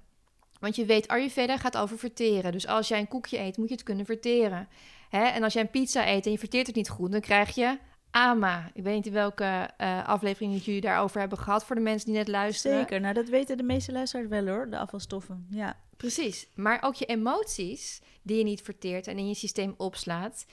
Want 0.60 0.76
je 0.76 0.84
weet, 0.84 1.08
Ayurveda 1.08 1.56
gaat 1.56 1.76
over 1.76 1.98
verteren. 1.98 2.52
Dus 2.52 2.66
als 2.66 2.88
jij 2.88 2.98
een 2.98 3.08
koekje 3.08 3.38
eet, 3.38 3.56
moet 3.56 3.68
je 3.68 3.74
het 3.74 3.82
kunnen 3.82 4.06
verteren. 4.06 4.68
Hè? 5.08 5.24
En 5.24 5.42
als 5.42 5.52
jij 5.52 5.62
een 5.62 5.70
pizza 5.70 6.08
eet 6.08 6.26
en 6.26 6.32
je 6.32 6.38
verteert 6.38 6.66
het 6.66 6.76
niet 6.76 6.88
goed, 6.88 7.12
dan 7.12 7.20
krijg 7.20 7.54
je 7.54 7.78
AMA. 8.10 8.70
Ik 8.74 8.82
weet 8.82 8.94
niet 8.94 9.06
in 9.06 9.12
welke 9.12 9.70
uh, 9.78 10.08
aflevering 10.08 10.64
jullie 10.64 10.80
daarover 10.80 11.20
hebben 11.20 11.38
gehad 11.38 11.64
voor 11.64 11.76
de 11.76 11.82
mensen 11.82 12.06
die 12.08 12.16
net 12.16 12.28
luisteren. 12.28 12.78
Zeker, 12.78 13.00
nou 13.00 13.14
dat 13.14 13.28
weten 13.28 13.56
de 13.56 13.62
meeste 13.62 13.92
luisteraars 13.92 14.28
wel 14.28 14.46
hoor, 14.46 14.70
de 14.70 14.78
afvalstoffen. 14.78 15.46
Ja. 15.50 15.76
Precies, 15.96 16.48
maar 16.54 16.82
ook 16.82 16.94
je 16.94 17.04
emoties 17.04 18.02
die 18.22 18.38
je 18.38 18.44
niet 18.44 18.62
verteert 18.62 19.06
en 19.06 19.18
in 19.18 19.28
je 19.28 19.34
systeem 19.34 19.74
opslaat, 19.76 20.46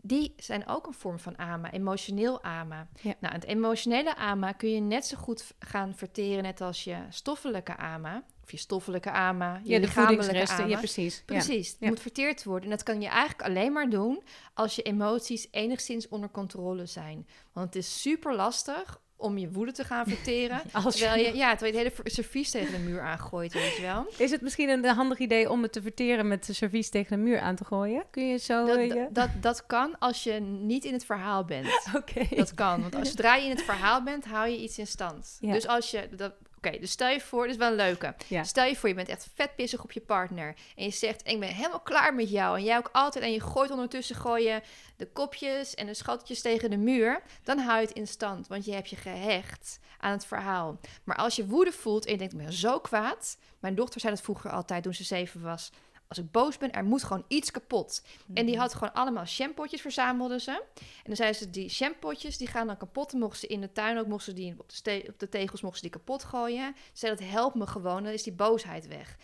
die 0.00 0.34
zijn 0.36 0.66
ook 0.66 0.86
een 0.86 0.92
vorm 0.92 1.18
van 1.18 1.36
AMA, 1.36 1.72
emotioneel 1.72 2.42
AMA. 2.42 2.88
Ja. 3.00 3.14
Nou, 3.20 3.34
het 3.34 3.44
emotionele 3.44 4.16
AMA 4.16 4.52
kun 4.52 4.70
je 4.70 4.80
net 4.80 5.06
zo 5.06 5.16
goed 5.16 5.54
gaan 5.58 5.94
verteren, 5.94 6.42
net 6.42 6.60
als 6.60 6.84
je 6.84 6.96
stoffelijke 7.08 7.76
AMA. 7.76 8.24
Of 8.46 8.52
je 8.52 8.58
stoffelijke 8.58 9.10
AMA, 9.10 9.60
je 9.64 9.70
Ja, 9.70 9.78
de 9.78 9.84
lichamelijke. 9.84 10.52
AMA. 10.52 10.66
Ja, 10.66 10.78
precies. 10.78 11.22
Precies, 11.24 11.68
het 11.68 11.76
Ja. 11.80 11.88
moet 11.88 12.00
verteerd 12.00 12.44
worden. 12.44 12.64
En 12.64 12.70
dat 12.70 12.82
kan 12.82 13.00
je 13.00 13.08
eigenlijk 13.08 13.42
alleen 13.42 13.72
maar 13.72 13.90
doen 13.90 14.22
als 14.54 14.76
je 14.76 14.82
emoties 14.82 15.48
enigszins 15.50 16.08
onder 16.08 16.30
controle 16.30 16.86
zijn. 16.86 17.26
Want 17.52 17.66
het 17.66 17.76
is 17.84 18.00
super 18.00 18.34
lastig 18.34 19.00
om 19.16 19.38
je 19.38 19.50
woede 19.50 19.72
te 19.72 19.84
gaan 19.84 20.06
verteren. 20.14 20.62
Als 20.72 20.96
terwijl 20.96 21.24
je, 21.26 21.36
ja, 21.36 21.50
terwijl 21.50 21.72
je 21.76 21.84
het 21.84 21.92
hele 21.96 22.10
servies 22.10 22.50
tegen 22.50 22.72
de 22.72 22.78
muur 22.78 23.00
aangooit, 23.00 23.52
weet 23.52 23.76
je 23.76 23.82
wel. 23.82 24.06
Is 24.16 24.30
het 24.30 24.40
misschien 24.40 24.68
een 24.68 24.84
handig 24.84 25.18
idee 25.18 25.50
om 25.50 25.62
het 25.62 25.72
te 25.72 25.82
verteren 25.82 26.28
met 26.28 26.46
de 26.46 26.52
servies 26.52 26.88
tegen 26.90 27.16
de 27.16 27.22
muur 27.22 27.40
aan 27.40 27.56
te 27.56 27.64
gooien? 27.64 28.04
Kun 28.10 28.28
je 28.28 28.38
zo... 28.38 28.66
Dat, 28.66 28.76
eh, 28.78 28.88
dat, 28.88 29.14
dat, 29.14 29.30
dat 29.40 29.66
kan 29.66 29.98
als 29.98 30.24
je 30.24 30.32
niet 30.40 30.84
in 30.84 30.92
het 30.92 31.04
verhaal 31.04 31.44
bent. 31.44 31.86
Oké. 31.96 32.36
Dat 32.36 32.54
kan, 32.54 32.80
want 32.80 32.94
als 32.94 33.08
zodra 33.14 33.34
je 33.34 33.44
in 33.44 33.50
het 33.50 33.62
verhaal 33.62 34.02
bent, 34.02 34.24
hou 34.24 34.48
je 34.48 34.58
iets 34.62 34.78
in 34.78 34.86
stand. 34.86 35.36
Ja. 35.40 35.52
Dus 35.52 35.66
als 35.66 35.90
je... 35.90 36.08
Dat, 36.16 36.32
Dus 36.70 36.90
stel 36.90 37.08
je 37.08 37.20
voor, 37.20 37.42
dit 37.42 37.50
is 37.50 37.56
wel 37.56 37.70
een 37.70 37.76
leuke. 37.76 38.14
Ja. 38.26 38.44
Stel 38.44 38.64
je 38.64 38.76
voor, 38.76 38.88
je 38.88 38.94
bent 38.94 39.08
echt 39.08 39.28
vet 39.34 39.54
pissig 39.56 39.82
op 39.82 39.92
je 39.92 40.00
partner. 40.00 40.54
En 40.76 40.84
je 40.84 40.90
zegt, 40.90 41.28
ik 41.28 41.40
ben 41.40 41.48
helemaal 41.48 41.80
klaar 41.80 42.14
met 42.14 42.30
jou. 42.30 42.56
En 42.56 42.64
jij 42.64 42.76
ook 42.76 42.88
altijd. 42.92 43.24
En 43.24 43.32
je 43.32 43.40
gooit 43.40 43.70
ondertussen 43.70 44.16
gooi 44.16 44.44
je 44.44 44.60
de 44.96 45.06
kopjes 45.06 45.74
en 45.74 45.86
de 45.86 45.94
schoteltjes 45.94 46.40
tegen 46.40 46.70
de 46.70 46.76
muur. 46.76 47.22
Dan 47.42 47.58
hou 47.58 47.80
je 47.80 47.86
het 47.86 47.96
in 47.96 48.06
stand, 48.06 48.46
want 48.46 48.64
je 48.64 48.72
hebt 48.72 48.90
je 48.90 48.96
gehecht 48.96 49.78
aan 49.98 50.12
het 50.12 50.26
verhaal. 50.26 50.78
Maar 51.04 51.16
als 51.16 51.36
je 51.36 51.46
woede 51.46 51.72
voelt 51.72 52.04
en 52.04 52.12
je 52.12 52.18
denkt, 52.18 52.32
ik 52.32 52.38
ben 52.38 52.52
zo 52.52 52.80
kwaad. 52.80 53.36
Mijn 53.58 53.74
dochter 53.74 54.00
zei 54.00 54.14
dat 54.14 54.22
vroeger 54.22 54.50
altijd 54.50 54.82
toen 54.82 54.94
ze 54.94 55.04
zeven 55.04 55.42
was. 55.42 55.72
Als 56.08 56.18
ik 56.18 56.30
boos 56.30 56.58
ben, 56.58 56.72
er 56.72 56.84
moet 56.84 57.02
gewoon 57.04 57.24
iets 57.28 57.50
kapot. 57.50 58.02
En 58.34 58.46
die 58.46 58.58
had 58.58 58.74
gewoon 58.74 58.92
allemaal 58.94 59.26
shampootjes 59.26 59.80
verzamelde 59.80 60.40
ze. 60.40 60.50
En 60.50 61.04
dan 61.04 61.16
zeiden 61.16 61.38
ze, 61.40 61.50
die 61.50 61.68
shampootjes 61.68 62.36
die 62.38 62.46
gaan 62.46 62.66
dan 62.66 62.76
kapot. 62.76 63.10
Dan 63.10 63.20
mochten 63.20 63.38
ze 63.38 63.46
in 63.46 63.60
de 63.60 63.72
tuin 63.72 63.98
ook, 63.98 64.06
mochten 64.06 64.32
ze 64.32 64.40
die 64.40 64.54
op 64.58 64.68
de, 64.68 64.74
ste- 64.74 65.04
op 65.08 65.18
de 65.18 65.28
tegels 65.28 65.60
mochten 65.60 65.80
ze 65.80 65.88
die 65.90 65.98
kapot 65.98 66.24
gooien. 66.24 66.74
Ze 66.76 66.90
zei, 66.92 67.14
dat 67.16 67.28
helpt 67.28 67.54
me 67.54 67.66
gewoon, 67.66 68.02
dan 68.02 68.12
is 68.12 68.22
die 68.22 68.32
boosheid 68.32 68.86
weg. 68.86 69.16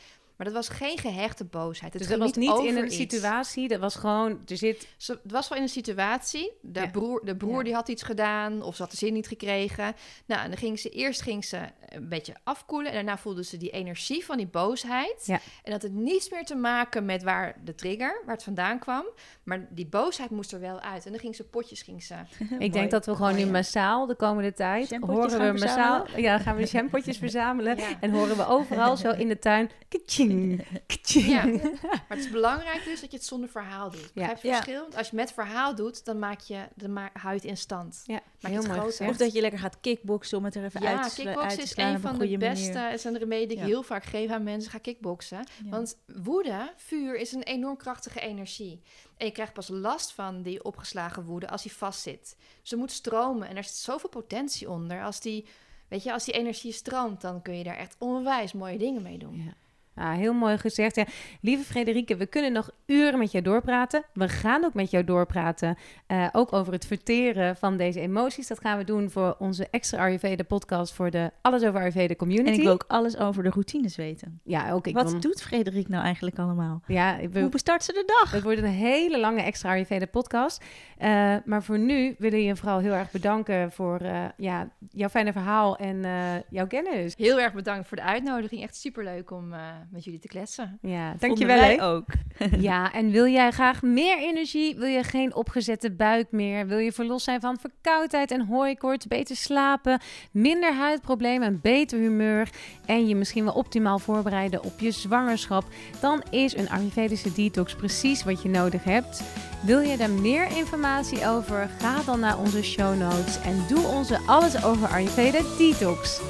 Maar 0.43 0.53
dat 0.53 0.67
was 0.67 0.77
geen 0.77 0.99
gehechte 0.99 1.45
boosheid. 1.45 1.93
Het 1.93 2.03
Dus 2.03 2.11
dat 2.11 2.19
was 2.19 2.33
niet 2.33 2.59
in 2.59 2.77
een 2.77 2.85
iets. 2.85 2.97
situatie, 2.97 3.69
dat 3.69 3.81
was 3.81 3.95
gewoon, 3.95 4.41
er 4.47 4.57
zit... 4.57 4.89
Ze, 4.97 5.19
het 5.23 5.33
was 5.33 5.49
wel 5.49 5.59
in 5.59 5.65
een 5.65 5.71
situatie. 5.71 6.53
De 6.61 6.81
Ja. 6.81 6.87
broer, 6.91 7.21
de 7.25 7.37
broer 7.37 7.57
Ja. 7.57 7.63
die 7.63 7.75
had 7.75 7.89
iets 7.89 8.03
gedaan 8.03 8.63
of 8.63 8.77
ze 8.77 8.83
had 8.83 8.91
de 8.91 8.97
zin 8.97 9.13
niet 9.13 9.27
gekregen. 9.27 9.95
Nou, 10.27 10.41
en 10.43 10.49
dan 10.49 10.59
ging 10.59 10.79
ze 10.79 10.89
eerst 10.89 11.23
ging 11.23 11.45
ze 11.45 11.59
een 11.89 12.09
beetje 12.09 12.35
afkoelen 12.45 12.89
en 12.89 12.95
daarna 12.95 13.19
voelde 13.19 13.45
ze 13.45 13.57
die 13.57 13.71
energie 13.71 14.25
van 14.25 14.37
die 14.37 14.47
boosheid. 14.47 15.23
Ja. 15.25 15.41
En 15.63 15.73
dat 15.73 15.83
het 15.83 15.93
niets 15.93 16.31
meer 16.31 16.45
te 16.45 16.55
maken 16.57 17.05
met 17.05 17.23
waar 17.23 17.57
de 17.65 17.75
trigger, 17.75 18.23
waar 18.25 18.35
het 18.35 18.45
vandaan 18.45 18.79
kwam, 18.79 19.05
maar 19.43 19.67
die 19.71 19.87
boosheid 19.87 20.31
moest 20.31 20.53
er 20.53 20.61
wel 20.61 20.81
uit. 20.81 21.05
En 21.05 21.11
dan 21.11 21.21
ging 21.21 21.37
ze 21.37 21.45
potjes 21.45 21.83
ging 21.83 22.03
ze. 22.03 22.15
Ik 22.59 22.73
denk 22.73 22.91
dat 22.91 23.07
we 23.07 23.15
gewoon 23.15 23.35
nu 23.37 23.47
massaal 23.47 24.07
de 24.07 24.15
komende 24.15 24.53
tijd 24.53 24.97
horen 25.01 25.31
gaan 25.31 25.53
we 25.55 25.59
massaal, 25.61 25.99
verzamelen? 26.01 26.23
ja, 26.23 26.39
gaan 26.39 26.57
we 26.57 26.67
shampootjes 26.67 27.19
verzamelen 27.27 27.77
Ja. 27.77 27.89
en 28.01 28.11
horen 28.11 28.37
we 28.37 28.47
overal 28.47 28.97
zo 28.97 29.11
in 29.11 29.29
de 29.29 29.39
tuin, 29.39 29.71
kaching, 30.33 30.67
kaching. 31.03 31.27
Ja. 31.27 31.45
Maar 31.91 32.03
het 32.09 32.19
is 32.19 32.31
belangrijk 32.31 32.85
dus 32.85 33.01
dat 33.01 33.11
je 33.11 33.17
het 33.17 33.27
zonder 33.27 33.49
verhaal 33.49 33.91
doet. 33.91 34.11
Begrijp 34.15 34.43
je 34.43 34.49
het 34.49 34.51
Ja. 34.51 34.55
verschil? 34.55 34.81
Want 34.81 34.97
als 34.97 35.09
je 35.11 35.17
met 35.17 35.33
verhaal 35.33 35.75
doet, 35.75 36.05
dan 36.05 36.19
maak 36.19 36.41
je 36.41 36.69
de 36.75 37.09
het 37.15 37.45
in 37.45 37.57
stand. 37.57 38.03
Ja, 38.07 38.13
Maak 38.15 38.23
je 38.41 38.49
heel 38.49 38.63
het 38.63 38.99
mooi. 38.99 39.11
Of 39.11 39.17
dat 39.17 39.33
je 39.33 39.41
lekker 39.41 39.59
gaat 39.59 39.81
kickboksen 39.81 40.39
om 40.39 40.45
het 40.45 40.55
er 40.55 40.65
even 40.65 40.83
Ja, 40.83 40.89
uit, 40.89 40.97
te 40.99 41.05
uit 41.05 41.15
kickboksen 41.15 41.57
te 41.59 41.63
is 41.65 41.77
een 41.77 42.01
van 42.01 42.19
de 42.19 42.37
beste. 42.37 42.79
Het 42.79 42.99
is 42.99 43.05
een 43.05 43.19
remedie 43.19 43.47
die 43.47 43.57
ik 43.57 43.63
Ja. 43.63 43.69
heel 43.69 43.83
vaak 43.83 44.05
geef 44.05 44.31
aan 44.31 44.43
mensen. 44.43 44.71
Ga 44.71 44.79
kickboksen. 44.79 45.39
Ja. 45.65 45.71
Want 45.71 45.97
woede, 46.07 46.73
vuur, 46.77 47.17
is 47.17 47.33
een 47.33 47.43
enorm 47.43 47.77
krachtige 47.77 48.21
energie. 48.21 48.83
En 49.17 49.27
je 49.27 49.33
krijgt 49.33 49.53
pas 49.53 49.69
last 49.69 50.13
van 50.13 50.43
die 50.43 50.65
opgeslagen 50.65 51.25
woede 51.25 51.49
als 51.49 51.63
die 51.63 51.73
vastzit. 51.73 52.37
Ze 52.63 52.77
moet 52.77 52.91
stromen 52.93 53.49
en 53.49 53.57
er 53.57 53.65
zit 53.65 53.75
zoveel 53.75 54.09
potentie 54.09 54.71
onder. 54.71 55.03
Als 55.03 55.21
die, 55.21 55.47
weet 55.89 56.03
je, 56.03 56.13
als 56.13 56.25
die 56.25 56.35
energie 56.35 56.73
stroomt, 56.73 57.21
dan 57.21 57.43
kun 57.43 57.59
je 57.59 57.65
daar 57.65 57.77
echt 57.77 57.97
onwijs 57.99 58.53
mooie 58.53 58.79
dingen 58.79 59.03
mee 59.03 59.19
doen. 59.19 59.43
Ja. 59.45 59.53
Ah, 59.95 60.13
heel 60.17 60.33
mooi 60.33 60.59
gezegd. 60.59 60.97
Ja. 60.97 61.05
Lieve 61.41 61.65
Frederike, 61.65 62.17
we 62.17 62.27
kunnen 62.27 62.53
nog 62.53 62.71
uren 62.87 63.19
met 63.19 63.33
jou 63.33 63.45
doorpraten. 63.45 64.03
We 64.13 64.29
gaan 64.29 64.65
ook 64.65 64.75
met 64.75 64.91
jou 64.91 65.05
doorpraten. 65.05 65.77
eh, 66.07 66.29
ook 66.33 66.53
over 66.53 66.73
het 66.73 66.87
verteren 66.87 67.57
van 67.57 67.77
deze 67.77 68.01
emoties. 68.01 68.47
Dat 68.47 68.61
gaan 68.61 68.79
we 68.79 68.85
doen 68.85 69.11
voor 69.11 69.37
onze 69.39 69.69
extra 69.71 69.99
Ayurveda 70.03 70.43
podcast 70.45 70.93
voor 70.95 71.11
de 71.11 71.31
Alles 71.43 71.63
over 71.65 71.81
Ayurveda 71.81 72.15
community. 72.15 72.49
En 72.51 72.55
ik 72.57 72.63
wil 72.63 72.73
ook 72.73 72.85
alles 72.89 73.17
over 73.19 73.43
de 73.43 73.49
routines 73.51 73.97
weten. 73.97 74.41
Ja, 74.45 74.73
ook 74.73 74.87
ik 74.87 74.95
Wat 74.95 75.11
wil- 75.11 75.21
doet 75.21 75.43
Frederik 75.43 75.89
nou 75.89 76.05
eigenlijk 76.05 76.39
allemaal? 76.39 76.83
Ja, 76.87 77.19
ik 77.19 77.29
wil- 77.33 77.43
Hoe 77.43 77.51
bestart 77.51 77.85
ze 77.85 77.93
de 77.93 78.05
dag? 78.21 78.33
Het 78.33 78.43
wordt 78.43 78.59
een 78.59 78.65
hele 78.65 79.21
lange 79.21 79.43
extra 79.43 79.71
Ayurveda 79.71 80.07
podcast. 80.07 80.65
Eh, 80.99 81.35
maar 81.45 81.63
voor 81.63 81.79
nu 81.79 82.15
willen 82.19 82.39
we 82.39 82.45
je 82.45 82.57
vooral 82.57 82.79
heel 82.79 82.93
erg 82.93 83.11
bedanken 83.11 83.73
voor 83.73 83.99
eh, 83.99 84.25
ja, 84.37 84.69
jouw 84.91 85.09
fijne 85.09 85.33
verhaal 85.33 85.77
en 85.77 86.05
eh, 86.05 86.13
jouw 86.51 86.67
kennis. 86.67 87.15
Heel 87.17 87.41
erg 87.41 87.53
bedankt 87.53 87.89
voor 87.89 87.97
de 87.97 88.03
uitnodiging. 88.03 88.63
Echt 88.63 88.77
superleuk 88.77 89.31
om 89.31 89.53
eh, 89.53 89.61
met 89.93 90.05
jullie 90.05 90.21
te 90.21 90.29
kletsen. 90.29 90.79
Ja, 90.83 91.15
dankjewel. 91.19 91.59
wij 91.59 91.83
ook. 91.83 92.07
Ja, 92.59 92.93
en 92.93 93.11
wil 93.11 93.27
jij 93.27 93.51
graag 93.51 93.83
meer 93.83 94.19
energie? 94.19 94.77
Wil 94.77 94.89
je 94.89 95.05
geen 95.05 95.35
opgezette 95.35 95.91
buik 95.91 96.27
meer? 96.31 96.67
Wil 96.67 96.79
je 96.79 96.93
verlost 96.93 97.25
zijn 97.25 97.41
van 97.41 97.59
verkoudheid 97.59 98.31
en 98.31 98.47
hooikoorts? 98.47 99.07
Beter 99.07 99.37
slapen, 99.37 100.01
minder 100.31 100.75
huidproblemen, 100.75 101.49
een 101.49 101.61
beter 101.63 101.99
humeur 101.99 102.51
en 102.87 103.09
je 103.09 103.17
misschien 103.17 103.45
wel 103.45 103.55
optimaal 103.55 103.99
voorbereiden 103.99 104.63
op 104.63 104.81
je 104.81 104.91
zwangerschap? 104.91 105.65
Dan 106.01 106.23
is 106.31 106.57
een 106.57 106.71
Ayurvedische 106.71 107.33
detox 107.33 107.75
precies 107.75 108.25
wat 108.25 108.43
je 108.43 108.49
nodig 108.49 108.85
hebt. 108.85 109.23
Wil 109.63 109.81
je 109.81 109.97
daar 109.97 110.11
meer 110.11 110.57
informatie 110.57 111.27
over? 111.27 111.69
Ga 111.79 112.03
dan 112.03 112.21
naar 112.21 112.39
onze 112.39 112.63
show 112.63 112.99
notes 112.99 113.41
en 113.41 113.65
doe 113.69 113.87
onze 113.87 114.19
Alles 114.27 114.65
over 114.65 114.89
Ayurveda 114.89 115.41
detox. 115.59 116.21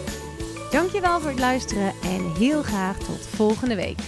Dankjewel 0.73 1.21
voor 1.21 1.31
het 1.31 1.39
luisteren 1.39 1.93
en 2.03 2.35
heel 2.35 2.63
graag 2.63 2.99
tot 2.99 3.27
volgende 3.27 3.75
week. 3.75 3.99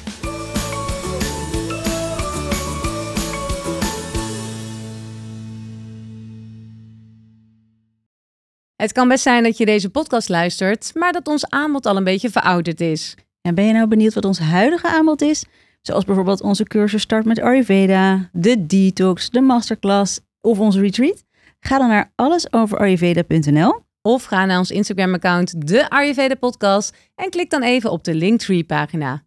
Het 8.76 8.92
kan 8.92 9.08
best 9.08 9.22
zijn 9.22 9.42
dat 9.42 9.56
je 9.56 9.64
deze 9.64 9.90
podcast 9.90 10.28
luistert, 10.28 10.94
maar 10.94 11.12
dat 11.12 11.28
ons 11.28 11.48
aanbod 11.48 11.86
al 11.86 11.96
een 11.96 12.04
beetje 12.04 12.30
verouderd 12.30 12.80
is. 12.80 13.14
En 13.40 13.54
ben 13.54 13.64
je 13.64 13.72
nou 13.72 13.88
benieuwd 13.88 14.14
wat 14.14 14.24
ons 14.24 14.38
huidige 14.38 14.88
aanbod 14.88 15.22
is? 15.22 15.44
Zoals 15.82 16.04
bijvoorbeeld 16.04 16.42
onze 16.42 16.64
cursus 16.64 17.02
Start 17.02 17.24
met 17.24 17.40
Ayurveda, 17.40 18.28
de 18.32 18.66
detox, 18.66 19.30
de 19.30 19.40
masterclass 19.40 20.20
of 20.40 20.58
onze 20.58 20.80
retreat? 20.80 21.24
Ga 21.60 21.78
dan 21.78 21.88
naar 21.88 22.12
allesoverayurveda.nl 22.14 23.82
Of 24.06 24.24
ga 24.24 24.44
naar 24.44 24.58
ons 24.58 24.70
Instagram-account, 24.70 25.66
de 25.68 25.90
Ayurveda 25.90 26.34
Podcast, 26.34 26.96
en 27.14 27.30
klik 27.30 27.50
dan 27.50 27.62
even 27.62 27.90
op 27.90 28.04
de 28.04 28.14
Linktree-pagina. 28.14 29.22